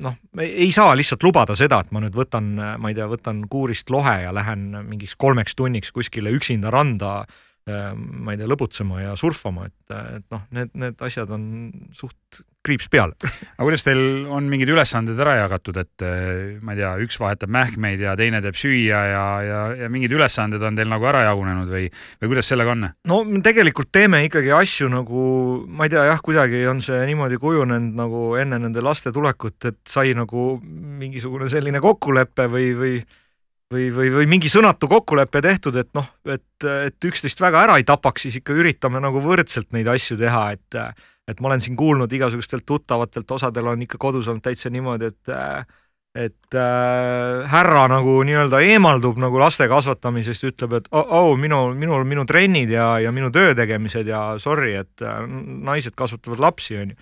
noh, 0.01 0.17
ei 0.41 0.71
saa 0.73 0.95
lihtsalt 0.97 1.23
lubada 1.25 1.55
seda, 1.57 1.81
et 1.83 1.93
ma 1.93 2.01
nüüd 2.03 2.17
võtan, 2.17 2.49
ma 2.57 2.91
ei 2.91 2.97
tea, 2.97 3.07
võtan 3.11 3.43
kuurist 3.51 3.91
lohe 3.93 4.17
ja 4.23 4.33
lähen 4.35 4.71
mingiks 4.87 5.15
kolmeks 5.21 5.55
tunniks 5.57 5.93
kuskile 5.93 6.33
üksinda 6.33 6.73
randa 6.73 7.21
ma 7.69 8.33
ei 8.33 8.39
tea, 8.39 8.49
lõbutsema 8.49 9.03
ja 9.03 9.17
surfama, 9.19 9.67
et, 9.69 9.97
et 10.17 10.25
noh, 10.33 10.45
need, 10.55 10.71
need 10.81 11.03
asjad 11.05 11.29
on 11.35 11.43
suht 11.93 12.41
kriips 12.61 12.87
peal. 12.93 13.13
aga 13.21 13.65
kuidas 13.65 13.83
teil 13.85 14.01
on 14.33 14.45
mingid 14.49 14.69
ülesanded 14.69 15.19
ära 15.21 15.33
jagatud, 15.39 15.77
et 15.81 16.05
ma 16.61 16.75
ei 16.75 16.81
tea, 16.81 16.91
üks 17.05 17.17
vahetab 17.21 17.51
mähkmeid 17.53 18.03
ja 18.05 18.13
teine 18.19 18.41
teeb 18.43 18.57
süüa 18.57 19.01
ja, 19.11 19.23
ja, 19.45 19.61
ja 19.83 19.89
mingid 19.93 20.13
ülesanded 20.13 20.61
on 20.65 20.77
teil 20.77 20.89
nagu 20.91 21.07
ära 21.09 21.23
jagunenud 21.25 21.71
või, 21.71 21.87
või 22.21 22.33
kuidas 22.33 22.51
sellega 22.51 22.75
on? 22.75 22.89
no 23.09 23.21
tegelikult 23.45 23.91
teeme 23.93 24.21
ikkagi 24.27 24.53
asju 24.57 24.91
nagu, 24.93 25.23
ma 25.69 25.87
ei 25.87 25.93
tea 25.93 26.05
jah, 26.11 26.21
kuidagi 26.23 26.63
on 26.69 26.83
see 26.85 27.01
niimoodi 27.09 27.41
kujunenud 27.41 27.97
nagu 27.97 28.27
enne 28.41 28.61
nende 28.61 28.85
laste 28.85 29.13
tulekut, 29.13 29.57
et 29.71 29.81
sai 29.89 30.13
nagu 30.17 30.53
mingisugune 30.61 31.49
selline 31.49 31.81
kokkulepe 31.81 32.45
või, 32.51 32.71
või 32.77 32.95
või, 33.71 33.89
või, 33.95 34.11
või 34.13 34.29
mingi 34.29 34.51
sõnatu 34.51 34.89
kokkulepe 34.91 35.41
tehtud, 35.43 35.77
et 35.79 35.89
noh, 35.97 36.07
et, 36.29 36.67
et 36.67 37.09
üksteist 37.09 37.41
väga 37.41 37.65
ära 37.67 37.77
ei 37.79 37.87
tapaks, 37.87 38.27
siis 38.27 38.39
ikka 38.41 38.55
üritame 38.57 39.01
nagu 39.03 39.23
võrdselt 39.23 39.71
neid 39.75 39.89
asju 39.91 40.19
teha, 40.21 40.51
et 40.57 40.81
et 41.29 41.39
ma 41.39 41.47
olen 41.51 41.61
siin 41.63 41.77
kuulnud 41.79 42.11
igasugustelt 42.11 42.65
tuttavatelt, 42.67 43.29
osadel 43.31 43.69
on 43.71 43.83
ikka 43.85 43.99
kodus 44.01 44.27
olnud 44.27 44.43
täitsa 44.43 44.71
niimoodi, 44.73 45.11
et 45.13 45.31
et 46.11 46.55
äh, 46.59 47.45
härra 47.47 47.85
nagu 47.87 48.17
nii-öelda 48.27 48.59
eemaldub 48.67 49.21
nagu 49.21 49.39
laste 49.39 49.63
kasvatamisest, 49.71 50.43
ütleb, 50.49 50.73
et 50.81 50.89
oh, 50.91 51.05
oh, 51.21 51.29
minu, 51.39 51.69
minul, 51.71 52.03
minu 52.03 52.25
trennid 52.27 52.73
ja, 52.73 52.97
ja 52.99 53.13
minu 53.15 53.29
töö 53.31 53.53
tegemised 53.55 54.09
ja 54.11 54.33
sorry, 54.43 54.73
et 54.81 55.05
äh, 55.05 55.21
naised 55.63 55.95
kasvatavad 55.95 56.43
lapsi, 56.49 56.75
onju 56.81 56.99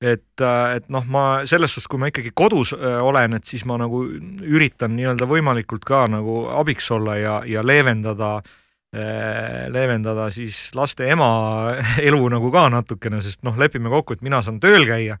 et, 0.00 0.40
äh, 0.40 0.76
et 0.76 0.88
noh, 0.88 1.04
ma 1.12 1.24
selles 1.48 1.74
suhtes, 1.74 1.88
kui 1.90 2.00
ma 2.00 2.08
ikkagi 2.10 2.32
kodus 2.36 2.72
äh, 2.76 2.98
olen, 3.04 3.36
et 3.36 3.46
siis 3.48 3.66
ma 3.68 3.76
nagu 3.80 4.02
üritan 4.08 4.94
nii-öelda 4.96 5.28
võimalikult 5.28 5.84
ka 5.88 6.06
nagu 6.10 6.42
abiks 6.60 6.90
olla 6.96 7.18
ja, 7.20 7.34
ja 7.46 7.64
leevendada 7.66 8.38
äh, 8.40 9.66
leevendada 9.72 10.30
siis 10.34 10.70
laste 10.74 11.10
ema 11.12 11.30
elu 12.08 12.22
nagu 12.32 12.52
ka 12.54 12.68
natukene, 12.72 13.20
sest 13.24 13.44
noh, 13.46 13.58
lepime 13.60 13.92
kokku, 13.92 14.16
et 14.16 14.24
mina 14.26 14.42
saan 14.42 14.60
tööl 14.62 14.88
käia. 14.88 15.20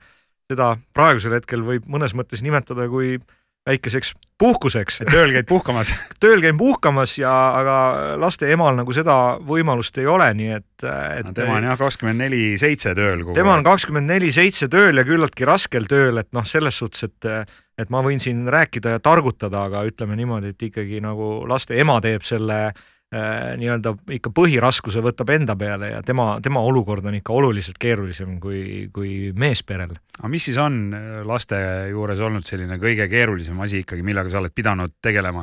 seda 0.50 0.72
praegusel 0.96 1.36
hetkel 1.36 1.60
võib 1.62 1.84
mõnes 1.86 2.16
mõttes 2.16 2.40
nimetada 2.42 2.88
kui 2.90 3.14
äh, 3.14 3.39
väikeseks 3.68 4.14
puhkuseks. 4.40 5.02
tööl 5.10 5.34
käid 5.34 5.48
puhkamas 5.48 5.92
tööl 6.22 6.40
käin 6.40 6.58
puhkamas 6.58 7.16
ja, 7.20 7.32
aga 7.58 7.76
laste 8.20 8.48
emal 8.52 8.78
nagu 8.78 8.94
seda 8.96 9.16
võimalust 9.46 9.98
ei 10.00 10.08
ole, 10.08 10.30
nii 10.36 10.52
et, 10.56 10.84
et 10.84 11.26
no,. 11.28 11.34
tema 11.36 11.58
on 11.58 11.68
jah 11.68 11.80
kakskümmend 11.80 12.24
neli 12.24 12.44
seitse 12.60 12.94
tööl. 12.96 13.26
tema 13.36 13.58
on 13.58 13.66
kakskümmend 13.66 14.08
neli 14.10 14.30
seitse 14.34 14.70
tööl 14.72 14.96
ja 14.96 15.04
küllaltki 15.06 15.48
raskel 15.48 15.88
tööl, 15.90 16.22
et 16.22 16.30
noh, 16.36 16.46
selles 16.48 16.80
suhtes, 16.80 17.10
et, 17.10 17.52
et 17.80 17.92
ma 17.92 18.04
võin 18.06 18.22
siin 18.22 18.46
rääkida 18.50 18.96
ja 18.96 19.02
targutada, 19.04 19.66
aga 19.68 19.84
ütleme 19.88 20.16
niimoodi, 20.18 20.54
et 20.54 20.68
ikkagi 20.70 21.02
nagu 21.04 21.40
laste 21.50 21.76
ema 21.80 22.00
teeb 22.04 22.24
selle 22.26 22.70
nii-öelda 23.10 23.94
ikka 24.14 24.30
põhiraskuse 24.30 25.00
võtab 25.02 25.32
enda 25.34 25.56
peale 25.58 25.88
ja 25.96 26.02
tema, 26.06 26.36
tema 26.42 26.60
olukord 26.62 27.08
on 27.10 27.16
ikka 27.18 27.34
oluliselt 27.34 27.78
keerulisem 27.82 28.36
kui, 28.42 28.88
kui 28.94 29.32
meesperel. 29.34 29.96
aga 30.18 30.30
mis 30.30 30.46
siis 30.46 30.58
on 30.62 30.76
äh, 30.94 31.08
laste 31.26 31.58
juures 31.90 32.22
olnud 32.22 32.46
selline 32.46 32.78
kõige 32.78 33.08
keerulisem 33.10 33.58
asi 33.66 33.82
ikkagi, 33.82 34.06
millega 34.06 34.30
sa 34.30 34.38
oled 34.38 34.54
pidanud 34.54 34.94
tegelema? 35.02 35.42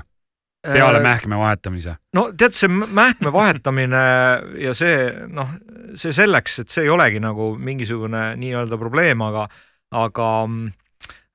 peale 0.64 1.02
äh, 1.02 1.04
mähkme 1.04 1.42
vahetamise? 1.44 1.98
no 2.16 2.30
tead, 2.40 2.56
see 2.56 2.72
mähkme 2.72 3.36
vahetamine 3.36 4.04
ja 4.66 4.74
see 4.78 5.12
noh, 5.28 5.52
see 5.96 6.16
selleks, 6.16 6.62
et 6.64 6.72
see 6.72 6.88
ei 6.88 6.96
olegi 6.96 7.20
nagu 7.20 7.52
mingisugune 7.60 8.30
nii-öelda 8.40 8.80
probleem, 8.80 9.28
aga, 9.28 9.50
aga 9.92 10.32
Äh, 10.48 10.87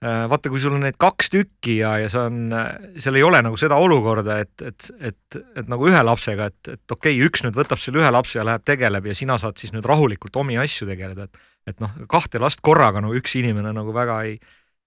vaata, 0.03 0.51
kui 0.51 0.59
sul 0.59 0.75
on 0.75 0.83
neid 0.83 0.97
kaks 0.99 1.31
tükki 1.31 1.77
ja, 1.79 1.93
ja 2.03 2.09
see 2.11 2.25
on, 2.27 2.55
seal 2.99 3.19
ei 3.21 3.23
ole 3.23 3.39
nagu 3.47 3.59
seda 3.61 3.77
olukorda, 3.79 4.41
et, 4.43 4.65
et, 4.67 4.89
et, 5.13 5.39
et 5.63 5.71
nagu 5.71 5.87
ühe 5.87 6.03
lapsega, 6.03 6.49
et, 6.51 6.73
et 6.75 6.95
okei 6.97 7.15
okay,, 7.15 7.29
üks 7.29 7.45
nüüd 7.47 7.55
võtab 7.55 7.79
selle 7.79 8.03
ühe 8.03 8.11
lapse 8.11 8.41
ja 8.41 8.47
läheb 8.49 8.65
tegeleb 8.67 9.07
ja 9.07 9.15
sina 9.15 9.39
saad 9.39 9.63
siis 9.63 9.71
nüüd 9.77 9.87
rahulikult 9.87 10.37
omi 10.43 10.59
asju 10.59 10.91
tegeleda, 10.91 11.29
et 11.31 11.49
et 11.69 11.83
noh, 11.83 11.93
kahte 12.11 12.41
last 12.43 12.63
korraga 12.65 13.03
no 13.03 13.13
üks 13.17 13.37
inimene 13.39 13.73
nagu 13.75 13.95
väga 13.95 14.23
ei, 14.27 14.39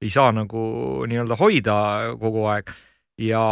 ei 0.03 0.11
saa 0.11 0.31
nagu 0.35 0.61
nii-öelda 1.07 1.37
hoida 1.39 1.75
kogu 2.19 2.47
aeg. 2.51 2.71
Ja 3.23 3.43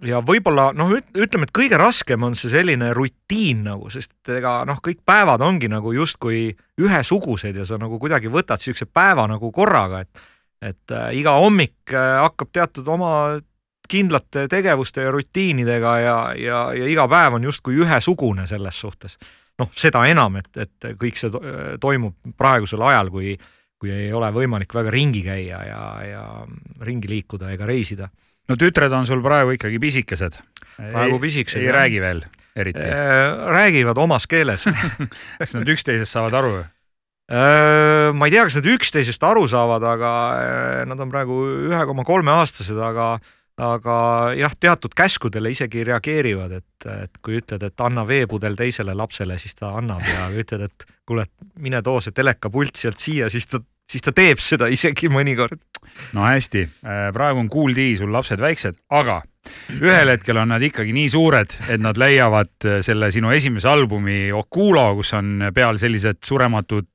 ja 0.00 0.22
võib-olla 0.24 0.70
noh, 0.72 0.94
ütleme, 0.96 1.44
et 1.44 1.54
kõige 1.54 1.78
raskem 1.80 2.24
on 2.24 2.34
see 2.38 2.50
selline 2.52 2.90
rutiin 2.96 3.66
nagu, 3.66 3.90
sest 3.92 4.30
ega 4.32 4.62
noh, 4.68 4.80
kõik 4.82 5.02
päevad 5.06 5.44
ongi 5.44 5.68
nagu 5.68 5.92
justkui 5.92 6.48
ühesugused 6.80 7.58
ja 7.60 7.66
sa 7.68 7.76
nagu 7.80 8.00
kuidagi 8.00 8.32
võtad 8.32 8.62
siukse 8.62 8.88
päeva 8.88 9.26
nagu 9.28 9.52
korraga, 9.52 10.00
et 10.06 10.22
et 10.60 10.94
äh, 10.94 11.12
iga 11.16 11.36
hommik 11.40 11.94
äh, 11.94 12.18
hakkab 12.20 12.52
teatud 12.52 12.88
oma 12.88 13.12
kindlate 13.90 14.46
tegevuste 14.50 15.02
ja 15.02 15.10
rutiinidega 15.10 15.94
ja, 15.98 16.16
ja, 16.38 16.58
ja 16.76 16.90
iga 16.90 17.08
päev 17.10 17.38
on 17.38 17.46
justkui 17.48 17.80
ühesugune 17.82 18.46
selles 18.46 18.80
suhtes. 18.80 19.18
noh, 19.58 19.68
seda 19.76 20.06
enam, 20.08 20.38
et, 20.40 20.50
et 20.56 20.92
kõik 20.96 21.18
see 21.20 21.28
toimub 21.80 22.14
praegusel 22.38 22.80
ajal, 22.86 23.10
kui, 23.12 23.34
kui 23.80 23.90
ei 23.92 24.12
ole 24.16 24.30
võimalik 24.32 24.72
väga 24.72 24.92
ringi 24.94 25.20
käia 25.26 25.58
ja, 25.66 25.82
ja 26.06 26.22
ringi 26.86 27.10
liikuda 27.10 27.50
ega 27.52 27.68
reisida. 27.68 28.08
no 28.48 28.56
tütred 28.56 28.92
on 28.96 29.08
sul 29.08 29.20
praegu 29.24 29.56
ikkagi 29.58 29.78
pisikesed. 29.82 30.38
praegu 30.76 31.18
pisikesed. 31.20 31.60
ei 31.60 31.72
räägi 31.72 32.00
veel 32.00 32.22
eriti? 32.56 32.80
Äh, 32.80 33.48
räägivad 33.50 33.98
omas 33.98 34.26
keeles 34.26 34.64
kas 35.38 35.54
nad 35.54 35.68
üksteisest 35.68 36.12
saavad 36.12 36.34
aru? 36.40 36.54
Äh, 36.62 36.70
ma 37.30 38.26
ei 38.26 38.32
tea, 38.34 38.46
kas 38.46 38.56
nad 38.58 38.70
üksteisest 38.72 39.22
aru 39.22 39.44
saavad, 39.50 39.84
aga 39.86 40.14
nad 40.90 40.98
on 40.98 41.12
praegu 41.12 41.36
ühe 41.70 41.82
koma 41.86 42.02
kolme 42.08 42.34
aastased, 42.34 42.78
aga 42.82 43.12
aga 43.60 43.96
jah, 44.38 44.54
teatud 44.56 44.94
käskudele 44.96 45.52
isegi 45.52 45.84
reageerivad, 45.84 46.54
et, 46.60 46.86
et 47.04 47.18
kui 47.24 47.38
ütled, 47.40 47.62
et 47.66 47.84
anna 47.84 48.06
veepudel 48.08 48.56
teisele 48.58 48.94
lapsele, 48.96 49.36
siis 49.40 49.56
ta 49.58 49.74
annab 49.78 50.04
ja 50.06 50.28
ütled, 50.32 50.64
et 50.68 50.86
kuule, 51.08 51.26
mine 51.60 51.82
too 51.84 52.00
see 52.00 52.16
telekapult 52.16 52.80
sealt 52.80 53.00
siia, 53.02 53.28
siis 53.32 53.48
ta, 53.50 53.60
siis 53.90 54.04
ta 54.06 54.14
teeb 54.16 54.40
seda 54.42 54.70
isegi 54.72 55.10
mõnikord. 55.12 55.60
no 56.16 56.24
hästi, 56.24 56.66
praegu 57.12 57.44
on 57.44 57.50
kuuldi, 57.52 57.92
sul 58.00 58.12
lapsed 58.14 58.40
väiksed, 58.40 58.80
aga 58.88 59.20
ühel 59.80 60.12
hetkel 60.12 60.36
on 60.40 60.50
nad 60.52 60.62
ikkagi 60.62 60.92
nii 60.94 61.08
suured, 61.12 61.54
et 61.72 61.80
nad 61.80 61.98
leiavad 62.00 62.66
äh, 62.68 62.80
selle 62.84 63.10
sinu 63.12 63.32
esimese 63.32 63.68
albumi 63.70 64.32
Okulo, 64.36 64.84
kus 64.98 65.14
on 65.16 65.46
peal 65.54 65.78
sellised 65.80 66.20
surematud 66.26 66.88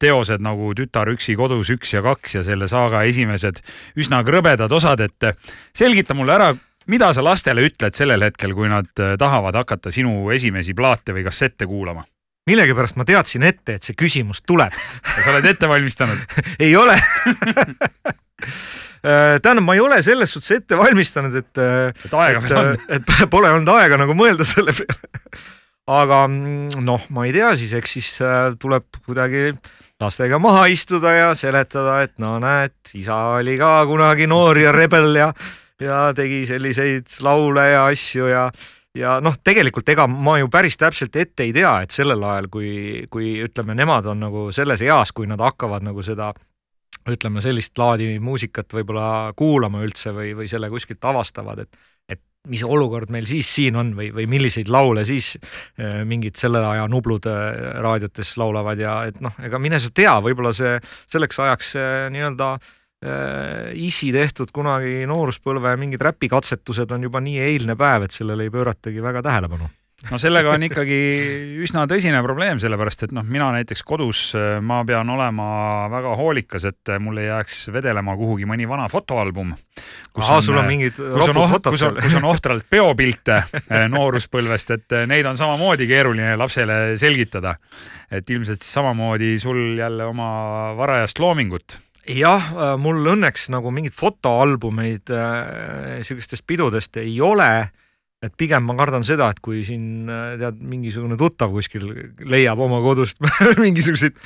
teosed 0.00 0.44
nagu 0.44 0.72
Tütar 0.76 1.10
üksi 1.12 1.36
kodus 1.36 1.70
üks 1.72 1.92
ja 1.94 2.02
kaks 2.04 2.38
ja 2.38 2.44
selle 2.46 2.68
saaga 2.68 3.04
esimesed 3.08 3.60
üsna 4.00 4.22
krõbedad 4.26 4.72
osad, 4.72 5.04
et 5.04 5.28
äh, 5.28 5.36
selgita 5.76 6.16
mulle 6.16 6.36
ära, 6.36 6.50
mida 6.88 7.12
sa 7.12 7.24
lastele 7.24 7.66
ütled 7.68 7.96
sellel 7.98 8.24
hetkel, 8.24 8.56
kui 8.56 8.70
nad 8.72 8.88
äh, 9.02 9.16
tahavad 9.20 9.60
hakata 9.60 9.92
sinu 9.92 10.30
esimesi 10.34 10.74
plaate 10.74 11.16
või 11.16 11.26
kassette 11.28 11.68
kuulama? 11.68 12.06
millegipärast 12.46 12.94
ma 12.94 13.02
teadsin 13.02 13.42
ette, 13.42 13.74
et 13.74 13.82
see 13.82 13.96
küsimus 13.98 14.44
tuleb. 14.46 14.70
sa 15.02 15.32
oled 15.32 15.48
ette 15.50 15.66
valmistanud 15.68 16.38
ei 16.64 16.76
ole 16.78 16.94
tähendab, 19.42 19.64
ma 19.66 19.76
ei 19.76 19.82
ole 19.84 20.00
selles 20.04 20.32
suhtes 20.34 20.56
ette 20.58 20.78
valmistanud, 20.78 21.34
et 21.38 21.60
äh, 21.62 21.90
et 21.92 22.14
aega 22.14 22.42
on. 22.42 22.72
Äh, 22.74 22.86
et 22.98 23.14
pole 23.34 23.52
olnud 23.52 23.70
aega 23.76 24.00
nagu 24.00 24.16
mõelda 24.18 24.46
selle 24.48 24.74
peale. 24.76 25.14
aga 25.86 26.22
mm, 26.26 26.80
noh, 26.86 27.04
ma 27.14 27.26
ei 27.28 27.34
tea 27.36 27.52
siis, 27.58 27.74
eks 27.78 27.98
siis 27.98 28.08
tuleb 28.62 28.88
kuidagi 29.04 29.52
lastega 30.02 30.40
maha 30.42 30.66
istuda 30.72 31.12
ja 31.14 31.28
seletada, 31.38 32.00
et 32.04 32.16
no 32.22 32.36
näed, 32.42 32.74
isa 32.98 33.38
oli 33.38 33.56
ka 33.60 33.78
kunagi 33.88 34.26
noor 34.30 34.58
ja 34.60 34.74
rebel 34.74 35.14
ja 35.16 35.30
ja 35.80 36.08
tegi 36.16 36.46
selliseid 36.48 37.18
laule 37.24 37.66
ja 37.68 37.84
asju 37.92 38.28
ja 38.30 38.46
ja 38.96 39.18
noh, 39.20 39.36
tegelikult 39.44 39.88
ega 39.92 40.06
ma 40.08 40.38
ju 40.40 40.48
päris 40.52 40.78
täpselt 40.80 41.16
ette 41.20 41.44
ei 41.44 41.52
tea, 41.54 41.72
et 41.84 41.92
sellel 41.92 42.22
ajal, 42.24 42.48
kui, 42.52 42.70
kui 43.12 43.36
ütleme, 43.44 43.76
nemad 43.76 44.08
on 44.10 44.22
nagu 44.24 44.46
selles 44.56 44.82
eas, 44.84 45.12
kui 45.12 45.28
nad 45.28 45.42
hakkavad 45.42 45.84
nagu 45.84 46.04
seda 46.04 46.32
ütleme 47.12 47.42
sellist 47.44 47.76
laadi 47.78 48.16
muusikat 48.22 48.72
võib-olla 48.74 49.32
kuulama 49.36 49.82
üldse 49.86 50.14
või, 50.14 50.32
või 50.38 50.48
selle 50.50 50.70
kuskilt 50.72 51.04
avastavad, 51.06 51.64
et, 51.66 51.78
et 52.10 52.22
mis 52.50 52.64
olukord 52.66 53.10
meil 53.14 53.26
siis 53.28 53.48
siin 53.58 53.76
on 53.78 53.92
või, 53.98 54.10
või 54.14 54.26
milliseid 54.30 54.70
laule 54.72 55.04
siis 55.08 55.34
äh, 55.38 56.02
mingid 56.08 56.38
selle 56.40 56.62
aja 56.66 56.86
nublud 56.90 57.28
äh, 57.30 57.78
raadiotes 57.84 58.34
laulavad 58.40 58.82
ja 58.82 58.98
et 59.10 59.22
noh, 59.24 59.34
ega 59.42 59.60
mine 59.62 59.80
sa 59.82 59.92
tea, 59.94 60.16
võib-olla 60.24 60.54
see 60.56 60.76
selleks 61.06 61.40
ajaks 61.46 61.72
nii-öelda 62.14 62.52
äh, 62.56 63.72
isi 63.86 64.12
tehtud 64.14 64.54
kunagi 64.54 65.02
nooruspõlve 65.10 65.76
mingid 65.80 66.04
räpikatsetused 66.06 66.94
on 66.96 67.08
juba 67.08 67.22
nii 67.24 67.42
eilne 67.50 67.78
päev, 67.78 68.06
et 68.06 68.16
sellele 68.16 68.46
ei 68.46 68.54
pööratagi 68.54 69.04
väga 69.04 69.24
tähelepanu 69.26 69.70
no 70.10 70.18
sellega 70.20 70.52
on 70.52 70.64
ikkagi 70.66 70.96
üsna 71.64 71.86
tõsine 71.88 72.18
probleem, 72.24 72.60
sellepärast 72.60 73.06
et 73.06 73.14
noh, 73.16 73.24
mina 73.24 73.48
näiteks 73.54 73.82
kodus 73.86 74.20
äh, 74.36 74.58
ma 74.60 74.82
pean 74.88 75.08
olema 75.12 75.46
väga 75.92 76.12
hoolikas, 76.20 76.66
et 76.68 76.92
mul 77.00 77.22
ei 77.22 77.30
jääks 77.30 77.70
vedelema 77.74 78.16
kuhugi 78.18 78.48
mõni 78.48 78.68
vana 78.68 78.90
fotoalbum. 78.92 79.54
ahah, 80.16 80.42
sul 80.44 80.60
on 80.60 80.68
mingid 80.68 81.00
ropud 81.00 81.48
fotod 81.54 81.72
kus 81.72 81.86
on, 81.88 81.96
kus 82.04 82.18
on 82.20 82.28
ohtralt 82.28 82.68
peopilte 82.70 83.38
äh, 83.40 83.86
nooruspõlvest, 83.92 84.74
et 84.76 84.98
äh, 85.00 85.08
neid 85.08 85.26
on 85.26 85.40
samamoodi 85.40 85.88
keeruline 85.88 86.36
lapsele 86.36 86.96
selgitada. 87.00 87.56
et 88.10 88.30
ilmselt 88.30 88.62
samamoodi 88.62 89.38
sul 89.38 89.78
jälle 89.78 90.04
oma 90.04 90.74
varajast 90.76 91.18
loomingut 91.18 91.78
jah, 92.06 92.52
mul 92.78 93.00
õnneks 93.16 93.48
nagu 93.50 93.72
mingeid 93.74 93.96
fotoalbumeid 93.96 95.10
äh, 95.10 95.98
sihukestest 96.06 96.44
pidudest 96.46 97.00
ei 97.00 97.16
ole 97.20 97.70
et 98.26 98.34
pigem 98.38 98.64
ma 98.66 98.76
kardan 98.78 99.04
seda, 99.06 99.28
et 99.32 99.40
kui 99.44 99.62
siin 99.66 100.10
äh, 100.10 100.36
tead, 100.40 100.60
mingisugune 100.66 101.18
tuttav 101.20 101.52
kuskil 101.54 101.88
leiab 102.26 102.60
oma 102.62 102.80
kodust 102.84 103.22
mingisuguseid 103.64 104.16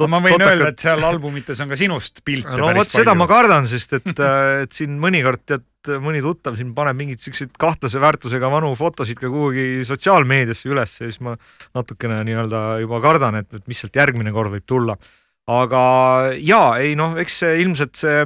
no 0.00 0.08
ma 0.10 0.20
võin 0.24 0.42
öelda, 0.42 0.70
et 0.72 0.82
seal 0.82 1.04
albumites 1.06 1.60
on 1.64 1.70
ka 1.70 1.78
sinust 1.78 2.22
pilte 2.26 2.56
no 2.58 2.70
vot 2.76 2.90
seda 2.90 3.14
ma 3.18 3.28
kardan, 3.30 3.68
sest 3.70 3.98
et, 4.00 4.10
äh, 4.14 4.64
et 4.66 4.76
siin 4.76 4.96
mõnikord 5.02 5.44
tead, 5.46 5.66
mõni 6.02 6.22
tuttav 6.24 6.56
siin 6.58 6.72
paneb 6.76 6.96
mingeid 6.98 7.20
siukseid 7.20 7.52
kahtlase 7.60 8.00
väärtusega 8.02 8.48
vanu 8.52 8.72
fotosid 8.78 9.20
ka 9.20 9.28
kuhugi 9.32 9.84
sotsiaalmeediasse 9.88 10.70
üles 10.72 10.96
ja 11.00 11.10
siis 11.10 11.20
ma 11.24 11.36
natukene 11.76 12.22
nii-öelda 12.28 12.64
juba 12.84 13.02
kardan, 13.04 13.42
et, 13.42 13.50
et 13.52 13.68
mis 13.70 13.84
sealt 13.84 14.00
järgmine 14.00 14.32
kord 14.34 14.54
võib 14.54 14.66
tulla. 14.66 14.96
aga 15.50 15.84
jaa, 16.40 16.78
ei 16.80 16.94
noh, 16.96 17.18
eks 17.20 17.42
see 17.44 17.60
ilmselt 17.60 18.00
see 18.00 18.24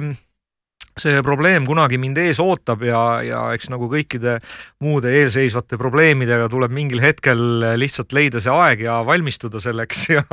see 1.01 1.21
probleem 1.25 1.67
kunagi 1.67 1.99
mind 2.01 2.19
ees 2.21 2.41
ootab 2.43 2.83
ja, 2.87 3.01
ja 3.25 3.43
eks 3.55 3.69
nagu 3.73 3.89
kõikide 3.91 4.37
muude 4.83 5.13
eelseisvate 5.21 5.79
probleemidega 5.81 6.49
tuleb 6.51 6.73
mingil 6.75 7.01
hetkel 7.03 7.41
lihtsalt 7.79 8.15
leida 8.15 8.41
see 8.43 8.53
aeg 8.53 8.83
ja 8.87 8.99
valmistuda 9.07 9.61
selleks 9.63 10.09
ja, 10.15 10.25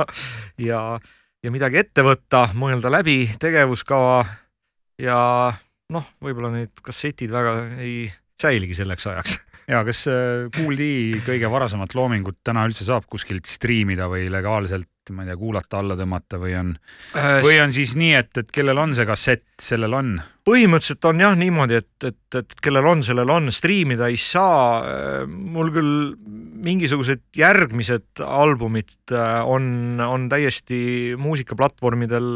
ja, 0.61 0.81
ja 1.43 1.53
midagi 1.53 1.81
ette 1.83 2.05
võtta, 2.05 2.47
mõelda 2.59 2.91
läbi 2.93 3.23
tegevuskava 3.39 4.21
ja 5.01 5.19
noh, 5.93 6.07
võib-olla 6.23 6.51
need 6.53 6.83
kassetid 6.83 7.31
väga 7.33 7.59
ei 7.83 8.07
säiligi 8.41 8.77
selleks 8.77 9.07
ajaks 9.09 9.37
ja 9.71 9.81
kas 9.87 10.05
Kool-D 10.55 10.85
äh, 10.85 11.23
kõige 11.25 11.49
varasemat 11.51 11.95
loomingut 11.97 12.39
täna 12.45 12.65
üldse 12.67 12.85
saab 12.87 13.07
kuskilt 13.09 13.49
striimida 13.49 14.07
või 14.11 14.29
legaalselt, 14.31 15.11
ma 15.15 15.23
ei 15.23 15.31
tea, 15.31 15.39
kuulata, 15.39 15.81
alla 15.81 15.97
tõmmata 15.99 16.39
või 16.39 16.53
on 16.59 16.73
äh,, 17.17 17.39
või 17.43 17.57
on 17.63 17.73
siis 17.75 17.95
nii, 17.99 18.13
et, 18.19 18.31
et 18.43 18.53
kellel 18.53 18.79
on 18.79 18.95
see 18.95 19.07
kassett, 19.07 19.47
sellel 19.61 19.97
on? 19.97 20.13
põhimõtteliselt 20.47 21.09
on 21.09 21.23
jah 21.25 21.35
niimoodi, 21.39 21.81
et, 21.81 22.07
et, 22.07 22.39
et 22.39 22.55
kellel 22.63 22.87
on, 22.93 23.03
sellel 23.03 23.33
on, 23.33 23.51
striimida 23.51 24.07
ei 24.11 24.19
saa. 24.21 25.25
mul 25.27 25.73
küll 25.75 25.97
mingisugused 26.67 27.25
järgmised 27.37 28.23
albumid 28.23 28.95
äh, 29.11 29.41
on, 29.43 29.99
on 30.03 30.29
täiesti 30.31 30.79
muusikaplatvormidel 31.19 32.31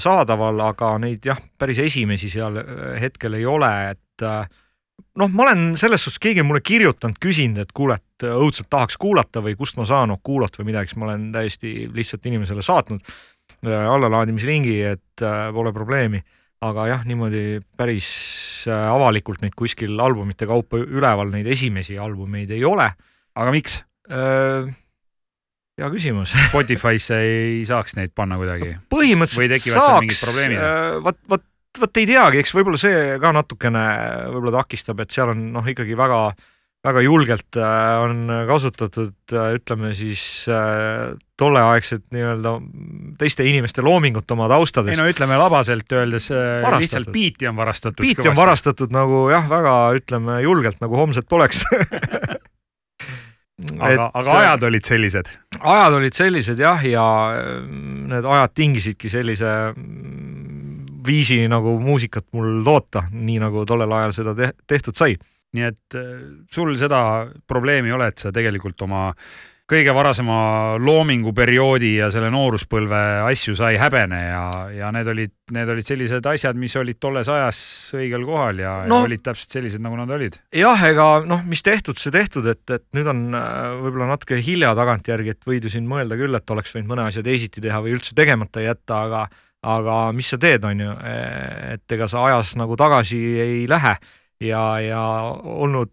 saadaval, 0.00 0.62
aga 0.64 0.94
neid 1.02 1.26
jah, 1.28 1.36
päris 1.60 1.76
esimesi 1.82 2.30
seal 2.32 2.54
hetkel 3.02 3.34
ei 3.36 3.44
ole, 3.44 3.68
et 3.90 4.22
noh, 5.18 5.30
ma 5.32 5.46
olen 5.46 5.72
selles 5.78 6.04
suhtes, 6.04 6.20
keegi 6.22 6.42
on 6.42 6.48
mulle 6.50 6.62
kirjutanud, 6.64 7.18
küsinud, 7.22 7.62
et 7.62 7.74
kuule, 7.76 7.98
et 7.98 8.26
õudselt 8.28 8.68
tahaks 8.70 8.98
kuulata 9.00 9.42
või 9.44 9.56
kust 9.58 9.78
ma 9.80 9.86
saan 9.88 10.14
Okulat 10.14 10.58
või 10.60 10.70
midagi, 10.70 10.92
siis 10.92 11.00
ma 11.00 11.08
olen 11.10 11.28
täiesti 11.34 11.74
lihtsalt 11.94 12.26
inimesele 12.30 12.64
saatnud 12.64 13.02
äh, 13.04 13.86
allalaadimislingi, 13.94 14.80
et 14.94 15.24
äh, 15.24 15.48
pole 15.54 15.74
probleemi. 15.76 16.22
aga 16.60 16.88
jah, 16.90 17.04
niimoodi 17.06 17.60
päris 17.78 18.08
äh, 18.66 18.88
avalikult 18.90 19.42
neid 19.42 19.54
kuskil 19.54 19.98
albumite 20.00 20.46
kaupa 20.46 20.80
üleval, 20.82 21.30
neid 21.30 21.46
esimesi 21.46 21.98
albumeid 21.98 22.50
ei 22.50 22.64
ole. 22.64 22.90
aga 23.34 23.54
miks? 23.54 23.82
hea 25.78 25.88
küsimus 25.92 26.30
Spotify'sse 26.32 27.18
ei 27.20 27.58
saaks 27.68 27.98
neid 27.98 28.14
panna 28.16 28.38
kuidagi? 28.40 28.72
põhimõtteliselt 28.88 29.76
saaks, 29.76 30.22
vot, 31.04 31.18
vot 31.28 31.44
vot 31.80 32.00
ei 32.00 32.06
teagi, 32.08 32.42
eks 32.42 32.54
võib-olla 32.56 32.80
see 32.80 33.18
ka 33.22 33.32
natukene 33.36 33.82
võib-olla 34.34 34.62
takistab, 34.62 35.02
et 35.02 35.14
seal 35.14 35.32
on 35.32 35.42
noh, 35.54 35.66
ikkagi 35.68 35.96
väga, 35.98 36.20
väga 36.86 37.02
julgelt 37.04 37.58
äh, 37.60 38.02
on 38.04 38.32
kasutatud, 38.48 39.16
äh, 39.32 39.54
ütleme 39.58 39.92
siis 39.98 40.22
äh, 40.52 41.14
tolleaegset 41.38 42.06
nii-öelda 42.14 42.54
teiste 43.20 43.46
inimeste 43.48 43.84
loomingut 43.86 44.30
oma 44.36 44.48
taustades. 44.50 44.94
ei 44.94 45.00
no 45.00 45.08
ütleme 45.10 45.38
labaselt 45.40 45.92
öeldes 45.92 46.30
varastatud. 46.32 46.84
lihtsalt 46.84 47.12
biiti 47.14 47.50
on 47.50 47.56
varastatud. 47.58 48.02
biiti 48.04 48.28
on 48.30 48.38
varastatud 48.38 48.94
nagu 48.94 49.26
jah, 49.32 49.48
väga 49.50 49.74
ütleme 49.98 50.42
julgelt 50.44 50.80
nagu 50.84 50.98
homset 50.98 51.28
poleks 51.30 51.64
aga, 53.58 54.10
aga 54.14 54.38
ajad 54.42 54.66
olid 54.68 54.86
sellised? 54.86 55.30
ajad 55.58 55.96
olid 55.98 56.14
sellised 56.14 56.60
jah, 56.62 56.82
ja 56.86 57.06
need 57.68 58.26
ajad 58.26 58.54
tingisidki 58.54 59.10
sellise 59.12 59.52
viisi 61.08 61.40
nagu 61.50 61.78
muusikat 61.82 62.28
mul 62.36 62.62
toota, 62.66 63.06
nii 63.12 63.40
nagu 63.42 63.64
tollel 63.68 63.92
ajal 64.00 64.16
seda 64.20 64.36
te 64.38 64.52
tehtud 64.68 64.96
sai. 64.98 65.18
nii 65.56 65.64
et 65.64 65.96
äh, 65.96 66.16
sul 66.52 66.74
seda 66.76 67.00
probleemi 67.48 67.88
ei 67.88 67.96
ole, 67.96 68.10
et 68.12 68.20
sa 68.20 68.32
tegelikult 68.34 68.82
oma 68.84 69.08
kõige 69.68 69.92
varasema 69.92 70.36
loominguperioodi 70.80 71.90
ja 71.98 72.08
selle 72.12 72.30
nooruspõlve 72.32 73.00
asju 73.28 73.52
sa 73.58 73.68
ei 73.72 73.78
häbene 73.80 74.20
ja, 74.22 74.44
ja 74.72 74.92
need 74.96 75.10
olid, 75.12 75.34
need 75.52 75.72
olid 75.74 75.84
sellised 75.84 76.28
asjad, 76.30 76.56
mis 76.60 76.76
olid 76.80 76.96
tolles 77.00 77.28
ajas 77.32 77.60
õigel 77.98 78.24
kohal 78.28 78.62
ja, 78.62 78.74
no, 78.88 79.02
ja 79.02 79.10
olid 79.10 79.24
täpselt 79.26 79.58
sellised, 79.58 79.82
nagu 79.84 79.98
nad 80.00 80.12
olid. 80.16 80.38
jah, 80.56 80.84
ega 80.88 81.08
noh, 81.28 81.44
mis 81.48 81.64
tehtud, 81.64 82.00
see 82.00 82.14
tehtud, 82.14 82.48
et, 82.48 82.64
et 82.78 82.86
nüüd 82.96 83.12
on 83.12 83.26
äh, 83.36 83.58
võib-olla 83.82 84.08
natuke 84.14 84.40
hilja 84.44 84.72
tagantjärgi, 84.78 85.36
et 85.36 85.50
võid 85.50 85.68
ju 85.68 85.74
siin 85.76 85.88
mõelda 85.90 86.16
küll, 86.20 86.38
et 86.38 86.56
oleks 86.56 86.72
võinud 86.76 86.94
mõne 86.94 87.08
asja 87.10 87.24
teisiti 87.26 87.64
teha 87.64 87.82
või 87.84 87.98
üldse 87.98 88.16
tegemata 88.16 88.64
jätta, 88.64 89.04
aga 89.04 89.26
aga 89.62 90.12
mis 90.14 90.28
sa 90.30 90.38
teed, 90.38 90.64
on 90.64 90.80
ju, 90.84 90.92
et 91.74 91.96
ega 91.96 92.06
sa 92.10 92.24
ajas 92.28 92.54
nagu 92.60 92.76
tagasi 92.78 93.18
ei 93.42 93.66
lähe 93.70 93.96
ja, 94.44 94.62
ja 94.84 95.02
olnud, 95.34 95.90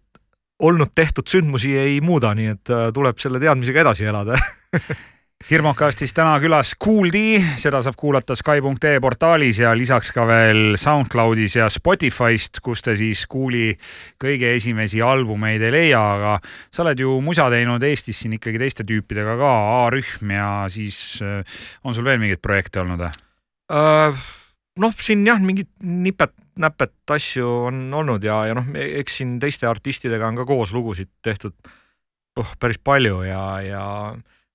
olnud 0.62 0.94
tehtud 0.94 1.26
sündmusi 1.28 1.74
ei 1.78 2.00
muuda, 2.04 2.34
nii 2.38 2.54
et 2.54 2.72
äh, 2.72 2.88
tuleb 2.94 3.18
selle 3.22 3.42
teadmisega 3.42 3.82
edasi 3.86 4.08
elada 4.08 4.38
Hirmukastis 5.50 6.14
täna 6.16 6.38
külas 6.40 6.70
Kool-D, 6.80 7.18
seda 7.60 7.82
saab 7.84 7.98
kuulata 8.00 8.32
Sky.ee 8.34 9.02
portaalis 9.04 9.60
ja 9.60 9.74
lisaks 9.76 10.08
ka 10.16 10.24
veel 10.26 10.78
SoundCloudis 10.80 11.58
ja 11.58 11.66
Spotify'st, 11.70 12.62
kus 12.64 12.80
te 12.82 12.94
siis 12.96 13.26
Kooli 13.28 13.74
kõige 14.22 14.54
esimesi 14.56 15.04
albumeid 15.04 15.60
ei 15.68 15.74
leia, 15.74 16.00
aga 16.00 16.32
sa 16.72 16.86
oled 16.86 17.04
ju 17.04 17.18
musa 17.20 17.50
teinud 17.52 17.84
Eestis 17.84 18.24
siin 18.24 18.38
ikkagi 18.38 18.64
teiste 18.64 18.88
tüüpidega 18.88 19.36
ka, 19.36 19.52
A-rühm 19.84 20.34
ja 20.38 20.50
siis 20.72 21.20
äh, 21.20 21.60
on 21.84 21.94
sul 21.94 22.08
veel 22.08 22.22
mingeid 22.24 22.40
projekte 22.40 22.80
olnud 22.86 23.04
või? 23.04 23.25
Äh, 23.66 24.26
noh, 24.82 24.94
siin 25.02 25.24
jah, 25.26 25.40
mingid 25.42 25.70
nipet-näpet 25.82 27.14
asju 27.16 27.48
on 27.70 27.82
olnud 27.98 28.24
ja, 28.26 28.44
ja 28.50 28.54
noh, 28.58 28.68
eks 28.76 29.20
siin 29.20 29.36
teiste 29.42 29.66
artistidega 29.66 30.28
on 30.28 30.38
ka 30.38 30.46
koos 30.48 30.74
lugusid 30.76 31.10
tehtud 31.24 31.56
oh, 32.38 32.52
päris 32.60 32.78
palju 32.78 33.24
ja, 33.26 33.42
ja 33.64 33.82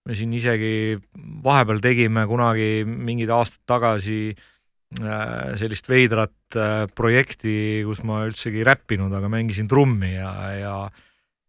me 0.07 0.17
siin 0.17 0.31
isegi 0.37 0.95
vahepeal 1.43 1.83
tegime 1.83 2.23
kunagi 2.29 2.85
mingid 2.85 3.33
aastad 3.35 3.65
tagasi 3.73 4.21
äh, 4.31 5.53
sellist 5.59 5.91
veidrat 5.91 6.55
äh, 6.55 6.87
projekti, 6.95 7.83
kus 7.87 8.05
ma 8.07 8.23
üldsegi 8.29 8.63
ei 8.63 8.69
räppinud, 8.71 9.11
aga 9.11 9.27
mängisin 9.33 9.69
trummi 9.71 10.15
ja, 10.15 10.33
ja 10.55 10.75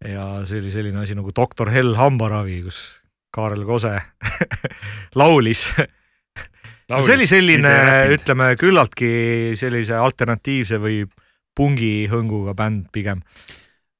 ja 0.02 0.26
see 0.42 0.58
oli 0.58 0.72
selline 0.74 0.98
asi 1.04 1.14
nagu 1.14 1.30
Doktor 1.30 1.70
Hell 1.70 1.94
hambaravi, 1.94 2.58
kus 2.66 2.78
Kaarel 3.30 3.62
Kose 3.68 4.00
laulis 5.20 5.68
see 6.88 7.16
oli 7.16 7.28
selline, 7.30 7.74
ütleme 8.14 8.52
küllaltki 8.60 9.12
sellise 9.58 9.98
alternatiivse 9.98 10.80
või 10.82 11.02
pungihõnguga 11.56 12.56
bänd 12.56 12.88
pigem. 12.92 13.20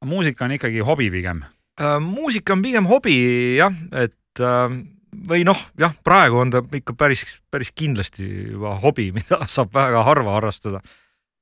muusika 0.05 0.47
on 0.47 0.57
ikkagi 0.59 0.81
hobi 0.81 1.11
pigem 1.11 1.45
äh,? 1.81 2.01
muusika 2.01 2.57
on 2.57 2.62
pigem 2.64 2.88
hobi 2.90 3.16
jah, 3.59 3.75
et 3.92 4.40
äh, 4.40 4.81
või 5.29 5.45
noh, 5.47 5.59
jah, 5.79 5.92
praegu 6.05 6.40
on 6.40 6.53
ta 6.53 6.62
ikka 6.64 6.95
päris, 6.99 7.38
päris 7.53 7.73
kindlasti 7.77 8.27
juba 8.55 8.77
hobi, 8.83 9.11
mida 9.16 9.42
saab 9.51 9.73
väga 9.75 10.05
harva 10.09 10.38
harrastada. 10.38 10.83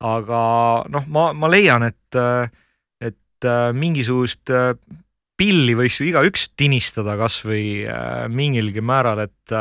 aga 0.00 0.40
noh, 0.88 1.06
ma, 1.12 1.30
ma 1.36 1.50
leian, 1.52 1.84
et, 1.84 2.18
et 3.04 3.46
äh, 3.46 3.70
mingisugust 3.76 4.50
äh, 4.50 4.72
pilli 5.36 5.74
võiks 5.76 6.00
ju 6.00 6.08
igaüks 6.08 6.50
tinistada 6.56 7.18
kasvõi 7.20 7.84
äh, 7.84 8.26
mingilgi 8.32 8.80
määral, 8.80 9.26
et 9.28 9.56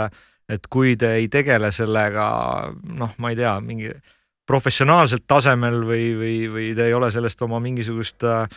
et 0.50 0.70
kui 0.72 0.96
te 1.00 1.14
ei 1.20 1.28
tegele 1.32 1.72
sellega 1.72 2.30
noh, 2.98 3.14
ma 3.18 3.32
ei 3.32 3.38
tea, 3.40 3.60
mingi 3.64 3.92
professionaalselt 4.50 5.28
tasemel 5.30 5.84
või, 5.86 6.06
või, 6.18 6.38
või 6.50 6.70
te 6.78 6.88
ei 6.90 6.96
ole 6.98 7.12
sellest 7.14 7.42
oma 7.46 7.60
mingisugust 7.62 8.26
äh, 8.26 8.48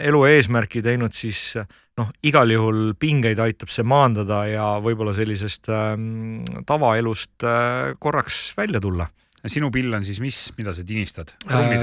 elu 0.00 0.22
eesmärki 0.30 0.80
teinud, 0.84 1.12
siis 1.12 1.58
noh, 1.98 2.08
igal 2.24 2.50
juhul 2.50 2.94
pingeid 2.98 3.42
aitab 3.44 3.72
see 3.72 3.84
maandada 3.84 4.44
ja 4.48 4.70
võib-olla 4.84 5.12
sellisest 5.16 5.68
äh, 5.68 5.92
tavaelust 6.66 7.44
äh, 7.44 7.92
korraks 8.00 8.46
välja 8.56 8.80
tulla 8.80 9.10
sinu 9.50 9.70
pill 9.74 9.92
on 9.94 10.04
siis 10.06 10.20
mis, 10.24 10.38
mida 10.58 10.72
sa 10.72 10.84
tinistad? 10.86 11.34
äh,? 11.50 11.74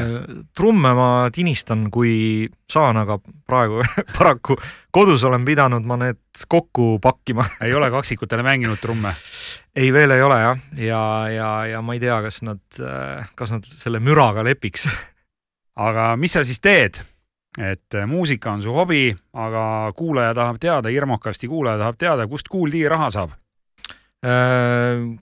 trumme 0.58 0.94
ma 0.98 1.10
tinistan, 1.34 1.90
kui 1.94 2.50
saan, 2.70 2.98
aga 3.02 3.20
praegu 3.22 3.84
paraku 4.18 4.58
kodus 4.92 5.24
olen 5.28 5.46
pidanud 5.46 5.86
ma 5.88 6.00
need 6.02 6.22
kokku 6.48 6.98
pakkima 7.04 7.46
ei 7.68 7.74
ole 7.74 7.92
kaksikutele 7.94 8.44
mänginud 8.46 8.82
trumme? 8.82 9.14
ei, 9.76 9.94
veel 9.94 10.18
ei 10.18 10.26
ole 10.26 10.42
jah, 10.42 10.68
ja, 10.78 11.06
ja, 11.30 11.54
ja 11.76 11.82
ma 11.86 11.98
ei 11.98 12.04
tea, 12.04 12.22
kas 12.26 12.42
nad, 12.48 12.64
kas 13.36 13.56
nad 13.56 13.68
selle 13.68 14.02
müraga 14.04 14.46
lepiks 14.46 14.90
aga 15.88 16.14
mis 16.20 16.38
sa 16.38 16.44
siis 16.48 16.62
teed? 16.64 17.02
et 17.60 17.94
äh, 18.00 18.08
muusika 18.08 18.52
on 18.52 18.62
su 18.64 18.72
hobi, 18.72 19.12
aga 19.34 19.92
kuulaja 19.96 20.34
tahab 20.34 20.60
teada, 20.60 20.90
Irmokasti 20.90 21.50
kuulaja 21.52 21.82
tahab 21.82 21.98
teada, 22.00 22.28
kust 22.28 22.48
Kuuldi 22.48 22.86
raha 22.90 23.10
saab? 23.12 23.34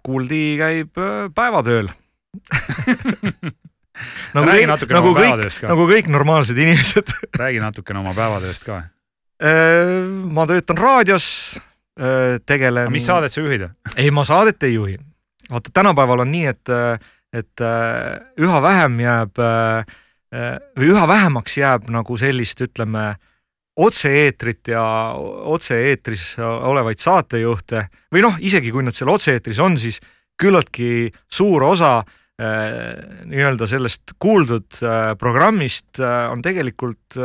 Kuuldi 0.04 0.44
äh, 0.54 0.60
käib 0.60 1.00
äh, 1.00 1.26
päevatööl 1.34 1.90
nagu 4.36 4.46
Räägi 4.46 4.62
kõik, 4.62 4.70
natukene 4.70 5.00
nagu 5.00 5.10
oma 5.10 5.20
kõik, 5.20 5.26
päevatööst 5.26 5.62
ka. 5.62 5.70
nagu 5.72 5.84
kõik 5.90 6.10
normaalsed 6.14 6.58
inimesed 6.62 7.14
räägi 7.42 7.62
natukene 7.64 8.02
oma 8.04 8.14
päevatööst 8.18 8.68
ka. 8.68 8.82
ma 10.36 10.44
töötan 10.50 10.80
raadios, 10.80 11.26
tegelen. 12.46 12.92
mis 12.94 13.08
saadet 13.08 13.34
sa 13.34 13.42
juhid? 13.42 13.66
ei, 14.02 14.12
ma 14.12 14.24
saadet 14.28 14.64
ei 14.68 14.76
juhi. 14.76 14.98
vaata, 15.50 15.74
tänapäeval 15.74 16.26
on 16.26 16.32
nii, 16.32 16.46
et, 16.52 16.66
et 17.34 17.66
äh, 17.66 18.20
üha 18.40 18.62
vähem 18.62 19.00
jääb 19.04 19.42
äh, 19.44 19.98
või 20.78 20.94
üha 20.94 21.08
vähemaks 21.10 21.58
jääb 21.58 21.90
nagu 21.90 22.18
sellist, 22.18 22.62
ütleme, 22.62 23.16
otse-eetrit 23.80 24.74
ja 24.74 24.84
otse-eetris 25.50 26.34
olevaid 26.44 27.00
saatejuhte 27.00 27.86
või 28.14 28.22
noh, 28.26 28.36
isegi 28.44 28.74
kui 28.76 28.84
nad 28.84 28.96
seal 28.96 29.12
otse-eetris 29.14 29.62
on, 29.64 29.78
siis 29.80 30.02
küllaltki 30.40 31.10
suur 31.32 31.66
osa 31.68 31.98
äh, 32.00 32.16
nii-öelda 32.40 33.68
sellest 33.68 34.14
kuuldud 34.22 34.80
äh, 34.84 35.12
programmist 35.20 36.00
äh, 36.00 36.30
on 36.32 36.42
tegelikult 36.44 37.18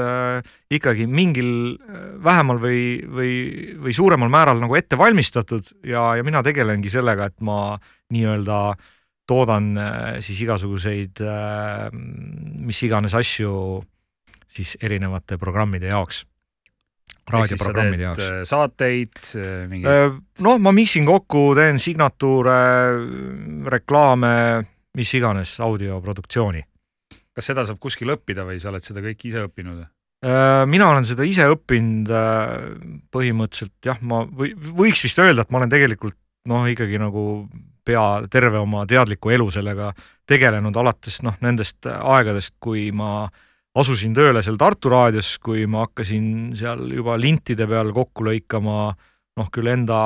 ikkagi 0.74 1.06
mingil 1.06 1.52
äh, 1.76 2.02
vähemal 2.24 2.58
või, 2.62 2.82
või, 3.06 3.30
või 3.78 3.94
suuremal 3.94 4.32
määral 4.32 4.58
nagu 4.62 4.74
ette 4.78 4.98
valmistatud 4.98 5.70
ja, 5.86 6.14
ja 6.18 6.26
mina 6.26 6.42
tegelengi 6.42 6.90
sellega, 6.90 7.30
et 7.30 7.38
ma 7.46 7.78
nii-öelda 8.14 8.60
toodan 9.24 9.70
siis 10.20 10.42
igasuguseid 10.44 11.22
mis 12.60 12.80
iganes 12.84 13.14
asju 13.16 13.54
siis 14.52 14.74
erinevate 14.84 15.38
programmide 15.40 15.88
jaoks, 15.88 16.26
raadioprogrammide 17.30 18.06
jaoks. 18.08 18.28
äh, 18.28 18.44
saateid, 18.48 19.16
mingi 19.70 19.88
noh, 20.44 20.60
ma 20.60 20.74
miksin 20.76 21.06
kokku, 21.08 21.50
teen 21.58 21.80
signatuure, 21.82 22.60
reklaame, 23.72 24.36
mis 24.98 25.12
iganes 25.18 25.56
audioproduktsiooni. 25.64 26.64
kas 27.34 27.50
seda 27.50 27.64
saab 27.66 27.80
kuskil 27.82 28.12
õppida 28.14 28.46
või 28.46 28.60
sa 28.62 28.70
oled 28.70 28.84
seda 28.84 29.02
kõike 29.04 29.30
ise 29.30 29.44
õppinud? 29.48 29.84
Äh, 30.24 30.64
mina 30.70 30.88
olen 30.88 31.04
seda 31.04 31.26
ise 31.28 31.46
õppinud 31.52 32.08
äh, 32.08 32.52
põhimõtteliselt 33.12 33.90
jah, 33.90 33.98
ma 34.00 34.22
või 34.24 34.54
võiks 34.54 35.02
vist 35.04 35.20
öelda, 35.20 35.44
et 35.44 35.52
ma 35.52 35.60
olen 35.60 35.72
tegelikult 35.72 36.16
noh, 36.48 36.64
ikkagi 36.70 37.00
nagu 37.00 37.24
pea 37.84 38.04
terve 38.32 38.60
oma 38.62 38.86
teadliku 38.88 39.34
elu 39.34 39.50
sellega 39.52 39.90
tegelenud 40.28 40.76
alates 40.80 41.20
noh, 41.26 41.36
nendest 41.44 41.84
aegadest, 41.84 42.54
kui 42.62 42.88
ma 42.96 43.26
asusin 43.74 44.14
tööle 44.14 44.42
seal 44.44 44.58
Tartu 44.60 44.92
raadios, 44.92 45.34
kui 45.42 45.66
ma 45.66 45.86
hakkasin 45.88 46.54
seal 46.56 46.86
juba 46.94 47.16
lintide 47.20 47.66
peal 47.70 47.90
kokku 47.94 48.26
lõikama 48.28 48.78
noh, 49.34 49.50
küll 49.50 49.70
enda 49.72 49.98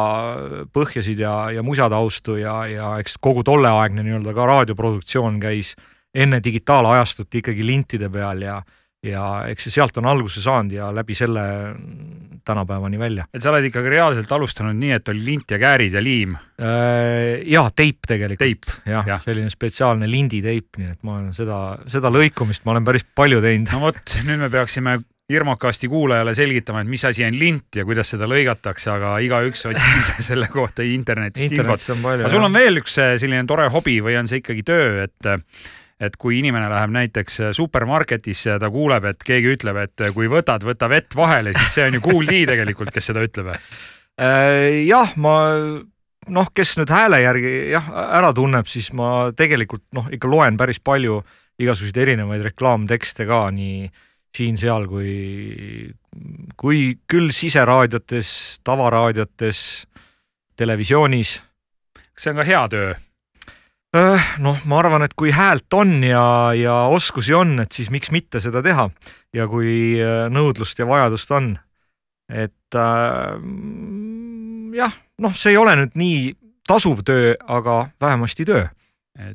põhjasid 0.72 1.20
ja, 1.20 1.34
ja 1.52 1.64
musataustu 1.64 2.38
ja, 2.40 2.62
ja 2.70 2.94
eks 3.02 3.18
kogu 3.20 3.44
tolleaegne 3.44 4.04
nii-öelda 4.06 4.34
ka 4.36 4.48
raadioproduktsioon 4.48 5.40
käis 5.42 5.74
enne 6.16 6.40
digitaalajastut 6.44 7.40
ikkagi 7.42 7.66
lintide 7.66 8.08
peal 8.12 8.40
ja 8.42 8.58
ja 9.06 9.24
eks 9.50 9.68
see 9.68 9.76
sealt 9.78 9.98
on 10.00 10.08
alguse 10.10 10.42
saanud 10.42 10.74
ja 10.74 10.88
läbi 10.94 11.14
selle 11.14 11.42
tänapäevani 12.48 12.98
välja. 12.98 13.26
et 13.34 13.42
sa 13.42 13.52
oled 13.52 13.68
ikkagi 13.68 13.92
reaalselt 13.92 14.32
alustanud 14.32 14.74
nii, 14.78 14.94
et 14.96 15.12
oli 15.12 15.24
lint 15.24 15.54
ja 15.54 15.58
käärid 15.60 15.94
ja 15.94 16.02
liim. 16.02 16.34
ja 17.46 17.68
teip 17.76 18.08
tegelikult. 18.08 18.80
Jah 18.88 19.06
ja,, 19.06 19.20
selline 19.22 19.50
spetsiaalne 19.52 20.08
linditeip, 20.10 20.80
nii 20.80 20.90
et 20.96 21.06
ma 21.06 21.18
olen 21.20 21.36
seda, 21.36 21.60
seda 21.90 22.10
lõikumist 22.12 22.66
ma 22.66 22.74
olen 22.74 22.88
päris 22.88 23.06
palju 23.06 23.42
teinud. 23.44 23.70
no 23.74 23.86
vot, 23.86 24.18
nüüd 24.26 24.42
me 24.46 24.50
peaksime 24.52 24.98
Irmokasti 25.28 25.90
kuulajale 25.92 26.32
selgitama, 26.32 26.80
et 26.80 26.88
mis 26.88 27.02
asi 27.04 27.20
on 27.26 27.34
lint 27.36 27.76
ja 27.76 27.82
kuidas 27.84 28.08
seda 28.14 28.24
lõigatakse, 28.30 28.88
aga 28.94 29.10
igaüks 29.20 29.66
otsib 29.68 29.98
ise 30.00 30.22
selle 30.30 30.48
kohta 30.48 30.86
internetist 30.88 31.52
infot. 31.52 31.84
aga 32.14 32.30
sul 32.32 32.46
on 32.46 32.56
veel 32.56 32.80
üks 32.80 32.96
eh, 33.04 33.18
selline 33.20 33.44
tore 33.46 33.68
hobi 33.74 33.98
või 34.04 34.16
on 34.16 34.30
see 34.30 34.40
ikkagi 34.40 34.64
töö, 34.64 35.04
et 35.04 35.28
et 36.00 36.16
kui 36.20 36.38
inimene 36.38 36.68
läheb 36.70 36.92
näiteks 36.94 37.40
supermarketisse 37.56 38.52
ja 38.54 38.58
ta 38.62 38.70
kuuleb, 38.70 39.08
et 39.10 39.24
keegi 39.26 39.54
ütleb, 39.56 39.80
et 39.82 40.08
kui 40.14 40.30
võtad, 40.30 40.64
võta 40.66 40.88
vett 40.90 41.16
vahele, 41.18 41.54
siis 41.56 41.74
see 41.74 41.86
on 41.88 41.98
ju 41.98 42.02
Kool 42.04 42.28
D 42.28 42.44
tegelikult, 42.52 42.92
kes 42.94 43.10
seda 43.10 43.24
ütleb. 43.26 43.50
Äh, 43.54 44.84
jah, 44.86 45.14
ma 45.18 45.34
noh, 46.28 46.50
kes 46.54 46.76
nüüd 46.78 46.92
hääle 46.92 47.22
järgi 47.24 47.54
jah 47.72 47.90
ära 48.20 48.32
tunneb, 48.36 48.68
siis 48.70 48.92
ma 48.96 49.30
tegelikult 49.36 49.86
noh, 49.96 50.10
ikka 50.14 50.30
loen 50.30 50.58
päris 50.60 50.82
palju 50.84 51.22
igasuguseid 51.58 52.04
erinevaid 52.04 52.44
reklaamtekste 52.46 53.26
ka 53.26 53.48
nii 53.54 53.88
siin-seal 54.38 54.84
kui, 54.86 55.88
kui 56.60 56.82
küll 57.10 57.32
siseraadiotes, 57.34 58.30
tavaraadiotes, 58.62 59.60
televisioonis 60.58 61.38
kas 62.18 62.26
see 62.26 62.34
on 62.34 62.40
ka 62.42 62.48
hea 62.48 62.62
töö? 62.72 62.94
Äh, 63.96 64.24
noh, 64.44 64.58
ma 64.68 64.82
arvan, 64.82 65.00
et 65.06 65.14
kui 65.16 65.30
häält 65.32 65.72
on 65.72 66.02
ja, 66.04 66.52
ja 66.52 66.74
oskusi 66.92 67.32
on, 67.32 67.54
et 67.62 67.72
siis 67.72 67.88
miks 67.88 68.10
mitte 68.12 68.40
seda 68.44 68.60
teha 68.60 68.84
ja 69.32 69.46
kui 69.48 69.96
äh, 69.96 70.26
nõudlust 70.28 70.82
ja 70.82 70.84
vajadust 70.88 71.30
on. 71.32 71.54
et 72.28 72.76
äh, 72.76 73.38
jah, 74.76 74.98
noh, 75.24 75.32
see 75.32 75.54
ei 75.54 75.56
ole 75.56 75.78
nüüd 75.80 75.96
nii 75.96 76.18
tasuv 76.68 77.00
töö, 77.00 77.32
aga 77.48 77.78
vähemasti 77.96 78.44
töö, 78.44 78.66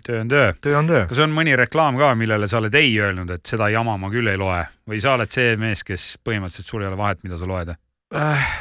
töö 0.06 0.22
on 0.22 0.30
töö. 0.30 0.54
töö 0.62 0.78
on 0.78 0.92
töö. 0.92 1.08
kas 1.10 1.24
on 1.26 1.34
mõni 1.34 1.58
reklaam 1.58 1.98
ka, 1.98 2.14
millele 2.14 2.46
sa 2.46 2.62
oled 2.62 2.78
ei 2.78 2.94
öelnud, 3.02 3.34
et 3.34 3.50
seda 3.50 3.72
jama 3.74 3.98
ma 3.98 4.14
küll 4.14 4.30
ei 4.30 4.38
loe 4.38 4.62
või 4.86 5.02
sa 5.02 5.18
oled 5.18 5.34
see 5.34 5.58
mees, 5.58 5.82
kes 5.82 6.20
põhimõtteliselt 6.22 6.70
sul 6.70 6.86
ei 6.86 6.92
ole 6.92 7.02
vahet, 7.02 7.26
mida 7.26 7.42
sa 7.42 7.50
loed? 7.50 7.74
Äh, 8.14 8.54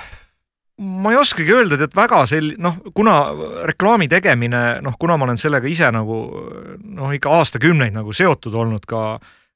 ma 0.82 1.12
ei 1.12 1.20
oskagi 1.20 1.54
öelda, 1.54 1.78
et 1.84 1.94
väga 1.96 2.24
sel-, 2.28 2.54
noh, 2.62 2.80
kuna 2.94 3.18
reklaami 3.68 4.08
tegemine, 4.10 4.62
noh, 4.82 4.96
kuna 4.98 5.16
ma 5.16 5.28
olen 5.28 5.40
sellega 5.40 5.68
ise 5.70 5.90
nagu 5.94 6.18
noh, 6.82 7.14
ikka 7.14 7.38
aastakümneid 7.38 7.94
nagu 7.94 8.14
seotud 8.16 8.56
olnud 8.58 8.88
ka 8.90 9.04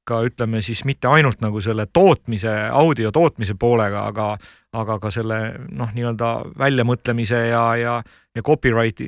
ka 0.07 0.21
ütleme 0.23 0.61
siis 0.63 0.85
mitte 0.87 1.09
ainult 1.11 1.41
nagu 1.43 1.59
selle 1.63 1.89
tootmise, 1.91 2.53
audio 2.71 3.11
tootmise 3.11 3.57
poolega, 3.59 4.07
aga 4.13 4.37
aga 4.77 4.99
ka 5.01 5.11
selle 5.11 5.39
noh, 5.73 5.91
nii-öelda 5.97 6.31
väljamõtlemise 6.61 7.41
ja, 7.49 7.65
ja 7.81 7.97
ja 8.37 8.43
copyright, 8.45 9.01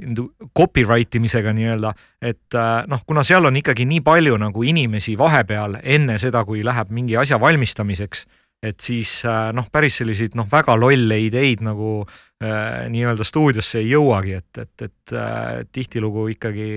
copyright 0.56 1.14
imisega 1.18 1.52
nii-öelda, 1.52 1.92
et 2.24 2.56
äh, 2.56 2.86
noh, 2.88 3.02
kuna 3.06 3.22
seal 3.26 3.44
on 3.44 3.58
ikkagi 3.60 3.84
nii 3.86 4.00
palju 4.02 4.38
nagu 4.40 4.64
inimesi 4.64 5.18
vahepeal 5.20 5.78
enne 5.82 6.16
seda, 6.18 6.42
kui 6.48 6.64
läheb 6.64 6.90
mingi 6.96 7.18
asja 7.20 7.36
valmistamiseks, 7.40 8.24
et 8.62 8.80
siis 8.82 9.20
äh, 9.28 9.50
noh, 9.54 9.68
päris 9.72 10.00
selliseid 10.00 10.34
noh, 10.38 10.48
väga 10.50 10.74
lolle 10.78 11.20
ideid 11.22 11.62
nagu 11.66 12.00
äh, 12.02 12.88
nii-öelda 12.90 13.26
stuudiosse 13.26 13.82
ei 13.82 13.92
jõuagi, 13.92 14.34
et, 14.40 14.64
et, 14.64 14.88
et 14.88 15.14
äh, 15.14 15.60
tihtilugu 15.72 16.26
ikkagi 16.34 16.70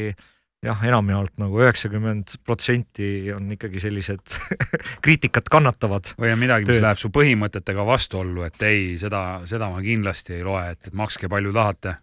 jah, 0.62 0.84
enamjaolt 0.86 1.40
nagu 1.42 1.64
üheksakümmend 1.64 2.36
protsenti 2.46 3.32
on 3.34 3.50
ikkagi 3.56 3.82
sellised 3.82 4.38
kriitikat 5.06 5.50
kannatavad. 5.50 6.14
või 6.22 6.36
on 6.36 6.42
midagi, 6.44 6.70
mis 6.70 6.84
läheb 6.84 7.02
su 7.02 7.10
põhimõtetega 7.14 7.86
vastuollu, 7.88 8.46
et 8.46 8.68
ei, 8.70 8.94
seda, 9.02 9.42
seda 9.50 9.72
ma 9.74 9.82
kindlasti 9.82 10.38
ei 10.38 10.46
loe, 10.46 10.68
et, 10.76 10.92
et 10.92 10.98
makske 10.98 11.32
palju 11.32 11.54
tahate 11.58 11.98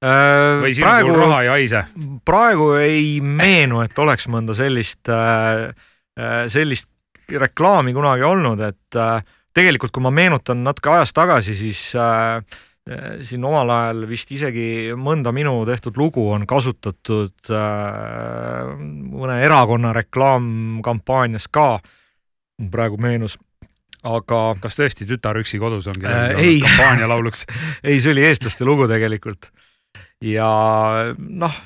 või 0.00 0.70
sinu 0.72 0.86
praegu 0.86 1.10
puhul, 1.10 1.26
raha 1.26 1.42
ei 1.44 1.50
haise? 1.52 1.82
praegu 2.24 2.70
ei 2.80 3.18
meenu, 3.20 3.82
et 3.84 3.98
oleks 4.00 4.30
mõnda 4.32 4.56
sellist, 4.56 5.12
sellist 6.48 6.88
reklaami 7.38 7.94
kunagi 7.94 8.26
olnud, 8.26 8.60
et 8.66 8.98
äh, 8.98 9.22
tegelikult 9.56 9.94
kui 9.94 10.04
ma 10.04 10.12
meenutan 10.14 10.64
natuke 10.64 10.92
ajas 10.94 11.12
tagasi, 11.16 11.54
siis 11.58 11.82
äh, 11.98 12.40
äh, 12.90 13.20
siin 13.26 13.44
omal 13.46 13.70
ajal 13.74 14.04
vist 14.10 14.30
isegi 14.34 14.94
mõnda 14.98 15.32
minu 15.34 15.58
tehtud 15.68 15.98
lugu 16.00 16.28
on 16.34 16.46
kasutatud 16.50 17.52
äh, 17.54 18.74
mõne 18.80 19.40
erakonna 19.44 19.94
reklaamkampaanias 19.96 21.48
ka, 21.52 21.72
praegu 22.70 23.00
meenus, 23.00 23.38
aga 24.04 24.42
kas 24.60 24.78
tõesti 24.78 25.08
Tütar 25.08 25.38
üksi 25.40 25.60
kodus 25.60 25.88
on 25.90 25.98
Äh, 26.04 26.38
ei. 26.38 26.60
kampaania 26.64 27.08
lauluks? 27.10 27.46
ei, 27.86 28.00
see 28.00 28.14
oli 28.14 28.24
eestlaste 28.28 28.68
lugu 28.68 28.88
tegelikult. 28.88 29.50
ja 30.24 30.48
noh, 31.18 31.60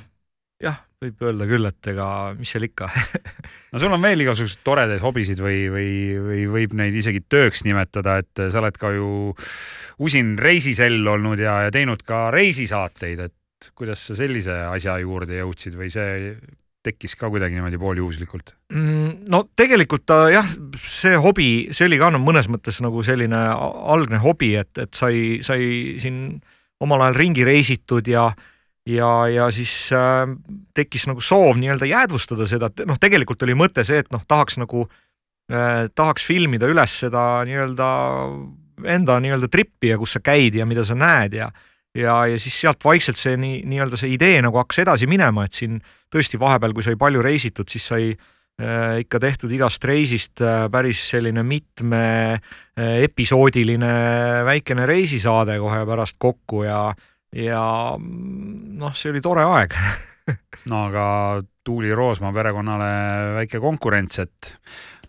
jah, 0.63 0.83
võib 1.05 1.23
öelda 1.29 1.47
küll, 1.49 1.69
et 1.69 1.91
ega 1.93 2.09
mis 2.39 2.51
seal 2.55 2.67
ikka. 2.67 2.89
no 3.73 3.83
sul 3.83 3.95
on 3.95 4.03
veel 4.03 4.25
igasuguseid 4.25 4.65
toredaid 4.67 5.05
hobisid 5.05 5.41
või, 5.45 5.63
või, 5.73 5.93
või 6.25 6.43
võib 6.57 6.77
neid 6.81 6.97
isegi 6.99 7.23
tööks 7.29 7.65
nimetada, 7.69 8.19
et 8.25 8.45
sa 8.49 8.63
oled 8.63 8.81
ka 8.81 8.93
ju 8.97 9.09
usin 10.05 10.35
reisisell 10.41 11.01
olnud 11.15 11.41
ja, 11.43 11.63
ja 11.67 11.75
teinud 11.75 12.03
ka 12.07 12.27
reisisaateid, 12.35 13.25
et 13.29 13.71
kuidas 13.77 14.03
sa 14.09 14.17
sellise 14.19 14.55
asja 14.69 14.99
juurde 15.01 15.39
jõudsid 15.41 15.77
või 15.79 15.89
see 15.93 16.35
tekkis 16.85 17.15
ka 17.17 17.31
kuidagi 17.33 17.57
niimoodi 17.57 17.79
pooljuhuslikult? 17.81 18.55
Mm, 18.75 19.25
no 19.33 19.45
tegelikult 19.57 20.05
ta 20.09 20.27
jah, 20.33 20.49
see 20.81 21.17
hobi, 21.17 21.71
see 21.73 21.89
oli 21.89 22.01
ka 22.01 22.11
no 22.13 22.21
mõnes 22.21 22.51
mõttes 22.53 22.83
nagu 22.85 23.01
selline 23.07 23.41
algne 23.95 24.21
hobi, 24.21 24.53
et, 24.61 24.73
et 24.83 24.93
sai, 24.97 25.41
sai 25.45 25.97
siin 26.03 26.43
omal 26.85 27.07
ajal 27.07 27.17
ringi 27.23 27.47
reisitud 27.47 28.09
ja 28.11 28.29
ja, 28.87 29.11
ja 29.33 29.49
siis 29.55 29.73
äh, 29.97 30.27
tekkis 30.77 31.09
nagu 31.11 31.25
soov 31.25 31.57
nii-öelda 31.61 31.89
jäädvustada 31.89 32.49
seda, 32.49 32.71
et 32.71 32.85
noh, 32.89 33.01
tegelikult 33.01 33.43
oli 33.47 33.57
mõte 33.59 33.85
see, 33.87 34.03
et 34.05 34.11
noh, 34.15 34.25
tahaks 34.29 34.59
nagu 34.61 34.87
äh,, 35.53 35.87
tahaks 35.95 36.27
filmida 36.27 36.69
üles 36.71 36.99
seda 37.05 37.45
nii-öelda 37.49 37.89
enda 38.91 39.21
nii-öelda 39.23 39.49
trippi 39.53 39.93
ja 39.93 40.01
kus 40.01 40.17
sa 40.17 40.25
käid 40.25 40.57
ja 40.59 40.67
mida 40.67 40.85
sa 40.85 40.97
näed 40.99 41.39
ja 41.39 41.51
ja, 41.95 42.27
ja 42.27 42.39
siis 42.39 42.57
sealt 42.61 42.85
vaikselt 42.85 43.19
see 43.19 43.37
nii, 43.41 43.63
nii-öelda 43.71 43.99
see 43.99 44.15
idee 44.15 44.41
nagu 44.45 44.59
hakkas 44.61 44.83
edasi 44.85 45.09
minema, 45.11 45.47
et 45.47 45.57
siin 45.57 45.79
tõesti 46.13 46.41
vahepeal, 46.41 46.75
kui 46.75 46.87
sai 46.87 46.99
palju 47.01 47.23
reisitud, 47.25 47.71
siis 47.71 47.87
sai 47.93 48.09
äh, 48.11 49.01
ikka 49.05 49.21
tehtud 49.23 49.53
igast 49.55 49.85
reisist 49.87 50.43
äh, 50.43 50.67
päris 50.73 51.05
selline 51.15 51.45
mitme 51.47 52.05
äh, 52.35 52.97
episoodiline 53.07 53.95
väikene 54.47 54.89
reisisaade 54.91 55.59
kohe 55.63 55.85
pärast 55.87 56.19
kokku 56.19 56.65
ja, 56.67 56.89
ja 57.35 57.65
noh, 57.99 58.95
see 58.95 59.13
oli 59.13 59.23
tore 59.25 59.45
aeg 59.47 59.77
no 60.71 60.87
aga 60.89 61.07
Tuuli 61.65 61.95
Roosma 61.97 62.33
perekonnale 62.33 62.89
väike 63.39 63.61
konkurents, 63.61 64.21
et 64.21 64.55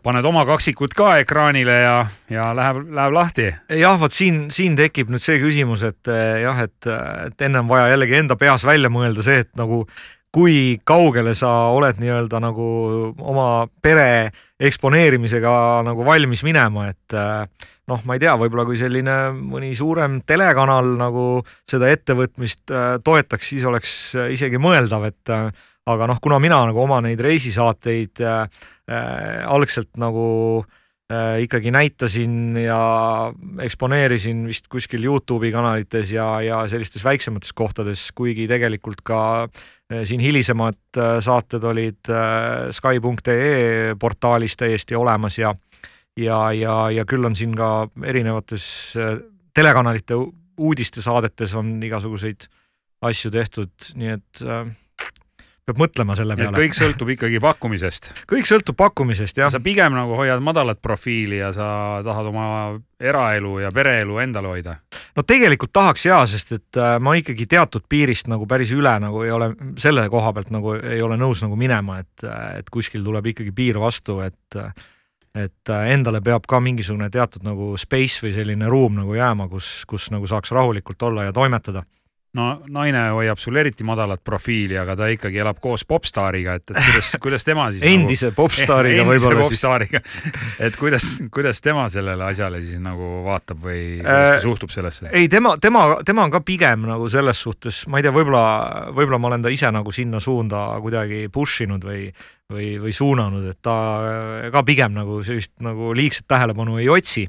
paned 0.06 0.26
oma 0.28 0.46
kaksikud 0.48 0.94
ka 0.96 1.16
ekraanile 1.24 1.76
ja, 1.82 1.96
ja 2.32 2.50
läheb, 2.56 2.84
läheb 2.96 3.16
lahti. 3.16 3.48
jah, 3.74 3.98
vot 4.00 4.14
siin, 4.14 4.46
siin 4.54 4.78
tekib 4.78 5.12
nüüd 5.12 5.24
see 5.24 5.40
küsimus, 5.42 5.84
et 5.88 6.12
eh, 6.14 6.44
jah, 6.46 6.62
et, 6.68 6.90
et 7.26 7.46
enne 7.48 7.64
on 7.64 7.72
vaja 7.72 7.90
jällegi 7.94 8.20
enda 8.22 8.38
peas 8.40 8.66
välja 8.68 8.92
mõelda 8.94 9.26
see, 9.26 9.42
et 9.44 9.52
nagu 9.60 9.84
kui 10.36 10.80
kaugele 10.84 11.32
sa 11.38 11.72
oled 11.72 12.02
nii-öelda 12.02 12.42
nagu 12.44 12.66
oma 13.24 13.48
pere 13.82 14.32
eksponeerimisega 14.60 15.54
nagu 15.88 16.04
valmis 16.08 16.44
minema, 16.44 16.90
et 16.92 17.16
eh, 17.16 17.70
noh, 17.88 18.02
ma 18.04 18.18
ei 18.18 18.24
tea, 18.24 18.34
võib-olla 18.40 18.66
kui 18.68 18.80
selline 18.80 19.16
mõni 19.36 19.72
suurem 19.78 20.20
telekanal 20.28 20.92
nagu 21.00 21.30
seda 21.64 21.88
ettevõtmist 21.94 22.68
eh, 22.72 22.90
toetaks, 23.04 23.54
siis 23.54 23.64
oleks 23.70 23.96
isegi 24.36 24.60
mõeldav, 24.60 25.08
et 25.08 25.36
aga 25.86 26.08
noh, 26.10 26.20
kuna 26.22 26.40
mina 26.42 26.64
nagu 26.70 26.82
oma 26.82 27.02
neid 27.06 27.22
reisisaateid 27.22 28.24
äh, 28.26 28.64
äh, 28.90 29.44
algselt 29.46 29.92
nagu 30.02 30.26
äh, 30.64 30.82
ikkagi 31.39 31.70
näitasin 31.72 32.58
ja 32.58 32.78
eksponeerisin 33.62 34.39
vist 34.47 34.66
kuskil 34.74 35.03
Youtube'i 35.06 35.51
kanalites 35.53 36.10
ja, 36.12 36.41
ja 36.41 36.64
sellistes 36.68 37.03
väiksemates 37.06 37.53
kohtades, 37.53 38.08
kuigi 38.16 38.47
tegelikult 38.49 39.03
ka 39.06 39.20
äh, 39.45 40.01
siin 40.03 40.24
hilisemad 40.26 40.97
äh, 40.97 41.20
saated 41.22 41.64
olid 41.64 42.10
äh, 42.10 42.72
Sky.ee 42.74 43.93
portaalis 44.01 44.58
täiesti 44.58 44.97
olemas 44.97 45.38
ja 45.38 45.53
ja, 46.18 46.51
ja, 46.51 46.76
ja 46.91 47.06
küll 47.06 47.26
on 47.28 47.36
siin 47.36 47.56
ka 47.56 47.88
erinevates 48.03 48.66
äh, 48.97 49.20
telekanalite 49.53 50.18
uudistesaadetes 50.58 51.56
on 51.56 51.78
igasuguseid 51.84 52.47
asju 53.06 53.32
tehtud, 53.32 53.74
nii 53.99 54.14
et 54.16 54.41
äh, 54.41 54.66
peab 55.66 55.80
mõtlema 55.82 56.13
selle 56.18 56.36
peale. 56.38 56.53
kõik 56.53 56.76
sõltub 56.78 57.09
ikkagi 57.16 57.39
pakkumisest. 57.41 58.11
kõik 58.30 58.45
sõltub 58.45 58.78
pakkumisest, 58.78 59.39
jah. 59.41 59.49
sa 59.49 59.61
pigem 59.63 59.95
nagu 59.97 60.13
hoiad 60.18 60.43
madalat 60.45 60.82
profiili 60.82 61.39
ja 61.39 61.51
sa 61.55 61.68
tahad 62.05 62.30
oma 62.30 62.47
eraelu 63.01 63.57
ja 63.63 63.72
pereelu 63.74 64.20
endale 64.22 64.51
hoida? 64.53 64.78
no 65.18 65.26
tegelikult 65.26 65.74
tahaks 65.74 66.05
jaa, 66.05 66.22
sest 66.30 66.53
et 66.59 66.82
äh, 66.82 66.97
ma 67.01 67.16
ikkagi 67.18 67.47
teatud 67.49 67.88
piirist 67.89 68.30
nagu 68.30 68.45
päris 68.49 68.76
üle 68.78 68.93
nagu 69.01 69.24
ei 69.26 69.34
ole, 69.34 69.51
selle 69.82 70.05
koha 70.13 70.34
pealt 70.38 70.53
nagu 70.53 70.78
ei 70.78 71.01
ole 71.01 71.18
nõus 71.18 71.41
nagu 71.45 71.57
minema, 71.57 71.99
et, 72.05 72.28
äh, 72.28 72.59
et 72.61 72.70
kuskil 72.70 73.03
tuleb 73.05 73.34
ikkagi 73.34 73.55
piir 73.55 73.82
vastu, 73.82 74.22
et 74.26 74.61
et 75.36 75.74
äh, 75.74 75.89
endale 75.91 76.22
peab 76.24 76.45
ka 76.47 76.61
mingisugune 76.63 77.09
teatud 77.11 77.43
nagu 77.43 77.74
space 77.82 78.22
või 78.24 78.38
selline 78.38 78.70
ruum 78.72 79.01
nagu 79.01 79.18
jääma, 79.18 79.49
kus, 79.51 79.82
kus 79.89 80.07
nagu 80.13 80.30
saaks 80.30 80.53
rahulikult 80.55 81.09
olla 81.09 81.26
ja 81.26 81.34
toimetada 81.36 81.84
no 82.36 82.46
naine 82.72 83.02
hoiab 83.16 83.40
sul 83.42 83.56
eriti 83.60 83.86
madalat 83.88 84.22
profiili, 84.26 84.78
aga 84.80 84.96
ta 85.00 85.08
ikkagi 85.12 85.40
elab 85.42 85.60
koos 85.64 85.86
popstaariga, 85.88 86.58
et, 86.60 86.74
et 86.74 86.80
kuidas, 86.80 87.12
kuidas 87.26 87.48
tema 87.48 87.68
siis 87.74 87.86
endise 87.88 88.30
nagu, 88.32 88.38
popstaariga 88.40 89.06
võib-olla 89.08 89.48
siis. 89.50 89.64
et 90.68 90.80
kuidas, 90.80 91.10
kuidas 91.34 91.64
tema 91.64 91.88
sellele 91.92 92.28
asjale 92.28 92.62
siis 92.64 92.82
nagu 92.84 93.24
vaatab 93.26 93.62
või 93.64 93.82
kuidas 94.02 94.30
ta 94.30 94.38
äh, 94.38 94.44
suhtub 94.44 94.74
sellesse? 94.74 95.10
ei, 95.14 95.30
tema, 95.32 95.56
tema, 95.62 95.88
tema 96.06 96.28
on 96.28 96.34
ka 96.34 96.44
pigem 96.46 96.88
nagu 96.90 97.10
selles 97.12 97.42
suhtes, 97.48 97.86
ma 97.92 98.02
ei 98.02 98.08
tea, 98.08 98.14
võib-olla, 98.16 98.46
võib-olla 98.92 99.22
ma 99.22 99.32
olen 99.32 99.46
ta 99.46 99.54
ise 99.54 99.72
nagu 99.74 99.94
sinna 99.96 100.22
suunda 100.24 100.68
kuidagi 100.84 101.28
push 101.34 101.66
inud 101.66 101.88
või 101.88 102.10
või, 102.54 102.76
või 102.82 102.93
suunanud, 102.93 103.46
et 103.50 103.60
ta 103.66 103.76
ka 104.54 104.64
pigem 104.66 104.93
nagu 104.96 105.22
sellist 105.26 105.54
nagu 105.66 105.93
liigset 105.98 106.28
tähelepanu 106.30 106.78
ei 106.82 106.89
otsi. 106.89 107.26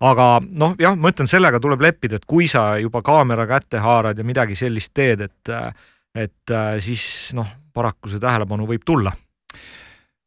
aga 0.00 0.40
noh, 0.44 0.74
jah, 0.78 0.96
ma 0.96 1.12
ütlen, 1.12 1.30
sellega 1.30 1.60
tuleb 1.60 1.80
leppida, 1.80 2.16
et 2.20 2.26
kui 2.28 2.48
sa 2.48 2.74
juba 2.80 3.02
kaamera 3.02 3.46
kätte 3.48 3.80
haarad 3.80 4.18
ja 4.18 4.24
midagi 4.24 4.54
sellist 4.58 4.92
teed, 4.94 5.20
et, 5.20 5.54
et 6.14 6.54
siis 6.78 7.32
noh, 7.38 7.48
paraku 7.72 8.10
see 8.10 8.20
tähelepanu 8.20 8.66
võib 8.68 8.84
tulla. 8.84 9.12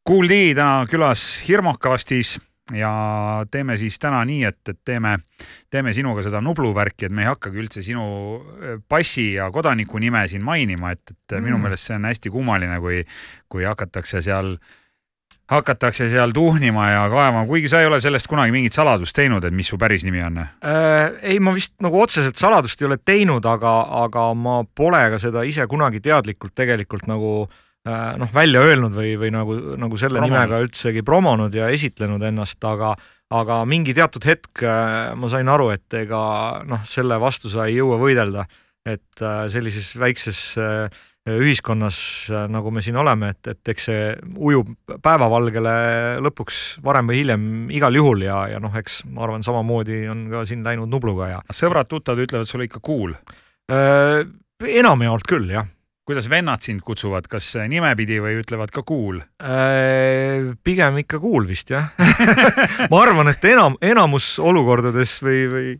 Kool 0.04 0.28
D 0.28 0.52
täna 0.52 0.84
külas 0.90 1.22
Hirmokastis 1.46 2.36
ja 2.72 2.92
teeme 3.50 3.76
siis 3.76 3.98
täna 4.00 4.22
nii, 4.24 4.44
et, 4.48 4.60
et 4.68 4.78
teeme, 4.84 5.18
teeme 5.70 5.92
sinuga 5.92 6.22
seda 6.24 6.40
Nublu 6.40 6.72
värki, 6.74 7.08
et 7.08 7.12
me 7.12 7.24
ei 7.24 7.28
hakkagi 7.28 7.60
üldse 7.60 7.82
sinu 7.84 8.04
äh, 8.38 8.78
passi 8.88 9.34
ja 9.34 9.50
kodaniku 9.52 10.00
nime 10.00 10.24
siin 10.28 10.44
mainima, 10.44 10.94
et, 10.94 11.02
et 11.10 11.36
mm. 11.36 11.44
minu 11.44 11.60
meelest 11.60 11.90
see 11.90 11.98
on 11.98 12.08
hästi 12.08 12.32
kummaline, 12.32 12.80
kui, 12.80 13.02
kui 13.52 13.68
hakatakse 13.68 14.22
seal 14.24 14.56
hakatakse 15.52 16.06
seal 16.08 16.32
tuhnima 16.32 16.86
ja 16.88 17.02
kaevama, 17.12 17.42
kuigi 17.44 17.68
sa 17.68 17.82
ei 17.82 17.90
ole 17.90 17.98
sellest 18.00 18.30
kunagi 18.32 18.54
mingit 18.54 18.72
saladust 18.72 19.12
teinud, 19.16 19.44
et 19.44 19.52
mis 19.52 19.68
su 19.68 19.76
päris 19.76 20.06
nimi 20.06 20.24
on 20.24 20.40
äh,? 20.40 21.12
ei, 21.20 21.36
ma 21.44 21.52
vist 21.52 21.76
nagu 21.84 22.00
otseselt 22.00 22.40
saladust 22.40 22.80
ei 22.80 22.88
ole 22.88 22.96
teinud, 22.96 23.44
aga, 23.44 23.74
aga 24.06 24.30
ma 24.32 24.62
pole 24.64 25.04
ka 25.12 25.20
seda 25.20 25.44
ise 25.44 25.68
kunagi 25.68 26.00
teadlikult 26.00 26.56
tegelikult 26.56 27.04
nagu 27.10 27.34
Äh, 27.44 27.73
noh, 27.84 28.30
välja 28.32 28.62
öelnud 28.64 28.94
või, 28.96 29.14
või 29.20 29.30
nagu, 29.34 29.54
nagu 29.76 29.98
selle 30.00 30.20
promonud. 30.20 30.32
nimega 30.32 30.60
üldsegi 30.64 31.02
promonud 31.04 31.54
ja 31.54 31.68
esitlenud 31.74 32.22
ennast, 32.24 32.62
aga 32.64 32.94
aga 33.34 33.62
mingi 33.68 33.94
teatud 33.96 34.24
hetk 34.28 34.62
äh, 34.64 35.14
ma 35.18 35.30
sain 35.32 35.48
aru, 35.50 35.70
et 35.74 35.96
ega 36.04 36.20
noh, 36.68 36.84
selle 36.88 37.18
vastu 37.20 37.50
sa 37.52 37.66
ei 37.68 37.78
jõua 37.78 37.98
võidelda, 38.00 38.46
et 38.86 39.24
äh, 39.24 39.44
sellises 39.52 39.94
väikses 40.00 40.44
ühiskonnas, 41.24 41.98
nagu 42.52 42.68
me 42.68 42.82
siin 42.84 42.98
oleme, 43.00 43.30
et, 43.32 43.48
et 43.54 43.70
eks 43.72 43.86
see 43.88 44.00
ujub 44.36 44.74
päevavalgele 45.00 45.72
lõpuks 46.20 46.58
varem 46.84 47.08
või 47.08 47.22
hiljem 47.22 47.46
igal 47.72 47.96
juhul 47.96 48.26
ja, 48.26 48.42
ja 48.52 48.60
noh, 48.60 48.74
eks 48.76 49.02
ma 49.08 49.24
arvan, 49.24 49.44
samamoodi 49.46 50.02
on 50.12 50.26
ka 50.32 50.44
siin 50.48 50.60
läinud 50.66 50.92
Nubluga 50.92 51.30
ja. 51.30 51.38
sõbrad-tuttavad 51.48 52.26
ütlevad 52.26 52.50
sulle 52.50 52.68
ikka 52.68 52.82
cool 52.84 53.16
äh,? 53.72 54.20
enamjaolt 54.64 55.24
küll, 55.28 55.48
jah 55.52 55.64
kuidas 56.04 56.28
vennad 56.30 56.60
sind 56.60 56.82
kutsuvad, 56.84 57.28
kas 57.32 57.54
nimepidi 57.68 58.18
või 58.22 58.38
ütlevad 58.42 58.72
ka 58.74 58.84
kuul? 58.86 59.22
Äh, 59.40 60.52
pigem 60.64 61.00
ikka 61.00 61.20
kuul 61.22 61.48
vist 61.48 61.72
jah 61.72 61.92
ma 62.90 63.00
arvan, 63.00 63.32
et 63.32 63.44
enam, 63.48 63.78
enamus 63.80 64.34
olukordades 64.42 65.16
või, 65.24 65.40
või 65.52 65.70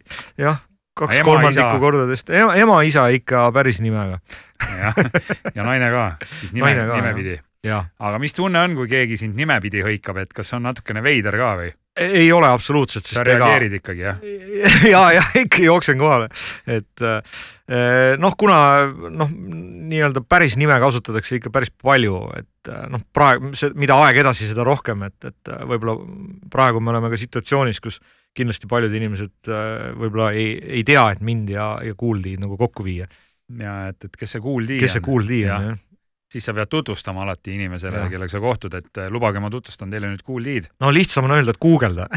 jah, 0.41 0.63
kaks 0.97 1.21
ema, 1.21 1.29
kolmandikku 1.29 1.81
kordadest 1.83 2.33
ema, 2.33 2.55
ema, 2.61 2.81
isa 2.87 3.07
ikka 3.15 3.49
päris 3.55 3.83
nimega 3.85 4.21
jah, 4.81 5.01
ja 5.55 5.67
naine 5.67 5.91
ka, 5.93 6.05
siis 6.41 6.55
nime, 6.57 6.73
nimepidi. 6.89 7.39
aga 7.69 8.21
mis 8.23 8.37
tunne 8.37 8.65
on, 8.65 8.77
kui 8.79 8.89
keegi 8.91 9.21
sind 9.21 9.37
nimepidi 9.39 9.85
hõikab, 9.85 10.23
et 10.25 10.37
kas 10.37 10.55
on 10.57 10.65
natukene 10.65 11.05
veider 11.05 11.37
ka 11.41 11.57
või? 11.61 11.73
ei 12.01 12.33
ole 12.33 12.49
absoluutselt. 12.49 13.07
sa 13.07 13.23
reageerid 13.27 13.73
ega... 13.73 13.81
ikkagi 13.83 14.01
jah? 14.03 14.19
ja, 14.95 15.03
ja 15.19 15.23
ikka 15.45 15.63
jooksen 15.63 15.99
kohale, 15.99 16.29
et 16.67 17.05
eh, 17.05 18.15
noh, 18.21 18.35
kuna 18.41 18.59
noh, 19.13 19.31
nii-öelda 19.31 20.25
päris 20.29 20.59
nime 20.61 20.77
kasutatakse 20.83 21.39
ikka 21.39 21.53
päris 21.55 21.73
palju, 21.73 22.19
et 22.39 22.73
eh, 22.73 22.85
noh, 22.93 23.03
praegu 23.15 23.53
mida 23.79 23.99
aeg 24.07 24.23
edasi, 24.25 24.49
seda 24.51 24.67
rohkem, 24.67 25.07
et, 25.09 25.31
et 25.31 25.55
võib-olla 25.69 25.97
praegu 26.53 26.83
me 26.83 26.95
oleme 26.95 27.13
ka 27.13 27.21
situatsioonis, 27.21 27.83
kus 27.85 28.01
kindlasti 28.35 28.71
paljud 28.71 28.95
inimesed 28.97 29.53
eh, 29.53 29.89
võib-olla 30.01 30.33
ei, 30.37 30.55
ei 30.81 30.85
tea, 30.87 31.07
et 31.15 31.25
mind 31.25 31.55
ja, 31.55 31.75
ja 31.85 31.97
Kuuldi 31.99 32.37
nagu 32.41 32.59
kokku 32.61 32.87
viia. 32.87 33.09
ja 33.61 33.75
et, 33.91 34.09
et 34.09 34.17
kes 34.17 34.37
see 34.37 34.45
Kuuldi 34.45 34.79
on. 34.79 34.87
kes 34.87 34.99
see 34.99 35.05
Kuuldi 35.05 35.45
on, 35.49 35.69
jah 35.71 35.83
siis 36.35 36.49
sa 36.49 36.55
pead 36.57 36.71
tutvustama 36.73 37.23
alati 37.23 37.55
inimesele, 37.55 38.09
kellega 38.11 38.33
sa 38.33 38.43
kohtud, 38.43 38.75
et 38.81 39.03
eh, 39.03 39.11
lubage, 39.13 39.43
ma 39.43 39.53
tutvustan 39.53 39.93
teile 39.93 40.11
nüüd 40.11 40.25
Cool 40.27 40.43
Lead. 40.43 40.71
no 40.83 40.91
lihtsam 40.95 41.29
on 41.29 41.37
öelda, 41.37 41.55
et 41.55 41.63
guugelda 41.63 42.09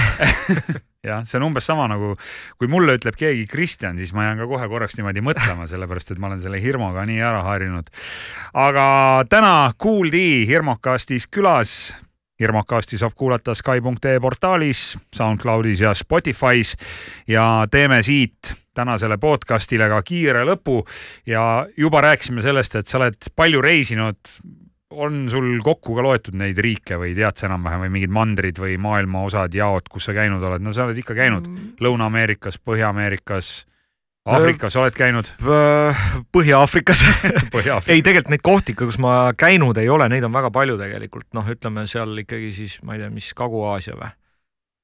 jah, 1.08 1.22
see 1.28 1.38
on 1.40 1.48
umbes 1.52 1.68
sama 1.70 1.86
nagu, 1.92 2.16
kui 2.58 2.72
mulle 2.72 2.98
ütleb 2.98 3.18
keegi 3.20 3.46
Kristjan, 3.52 4.00
siis 4.00 4.14
ma 4.18 4.28
jään 4.28 4.42
ka 4.42 4.50
kohe 4.50 4.70
korraks 4.72 4.98
niimoodi 4.98 5.24
mõtlema, 5.26 5.68
sellepärast 5.72 6.16
et 6.16 6.22
ma 6.24 6.32
olen 6.32 6.42
selle 6.42 6.62
hirmuga 6.64 7.06
nii 7.08 7.22
ära 7.30 7.46
harjunud. 7.46 7.94
aga 8.58 8.88
täna 9.30 9.54
Cool 9.82 10.12
D 10.14 10.26
Hirmokastis 10.50 11.30
külas 11.30 11.78
Hirmokasti 12.40 12.98
saab 12.98 13.16
kuulata 13.18 13.56
Sky.ee 13.58 14.20
portaalis, 14.22 14.98
SoundCloudis 15.16 15.82
ja 15.82 15.94
Spotify's 15.98 16.76
ja 17.28 17.68
teeme 17.72 18.04
siit 18.04 18.54
tänasele 18.78 19.18
podcastile 19.18 19.90
ka 19.90 20.04
kiire 20.06 20.44
lõpu 20.46 20.84
ja 21.26 21.66
juba 21.78 22.02
rääkisime 22.06 22.44
sellest, 22.46 22.76
et 22.78 22.88
sa 22.88 23.00
oled 23.02 23.32
palju 23.36 23.62
reisinud. 23.62 24.38
on 24.90 25.30
sul 25.30 25.60
kokku 25.64 25.96
ka 25.96 26.04
loetud 26.04 26.36
neid 26.40 26.58
riike 26.64 26.96
või 26.98 27.12
tead 27.16 27.36
sa 27.36 27.50
enam-vähem 27.50 27.82
või 27.84 27.90
mingid 27.92 28.14
mandrid 28.16 28.60
või 28.60 28.78
maailma 28.80 29.26
osad, 29.28 29.54
jaod, 29.54 29.90
kus 29.90 30.06
sa 30.06 30.14
käinud 30.14 30.44
oled? 30.44 30.62
no 30.62 30.74
sa 30.74 30.86
oled 30.86 30.98
ikka 30.98 31.14
käinud 31.14 31.48
mm. 31.48 31.74
Lõuna-Ameerikas, 31.82 32.62
Põhja-Ameerikas 32.64 33.66
Aafrikas 34.28 34.76
oled 34.80 34.96
käinud? 34.98 35.32
Põhja-Aafrikas 36.36 37.04
ei, 37.94 38.04
tegelikult 38.04 38.34
neid 38.34 38.46
kohti 38.46 38.76
ikka, 38.76 38.90
kus 38.90 39.00
ma 39.04 39.18
käinud 39.38 39.80
ei 39.82 39.90
ole, 39.90 40.10
neid 40.12 40.28
on 40.28 40.36
väga 40.36 40.52
palju 40.54 40.78
tegelikult, 40.80 41.30
noh, 41.38 41.48
ütleme 41.54 41.88
seal 41.90 42.16
ikkagi 42.24 42.54
siis, 42.56 42.80
ma 42.84 42.98
ei 42.98 43.06
tea, 43.06 43.12
mis 43.14 43.34
Kagu-Aasia 43.38 43.98
või? 44.00 44.14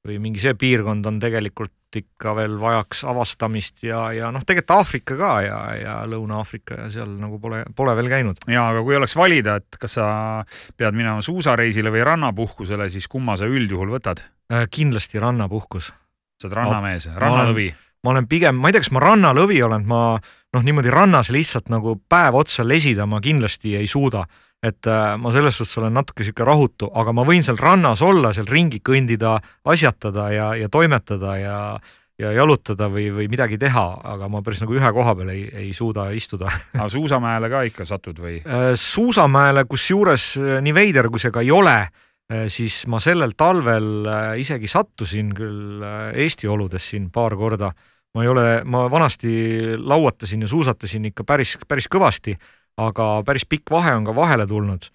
või 0.04 0.20
mingi 0.20 0.42
see 0.44 0.52
piirkond 0.60 1.06
on 1.08 1.20
tegelikult 1.24 1.72
ikka 1.96 2.34
veel 2.36 2.58
vajaks 2.60 3.04
avastamist 3.08 3.84
ja, 3.86 4.02
ja 4.16 4.32
noh, 4.34 4.44
tegelikult 4.44 4.76
Aafrika 4.76 5.16
ka 5.20 5.32
ja, 5.46 5.60
ja 5.80 5.94
Lõuna-Aafrika 6.10 6.80
ja 6.82 6.88
seal 6.92 7.14
nagu 7.22 7.40
pole, 7.40 7.62
pole 7.76 7.94
veel 8.00 8.10
käinud. 8.12 8.42
ja 8.52 8.66
aga 8.74 8.84
kui 8.84 8.98
oleks 8.98 9.16
valida, 9.16 9.58
et 9.62 9.80
kas 9.80 9.96
sa 10.00 10.08
pead 10.80 10.98
minema 10.98 11.24
suusareisile 11.24 11.94
või 11.94 12.04
rannapuhkusele, 12.10 12.90
siis 12.92 13.08
kumma 13.12 13.38
sa 13.40 13.48
üldjuhul 13.48 13.94
võtad? 13.94 14.26
Äh, 14.52 14.68
kindlasti 14.74 15.22
rannapuhkus. 15.24 15.94
sa 16.42 16.50
oled 16.50 16.58
rannamees, 16.60 17.08
rannalõvi? 17.16 17.70
Ma 18.04 18.12
olen 18.12 18.28
pigem, 18.28 18.56
ma 18.60 18.70
ei 18.70 18.76
tea, 18.76 18.84
kas 18.84 18.94
ma 18.96 19.04
rannalõvi 19.04 19.62
olen, 19.64 19.86
ma 19.88 20.02
noh, 20.20 20.64
niimoodi 20.64 20.92
rannas 20.94 21.32
lihtsalt 21.34 21.72
nagu 21.74 21.96
päev 22.10 22.36
otsa 22.36 22.66
lesida 22.68 23.08
ma 23.10 23.22
kindlasti 23.24 23.78
ei 23.80 23.88
suuda 23.88 24.26
et 24.64 24.88
äh, 24.88 25.16
ma 25.20 25.32
selles 25.36 25.58
suhtes 25.60 25.78
olen 25.82 25.94
natuke 25.98 26.24
sihuke 26.24 26.46
rahutu, 26.48 26.88
aga 26.96 27.14
ma 27.16 27.26
võin 27.28 27.44
seal 27.44 27.60
rannas 27.60 28.02
olla, 28.06 28.32
seal 28.36 28.48
ringi 28.50 28.80
kõndida, 28.86 29.36
asjatada 29.68 30.30
ja, 30.34 30.54
ja 30.60 30.72
toimetada 30.72 31.36
ja 31.42 31.58
ja 32.22 32.30
jalutada 32.30 32.86
või, 32.94 33.08
või 33.10 33.26
midagi 33.26 33.58
teha, 33.58 33.84
aga 34.06 34.28
ma 34.30 34.44
päris 34.46 34.60
nagu 34.62 34.76
ühe 34.78 34.90
koha 34.94 35.16
peal 35.18 35.32
ei, 35.34 35.48
ei 35.64 35.72
suuda 35.74 36.06
istuda. 36.14 36.46
aga 36.78 36.86
suusamäele 36.94 37.50
ka 37.50 37.64
ikka 37.68 37.88
satud 37.90 38.22
või? 38.22 38.36
Äh, 38.46 38.68
suusamäele, 38.80 39.66
kusjuures 39.68 40.28
äh, 40.38 40.60
nii 40.64 40.76
veider, 40.78 41.10
kui 41.12 41.20
see 41.20 41.34
ka 41.34 41.44
ei 41.44 41.52
ole, 41.52 41.78
siis 42.50 42.86
ma 42.90 43.02
sellel 43.04 43.34
talvel 43.38 44.08
isegi 44.40 44.70
sattusin 44.72 45.34
küll 45.36 45.84
Eesti 46.18 46.48
oludes 46.50 46.86
siin 46.94 47.10
paar 47.14 47.36
korda. 47.38 47.74
Ma 48.14 48.24
ei 48.24 48.28
ole, 48.30 48.62
ma 48.66 48.86
vanasti 48.92 49.32
lauatasin 49.78 50.42
ja 50.42 50.48
suusatasin 50.48 51.06
ikka 51.10 51.24
päris, 51.26 51.58
päris 51.68 51.88
kõvasti 51.90 52.36
aga 52.82 53.08
päris 53.26 53.46
pikk 53.50 53.72
vahe 53.72 53.94
on 53.96 54.06
ka 54.06 54.16
vahele 54.16 54.48
tulnud. 54.48 54.90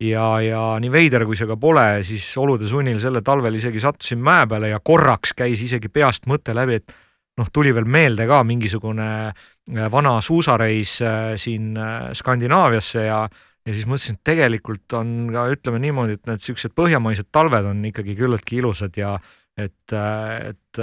ja, 0.00 0.40
ja 0.42 0.60
nii 0.82 0.90
veider, 0.92 1.24
kui 1.24 1.36
see 1.38 1.46
ka 1.48 1.56
pole, 1.56 2.02
siis 2.04 2.26
olude 2.38 2.66
sunnil 2.68 2.98
sellel 3.00 3.22
talvel 3.24 3.54
isegi 3.54 3.80
sattusin 3.80 4.18
mäe 4.20 4.46
peale 4.50 4.68
ja 4.72 4.80
korraks 4.82 5.32
käis 5.38 5.62
isegi 5.62 5.88
peast 5.88 6.26
mõte 6.26 6.54
läbi, 6.54 6.80
et 6.82 6.94
noh, 7.38 7.48
tuli 7.52 7.72
veel 7.74 7.86
meelde 7.86 8.26
ka 8.26 8.42
mingisugune 8.44 9.08
äh, 9.30 9.86
vana 9.90 10.18
suusareis 10.20 10.98
äh, 11.02 11.34
siin 11.40 11.76
äh, 11.78 12.10
Skandinaaviasse 12.12 13.06
ja 13.06 13.22
ja 13.64 13.72
siis 13.72 13.88
mõtlesin, 13.88 14.18
et 14.18 14.26
tegelikult 14.32 14.96
on 14.98 15.14
ka 15.32 15.46
ütleme 15.54 15.80
niimoodi, 15.82 16.18
et 16.18 16.30
need 16.30 16.44
siuksed 16.44 16.74
põhjamaised 16.76 17.30
talved 17.32 17.70
on 17.70 17.82
ikkagi 17.88 18.16
küllaltki 18.18 18.60
ilusad 18.60 18.96
ja 19.00 19.16
et, 19.56 19.94
et 19.94 20.80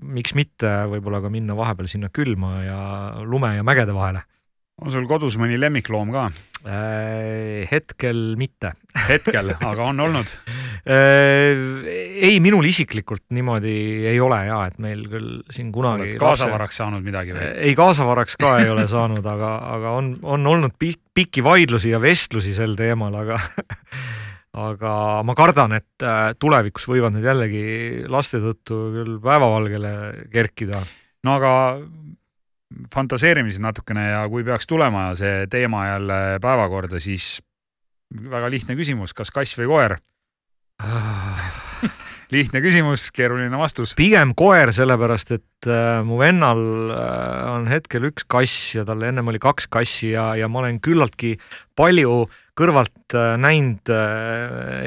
miks 0.00 0.34
mitte 0.34 0.70
võib-olla 0.90 1.20
ka 1.24 1.32
minna 1.32 1.56
vahepeal 1.58 1.90
sinna 1.90 2.10
külma 2.14 2.54
ja 2.64 2.78
lume 3.24 3.54
ja 3.56 3.66
mägede 3.66 3.94
vahele 3.96 4.24
on 4.82 4.90
sul 4.90 5.06
kodus 5.10 5.36
mõni 5.40 5.58
lemmikloom 5.60 6.12
ka? 6.14 6.28
Äh, 6.64 7.68
hetkel 7.68 8.38
mitte. 8.40 8.72
hetkel, 9.08 9.52
aga 9.60 9.90
on 9.90 10.00
olnud? 10.08 10.30
Äh, 10.84 11.56
ei, 12.28 12.34
minul 12.44 12.66
isiklikult 12.68 13.22
niimoodi 13.32 13.72
ei 14.04 14.18
ole 14.20 14.42
ja, 14.44 14.58
et 14.68 14.74
meil 14.84 15.06
küll 15.08 15.38
siin 15.48 15.70
kunagi. 15.72 16.10
oled 16.10 16.20
kaasavaraks 16.20 16.76
saanud 16.82 17.00
midagi 17.06 17.32
või? 17.32 17.46
ei, 17.56 17.72
kaasavaraks 17.78 18.36
ka 18.36 18.50
ei 18.60 18.68
ole 18.68 18.84
saanud, 18.90 19.24
aga, 19.24 19.54
aga 19.78 19.94
on, 19.96 20.10
on 20.20 20.44
olnud 20.52 20.74
pikk, 20.76 21.00
pikki 21.16 21.40
vaidlusi 21.46 21.94
ja 21.94 22.02
vestlusi 22.04 22.52
sel 22.52 22.76
teemal, 22.76 23.16
aga 23.16 23.40
aga 24.68 24.92
ma 25.24 25.38
kardan, 25.38 25.72
et 25.80 26.04
äh, 26.04 26.34
tulevikus 26.36 26.84
võivad 26.90 27.16
need 27.16 27.24
jällegi 27.32 27.64
laste 28.12 28.42
tõttu 28.44 28.82
küll 28.98 29.16
päevavalgele 29.24 29.94
kerkida. 30.36 30.84
no 31.24 31.38
aga 31.40 31.54
fantaseerime 32.94 33.50
siis 33.50 33.62
natukene 33.62 34.08
ja 34.10 34.22
kui 34.30 34.44
peaks 34.46 34.66
tulema 34.70 35.10
see 35.18 35.46
teema 35.50 35.86
jälle 35.92 36.20
päevakorda, 36.42 37.00
siis 37.02 37.38
väga 38.30 38.50
lihtne 38.52 38.76
küsimus, 38.78 39.14
kas 39.16 39.32
kass 39.34 39.58
või 39.58 39.70
koer? 39.70 39.98
Lihtne 42.34 42.58
küsimus, 42.64 43.10
keeruline 43.14 43.58
vastus. 43.58 43.92
pigem 43.94 44.32
koer, 44.34 44.72
sellepärast 44.74 45.34
et 45.36 45.68
äh, 45.68 46.00
mu 46.06 46.16
vennal 46.18 46.62
äh, 46.90 47.50
on 47.52 47.68
hetkel 47.70 48.08
üks 48.08 48.24
kass 48.26 48.72
ja 48.74 48.82
tal 48.88 49.04
ennem 49.06 49.28
oli 49.30 49.38
kaks 49.42 49.68
kassi 49.70 50.14
ja, 50.14 50.32
ja 50.38 50.48
ma 50.50 50.64
olen 50.64 50.80
küllaltki 50.82 51.34
palju 51.76 52.24
kõrvalt 52.58 53.14
äh, 53.14 53.36
näinud 53.38 53.92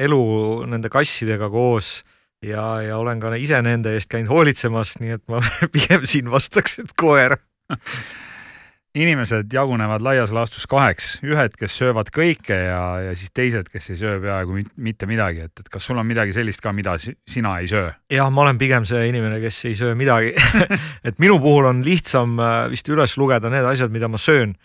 elu 0.02 0.22
nende 0.68 0.90
kassidega 0.92 1.48
koos 1.52 2.02
ja, 2.44 2.82
ja 2.84 2.98
olen 2.98 3.22
ka 3.22 3.32
ise 3.38 3.62
nende 3.64 3.94
eest 3.96 4.10
käinud 4.12 4.34
hoolitsemas, 4.34 4.98
nii 5.00 5.16
et 5.16 5.24
ma 5.30 5.40
pigem 5.74 6.04
siin 6.10 6.28
vastaks, 6.34 6.80
et 6.82 6.92
koer 6.98 7.38
inimesed 9.02 9.52
jagunevad 9.52 10.02
laias 10.02 10.32
laastus 10.34 10.66
kaheks, 10.70 11.08
ühed, 11.26 11.54
kes 11.58 11.76
söövad 11.78 12.10
kõike 12.14 12.56
ja, 12.56 12.80
ja 13.04 13.12
siis 13.18 13.32
teised, 13.36 13.68
kes 13.72 13.90
ei 13.92 14.00
söö 14.00 14.16
peaaegu 14.22 14.56
mitte 14.80 15.08
midagi, 15.10 15.44
et, 15.48 15.54
et 15.60 15.68
kas 15.72 15.86
sul 15.88 16.00
on 16.00 16.08
midagi 16.08 16.34
sellist 16.36 16.62
ka, 16.64 16.72
mida 16.76 16.96
sina 16.98 17.58
ei 17.62 17.68
söö? 17.70 17.90
ja 18.12 18.28
ma 18.32 18.46
olen 18.46 18.58
pigem 18.60 18.88
see 18.88 19.08
inimene, 19.10 19.40
kes 19.44 19.60
ei 19.70 19.76
söö 19.78 19.94
midagi 19.98 20.34
et 21.08 21.20
minu 21.22 21.38
puhul 21.44 21.70
on 21.70 21.84
lihtsam 21.86 22.38
äh, 22.40 22.64
vist 22.72 22.88
üles 22.90 23.18
lugeda 23.20 23.52
need 23.52 23.68
asjad, 23.68 23.92
mida 23.94 24.10
ma 24.10 24.20
söön. 24.20 24.56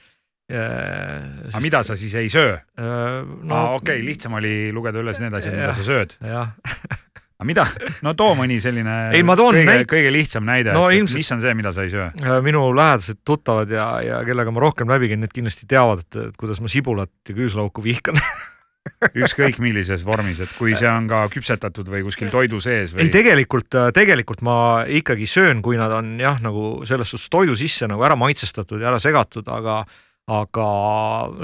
aga 0.54 1.62
mida 1.64 1.84
sa 1.84 1.96
siis 2.00 2.16
ei 2.20 2.30
söö? 2.32 2.58
Äh, 2.80 3.22
no 3.44 3.64
okei 3.78 4.00
okay,, 4.00 4.06
lihtsam 4.08 4.40
oli 4.40 4.72
lugeda 4.76 5.04
üles 5.04 5.22
need 5.24 5.36
asjad, 5.36 5.60
mida 5.60 5.76
sa 5.76 5.88
sööd. 5.88 6.18
jah 6.24 6.56
aga 7.44 7.50
mida, 7.50 7.66
no 8.06 8.14
too 8.18 8.32
mõni 8.40 8.58
selline 8.64 8.96
ei, 9.12 9.24
kõige 9.28 9.66
näit..., 9.68 9.90
kõige 9.92 10.14
lihtsam 10.16 10.48
näide 10.48 10.74
no,, 10.76 10.88
ilmselt... 10.94 11.20
mis 11.20 11.32
on 11.36 11.44
see, 11.44 11.54
mida 11.60 11.74
sa 11.76 11.84
ei 11.86 11.92
söö? 11.92 12.08
Äh, 12.24 12.40
minu 12.46 12.66
lähedased 12.76 13.22
tuttavad 13.28 13.72
ja, 13.74 13.88
ja 14.04 14.24
kellega 14.28 14.54
ma 14.56 14.64
rohkem 14.64 14.90
läbi 14.92 15.12
käin, 15.12 15.22
need 15.24 15.36
kindlasti 15.36 15.68
teavad, 15.70 16.06
et, 16.06 16.20
et 16.30 16.40
kuidas 16.40 16.64
ma 16.64 16.72
sibulat 16.72 17.12
ja 17.30 17.36
küüslauku 17.36 17.84
vihkan 17.84 18.20
ükskõik 19.24 19.60
millises 19.64 20.04
vormis, 20.08 20.42
et 20.44 20.56
kui 20.58 20.76
see 20.80 20.90
on 20.90 21.08
ka 21.12 21.26
küpsetatud 21.32 21.88
või 21.92 22.04
kuskil 22.08 22.32
toidu 22.34 22.60
sees 22.64 22.96
või? 22.96 23.06
ei, 23.06 23.14
tegelikult, 23.14 23.70
äh, 23.80 23.92
tegelikult 23.96 24.44
ma 24.46 24.58
ikkagi 24.88 25.28
söön, 25.30 25.62
kui 25.66 25.80
nad 25.80 25.92
on 25.96 26.16
jah, 26.24 26.40
nagu 26.44 26.82
selles 26.88 27.12
suhtes 27.12 27.30
toidu 27.34 27.60
sisse 27.60 27.90
nagu 27.92 28.04
ära 28.08 28.18
maitsestatud 28.20 28.82
ja 28.82 28.92
ära 28.94 29.04
segatud, 29.04 29.48
aga 29.52 29.84
aga 30.32 30.66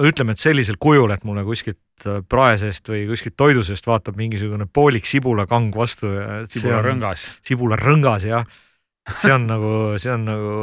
ütleme, 0.08 0.32
et 0.32 0.39
sellisel 0.39 0.78
kujul, 0.80 1.12
et 1.12 1.26
mulle 1.28 1.41
kuskilt 1.43 1.82
äh, 2.08 2.22
prae 2.28 2.58
seest 2.62 2.89
või 2.91 3.04
kuskilt 3.10 3.36
toidu 3.39 3.64
seest 3.68 3.88
vaatab 3.89 4.18
mingisugune 4.20 4.68
poolik 4.72 5.08
sibulakang 5.10 5.76
vastu. 5.76 6.12
sibularõngas. 6.50 7.28
sibularõngas 7.45 8.28
jah. 8.30 8.45
see 9.10 9.34
on 9.34 9.47
nagu, 9.54 9.74
see 10.02 10.14
on 10.14 10.26
nagu 10.30 10.54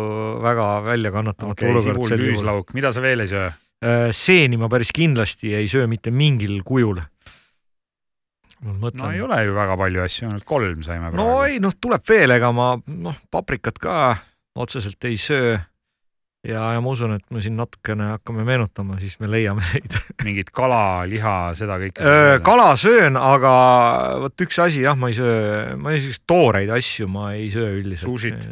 väga 0.45 0.69
väljakannatamatu 0.87 1.67
okay, 1.67 1.75
olukord. 1.75 2.09
sibul, 2.09 2.25
küüslauk, 2.25 2.75
mida 2.79 2.93
sa 2.95 3.05
veel 3.05 3.25
ei 3.27 3.33
söö? 3.33 3.51
Äh, 3.85 4.09
seeni 4.17 4.57
ma 4.57 4.71
päris 4.73 4.93
kindlasti 4.97 5.53
ei 5.59 5.69
söö 5.69 5.87
mitte 5.91 6.11
mingil 6.11 6.63
kujul. 6.65 7.03
No 8.67 8.91
ei 9.13 9.21
ole 9.21 9.43
ju 9.45 9.53
väga 9.55 9.77
palju 9.77 10.01
asju, 10.03 10.27
ainult 10.31 10.47
kolm 10.49 10.81
saime 10.83 11.11
praegu. 11.11 11.21
no 11.21 11.43
ei, 11.45 11.59
noh, 11.63 11.75
tuleb 11.77 12.03
veel, 12.09 12.33
ega 12.39 12.49
ma 12.57 12.73
noh, 12.89 13.19
paprikat 13.31 13.77
ka 13.79 14.17
otseselt 14.57 15.05
ei 15.05 15.19
söö 15.21 15.59
ja, 16.47 16.63
ja 16.77 16.83
ma 16.83 16.93
usun, 16.95 17.17
et 17.19 17.25
me 17.35 17.43
siin 17.45 17.57
natukene 17.59 18.13
hakkame 18.15 18.45
meenutama, 18.47 19.01
siis 19.03 19.19
me 19.23 19.31
leiame 19.31 19.65
neid 19.73 19.99
mingit 20.27 20.53
kala, 20.55 21.05
liha, 21.11 21.37
seda 21.59 21.79
kõike? 21.83 22.17
kala 22.47 22.69
söön, 22.81 23.19
aga 23.21 23.55
vot 24.25 24.47
üks 24.47 24.61
asi 24.63 24.85
jah, 24.87 24.99
ma 24.99 25.11
ei 25.13 25.19
söö, 25.19 25.77
ma 25.81 25.95
ei 25.95 26.03
selliseid 26.03 26.27
tooreid 26.31 26.73
asju 26.77 27.09
ma 27.11 27.31
ei 27.37 27.49
söö 27.53 27.75
üldiselt. 27.81 28.07
Sushit? 28.07 28.49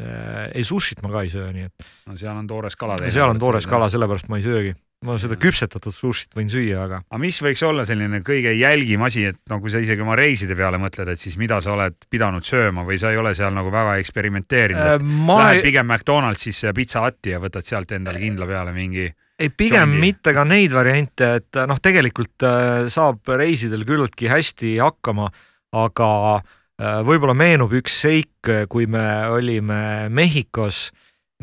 ei, 0.53 0.64
sushit 0.66 1.03
ma 1.05 1.12
ka 1.14 1.24
ei 1.26 1.32
söö, 1.32 1.51
nii 1.55 1.68
et. 1.70 1.92
no 2.11 2.18
seal 2.20 2.36
on 2.36 2.51
toores 2.51 2.78
kala. 2.80 2.99
seal 3.07 3.30
on 3.30 3.42
toores 3.42 3.68
kala, 3.70 3.90
sellepärast 3.92 4.30
ma 4.32 4.40
ei 4.40 4.47
söögi 4.47 4.74
ma 5.05 5.17
seda 5.21 5.37
küpsetatud 5.41 5.95
sushit 5.95 6.35
võin 6.37 6.49
süüa, 6.51 6.85
aga. 6.87 7.01
aga 7.05 7.21
mis 7.21 7.39
võiks 7.45 7.63
olla 7.67 7.85
selline 7.89 8.21
kõige 8.25 8.55
jälgim 8.57 9.05
asi, 9.07 9.27
et 9.31 9.41
no 9.51 9.61
kui 9.63 9.73
sa 9.73 9.83
isegi 9.83 10.05
oma 10.05 10.17
reiside 10.19 10.57
peale 10.59 10.81
mõtled, 10.81 11.11
et 11.13 11.21
siis 11.21 11.37
mida 11.41 11.61
sa 11.65 11.75
oled 11.75 11.97
pidanud 12.11 12.45
sööma 12.47 12.87
või 12.87 12.99
sa 13.01 13.13
ei 13.13 13.21
ole 13.21 13.35
seal 13.37 13.55
nagu 13.57 13.73
väga 13.75 13.99
eksperimenteerinud 14.03 14.95
äh,, 14.97 15.07
ma... 15.29 15.39
lähed 15.43 15.69
pigem 15.69 15.91
McDonaldsisse 15.91 16.71
ja 16.71 16.75
Pizza 16.77 17.05
Hutti 17.05 17.35
ja 17.35 17.43
võtad 17.43 17.67
sealt 17.67 17.93
endale 17.97 18.23
kindla 18.23 18.49
peale 18.49 18.75
mingi 18.77 19.07
ei, 19.39 19.51
pigem 19.51 19.97
Jondi. 19.97 20.03
mitte 20.03 20.35
ka 20.35 20.45
neid 20.49 20.75
variante, 20.75 21.31
et 21.41 21.63
noh, 21.69 21.81
tegelikult 21.83 22.47
äh, 22.47 22.85
saab 22.93 23.35
reisidel 23.39 23.87
küllaltki 23.89 24.31
hästi 24.31 24.77
hakkama, 24.83 25.31
aga 25.75 26.11
äh, 26.39 27.01
võib-olla 27.07 27.37
meenub 27.37 27.75
üks 27.77 28.03
seik, 28.07 28.53
kui 28.71 28.87
me 28.91 29.05
olime 29.35 30.11
Mehhikos 30.13 30.89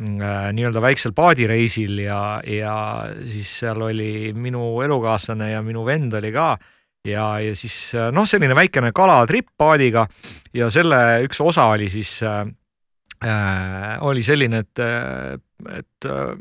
nii-öelda 0.01 0.81
väiksel 0.81 1.13
paadireisil 1.15 1.99
ja, 2.03 2.41
ja 2.47 2.75
siis 3.29 3.49
seal 3.61 3.81
oli 3.85 4.31
minu 4.33 4.81
elukaaslane 4.81 5.51
ja 5.51 5.61
minu 5.65 5.85
vend 5.85 6.13
oli 6.17 6.31
ka. 6.33 6.55
Ja, 7.05 7.39
ja 7.41 7.55
siis 7.57 7.95
äh, 7.97 8.11
noh, 8.13 8.27
selline 8.29 8.55
väikene 8.57 8.91
kalatripp 8.93 9.55
paadiga 9.57 10.05
ja 10.53 10.69
selle 10.69 10.99
üks 11.25 11.39
osa 11.41 11.65
oli 11.73 11.89
siis 11.89 12.19
äh,, 12.21 12.43
äh 13.25 13.95
oli 14.05 14.21
selline, 14.23 14.61
et, 14.61 14.81
et 15.77 16.09
äh, 16.09 16.35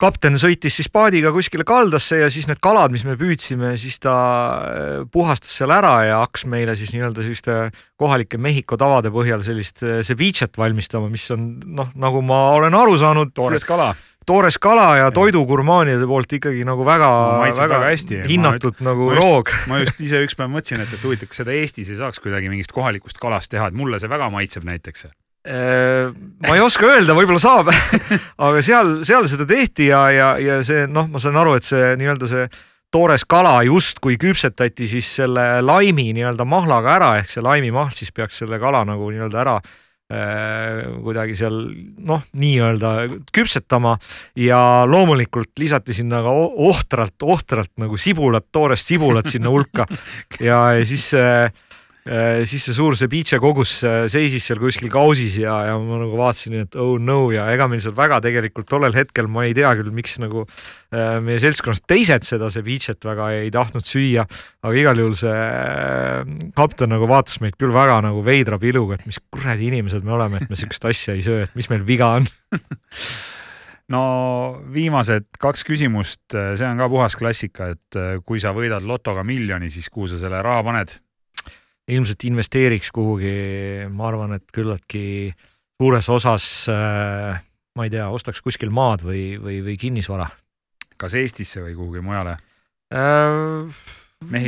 kapten 0.00 0.38
sõitis 0.40 0.78
siis 0.80 0.88
paadiga 0.92 1.32
kuskile 1.34 1.64
kaldasse 1.68 2.20
ja 2.22 2.30
siis 2.32 2.48
need 2.48 2.60
kalad, 2.64 2.92
mis 2.94 3.04
me 3.04 3.16
püüdsime, 3.20 3.74
siis 3.80 3.98
ta 4.02 4.16
äh, 4.64 4.92
puhastas 5.12 5.52
seal 5.60 5.72
ära 5.76 5.94
ja 6.08 6.20
hakkas 6.24 6.46
meile 6.50 6.76
siis 6.78 6.94
nii-öelda 6.96 7.24
selliste 7.26 7.58
kohalike 8.00 8.40
Mehhiko 8.40 8.78
tavade 8.80 9.12
põhjal 9.12 9.44
sellist 9.44 9.84
ceviche't 9.84 10.56
valmistama, 10.60 11.10
mis 11.12 11.26
on 11.34 11.50
noh, 11.66 11.90
nagu 12.00 12.22
ma 12.24 12.46
olen 12.56 12.74
aru 12.74 12.96
saanud. 13.00 13.34
toores 13.36 13.66
kala 13.68 13.92
toores 14.26 14.58
kala 14.62 14.96
ja 14.98 15.06
toidugurmaanide 15.14 16.06
poolt 16.06 16.32
ikkagi 16.36 16.64
nagu 16.68 16.84
väga 16.86 17.08
väga, 17.40 17.78
hästi. 17.88 18.20
Ma 18.20 18.28
hinnatud 18.30 18.76
nüüd- 18.76 18.84
nagu 18.86 19.08
ma 19.08 19.14
just- 19.16 19.24
roog. 19.24 19.50
ma 19.66 19.80
just 19.80 20.00
ise 20.00 20.20
üks 20.26 20.36
päev 20.38 20.52
mõtlesin, 20.52 20.84
et, 20.84 20.92
et 20.92 21.02
huvitav, 21.04 21.30
kas 21.32 21.40
seda 21.42 21.56
Eestis 21.56 21.90
ei 21.90 21.98
saaks 21.98 22.20
kuidagi 22.22 22.52
mingist 22.52 22.72
kohalikust 22.76 23.18
kalast 23.18 23.50
teha, 23.50 23.70
et 23.70 23.74
mulle 23.74 23.98
see 23.98 24.08
väga 24.12 24.30
maitseb 24.30 24.64
näiteks. 24.68 25.08
Äh, 25.50 26.10
ma 26.46 26.54
ei 26.54 26.62
oska 26.62 26.86
öelda, 26.86 27.14
võib-olla 27.16 27.40
saab, 27.42 27.72
aga 28.46 28.60
seal, 28.62 29.00
seal 29.06 29.26
seda 29.30 29.46
tehti 29.48 29.88
ja, 29.88 30.04
ja, 30.14 30.28
ja 30.38 30.58
see 30.66 30.84
noh, 30.86 31.08
ma 31.10 31.22
saan 31.22 31.38
aru, 31.40 31.56
et 31.58 31.66
see 31.66 31.94
nii-öelda 31.98 32.28
see 32.30 32.44
toores 32.94 33.24
kala 33.26 33.56
justkui 33.66 34.18
küpsetati 34.20 34.86
siis 34.90 35.08
selle 35.20 35.46
laimi 35.64 36.10
nii-öelda 36.14 36.46
mahlaga 36.46 36.94
ära, 36.98 37.12
ehk 37.18 37.32
see 37.32 37.42
laimimahl 37.42 37.90
siis 37.94 38.14
peaks 38.14 38.42
selle 38.44 38.60
kala 38.62 38.84
nagu 38.86 39.08
nii-öelda 39.10 39.40
ära 39.42 39.56
äh, 39.58 40.84
kuidagi 41.02 41.34
seal 41.40 41.58
noh, 41.98 42.22
nii-öelda 42.38 42.92
küpsetama 43.34 43.96
ja 44.38 44.60
loomulikult 44.86 45.50
lisati 45.58 45.96
sinna 45.98 46.22
ka 46.26 46.36
ohtralt, 46.68 47.16
ohtralt 47.26 47.74
nagu 47.82 47.98
sibulat, 47.98 48.46
toorest 48.54 48.92
sibulat 48.92 49.32
sinna 49.32 49.50
hulka. 49.50 49.88
Ja, 50.40 50.62
ja 50.78 50.86
siis 50.86 51.10
Äh, 51.18 51.50
siis 52.48 52.64
see 52.64 52.72
suur 52.72 52.94
ceviche 52.96 53.36
kogus 53.42 53.74
äh, 53.84 54.06
seisis 54.08 54.46
seal 54.48 54.60
kuskil 54.62 54.88
kausis 54.92 55.34
ja, 55.42 55.52
ja 55.68 55.74
ma 55.76 55.98
nagu 56.00 56.16
vaatasin, 56.16 56.56
et 56.64 56.76
oh 56.80 56.94
no 56.96 57.28
ja 57.34 57.44
ega 57.52 57.66
meil 57.68 57.82
seal 57.84 57.92
väga 57.96 58.22
tegelikult 58.24 58.68
tollel 58.70 58.96
hetkel 58.96 59.28
ma 59.28 59.44
ei 59.44 59.52
tea 59.56 59.72
küll, 59.76 59.90
miks 59.92 60.16
nagu 60.22 60.46
äh, 60.46 61.18
meie 61.24 61.40
seltskonnas 61.42 61.84
teised 61.84 62.24
seda 62.24 62.48
ceviche't 62.52 63.04
väga 63.04 63.30
ei 63.42 63.50
tahtnud 63.52 63.84
süüa, 63.84 64.24
aga 64.64 64.80
igal 64.80 65.02
juhul 65.02 65.18
see 65.20 65.34
äh, 65.34 66.22
kapten 66.56 66.94
nagu 66.94 67.08
vaatas 67.10 67.36
meid 67.44 67.58
küll 67.60 67.74
väga 67.74 68.00
nagu 68.08 68.24
veidra 68.24 68.56
piluga, 68.62 68.96
et 68.96 69.04
mis 69.10 69.20
kuradi 69.28 69.68
inimesed 69.68 70.06
me 70.06 70.16
oleme, 70.16 70.40
et 70.40 70.48
me 70.48 70.56
sihukest 70.56 70.88
asja 70.88 71.18
ei 71.18 71.26
söö, 71.26 71.44
et 71.44 71.58
mis 71.58 71.68
meil 71.68 71.84
viga 71.84 72.14
on. 72.16 72.30
no 73.94 74.02
viimased 74.72 75.28
kaks 75.42 75.68
küsimust, 75.68 76.24
see 76.32 76.66
on 76.66 76.80
ka 76.80 76.88
puhas 76.88 77.20
klassika, 77.20 77.70
et 77.76 78.00
äh, 78.00 78.16
kui 78.24 78.40
sa 78.40 78.56
võidad 78.56 78.88
lotoga 78.88 79.26
miljoni, 79.26 79.68
siis 79.68 79.92
kuhu 79.92 80.08
sa 80.08 80.24
selle 80.24 80.40
raha 80.46 80.64
paned? 80.64 80.96
Ilmselt 81.90 82.24
investeeriks 82.28 82.92
kuhugi, 82.94 83.32
ma 83.90 84.10
arvan, 84.10 84.36
et 84.38 84.46
küllaltki 84.54 85.32
suures 85.80 86.10
osas 86.12 86.46
äh, 86.70 87.40
ma 87.76 87.86
ei 87.86 87.92
tea, 87.92 88.08
ostaks 88.12 88.42
kuskil 88.44 88.72
maad 88.74 89.02
või, 89.06 89.34
või, 89.40 89.60
või 89.64 89.76
kinnisvara 89.80 90.28
kas 91.00 91.16
Eestisse 91.16 91.62
või 91.64 91.76
kuhugi 91.78 92.02
mujale? 92.04 92.36
Äh, 92.92 93.80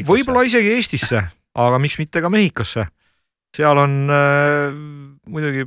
võib-olla 0.08 0.44
isegi 0.46 0.74
Eestisse, 0.76 1.22
aga 1.56 1.78
miks 1.82 1.98
mitte 2.00 2.22
ka 2.22 2.30
Mehhikosse. 2.32 2.86
seal 3.56 3.78
on 3.78 3.96
äh, 4.10 4.74
muidugi 5.28 5.66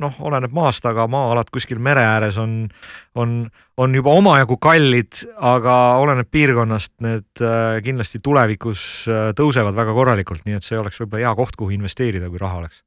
noh, 0.00 0.16
oleneb 0.28 0.54
maast, 0.54 0.84
aga 0.88 1.06
maa-alad 1.10 1.50
kuskil 1.52 1.78
mere 1.82 2.04
ääres 2.04 2.38
on, 2.40 2.66
on, 3.14 3.36
on 3.76 3.94
juba 3.94 4.14
omajagu 4.16 4.58
kallid, 4.62 5.22
aga 5.36 5.76
oleneb 6.02 6.28
piirkonnast, 6.30 6.92
need 7.04 7.44
äh, 7.44 7.78
kindlasti 7.84 8.20
tulevikus 8.24 8.82
äh, 9.10 9.30
tõusevad 9.36 9.76
väga 9.76 9.94
korralikult, 9.96 10.44
nii 10.46 10.58
et 10.58 10.66
see 10.66 10.78
oleks 10.80 11.00
võib-olla 11.02 11.28
hea 11.28 11.34
koht, 11.38 11.56
kuhu 11.58 11.76
investeerida, 11.76 12.30
kui 12.32 12.42
raha 12.42 12.62
oleks. 12.62 12.82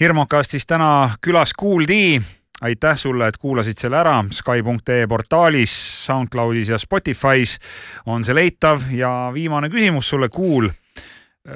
hirmukastis 0.00 0.66
täna 0.66 1.10
külas 1.20 1.54
Kuuldi. 1.58 2.20
aitäh 2.60 2.96
sulle, 2.96 3.28
et 3.28 3.36
kuulasid 3.36 3.78
selle 3.78 3.96
ära 3.96 4.24
Sky.ee 4.30 5.06
portaalis, 5.06 5.72
SoundCloudis 6.06 6.68
ja 6.68 6.76
Spotify's 6.76 7.58
on 8.06 8.24
see 8.24 8.34
leitav 8.34 8.82
ja 8.90 9.30
viimane 9.34 9.68
küsimus 9.68 10.08
sulle, 10.08 10.28
Kuul. 10.28 10.68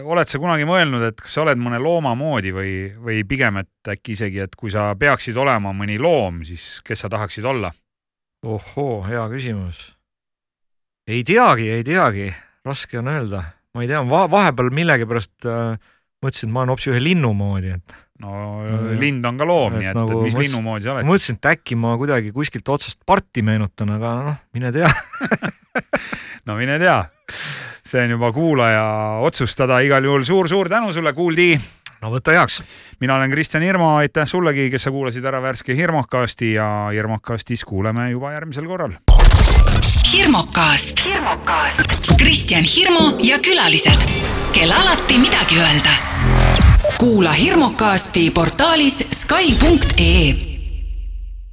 Oled 0.00 0.28
sa 0.30 0.40
kunagi 0.40 0.64
mõelnud, 0.68 1.02
et 1.10 1.20
kas 1.20 1.34
sa 1.36 1.42
oled 1.44 1.60
mõne 1.60 1.80
looma 1.82 2.14
moodi 2.18 2.52
või, 2.54 2.74
või 2.96 3.22
pigem, 3.28 3.60
et 3.62 3.92
äkki 3.94 4.14
isegi, 4.16 4.42
et 4.46 4.54
kui 4.56 4.72
sa 4.72 4.90
peaksid 4.98 5.36
olema 5.36 5.74
mõni 5.76 5.98
loom, 6.00 6.42
siis 6.48 6.80
kes 6.86 7.04
sa 7.04 7.10
tahaksid 7.12 7.44
olla? 7.48 7.72
ohoo, 8.42 9.02
hea 9.06 9.22
küsimus. 9.30 9.92
ei 11.06 11.22
teagi, 11.26 11.68
ei 11.70 11.84
teagi, 11.86 12.30
raske 12.66 12.98
on 12.98 13.10
öelda, 13.12 13.44
ma 13.74 13.84
ei 13.84 13.90
tea 13.90 14.00
va, 14.06 14.24
vahepeal 14.30 14.72
millegipärast 14.74 15.46
äh, 15.46 15.76
mõtlesin, 16.22 16.48
et 16.48 16.54
ma 16.54 16.62
olen 16.64 16.72
hoopis 16.72 16.88
ühe 16.90 17.02
linnu 17.02 17.30
moodi, 17.38 17.76
et 17.76 17.94
no 18.22 18.32
jah. 18.66 18.88
lind 18.98 19.26
on 19.26 19.38
ka 19.38 19.46
loom, 19.46 19.78
nii 19.78 19.90
et, 19.92 19.98
nagu 19.98 20.18
et 20.18 20.26
mis 20.26 20.34
mõtlesin- 20.34 20.48
linnu 20.48 20.64
moodi 20.66 20.88
sa 20.88 20.94
oled? 20.96 21.08
mõtlesin, 21.10 21.38
et 21.38 21.50
äkki 21.52 21.78
ma 21.78 21.94
kuidagi 22.00 22.34
kuskilt 22.34 22.72
otsast 22.74 23.02
parti 23.06 23.44
meenutan, 23.46 23.94
aga 23.98 24.12
noh, 24.30 24.42
mine 24.56 24.72
tea. 24.74 24.90
no 26.46 26.58
mine 26.58 26.78
tea, 26.82 26.98
see 27.84 28.04
on 28.04 28.10
juba 28.10 28.32
kuulaja 28.32 28.84
otsustada, 29.20 29.80
igal 29.80 30.04
juhul 30.04 30.24
suur-suur 30.24 30.68
tänu 30.68 30.92
sulle, 30.92 31.12
Kuuldi 31.12 31.54
no 32.02 32.10
võta 32.10 32.34
heaks. 32.34 32.62
mina 33.00 33.16
olen 33.16 33.30
Kristjan 33.30 33.62
Hirmu, 33.62 33.96
aitäh 34.02 34.26
sullegi, 34.26 34.68
kes 34.70 34.88
sa 34.88 34.90
kuulasid 34.90 35.24
ära 35.24 35.42
värske 35.42 35.76
Hirmukasti 35.76 36.52
ja 36.54 36.68
Hirmukastis 36.92 37.64
kuuleme 37.64 38.10
juba 38.10 38.32
järgmisel 38.32 38.66
korral. 38.66 38.96
hirmukast. 40.12 41.04
Kristjan 42.18 42.64
Hirmu 42.64 43.18
ja 43.22 43.38
külalised, 43.38 44.08
kel 44.52 44.72
alati 44.72 45.18
midagi 45.18 45.58
öelda. 45.58 45.96
kuula 46.98 47.32
hirmukasti 47.32 48.30
portaalis 48.30 49.04
Sky.ee 49.10 50.51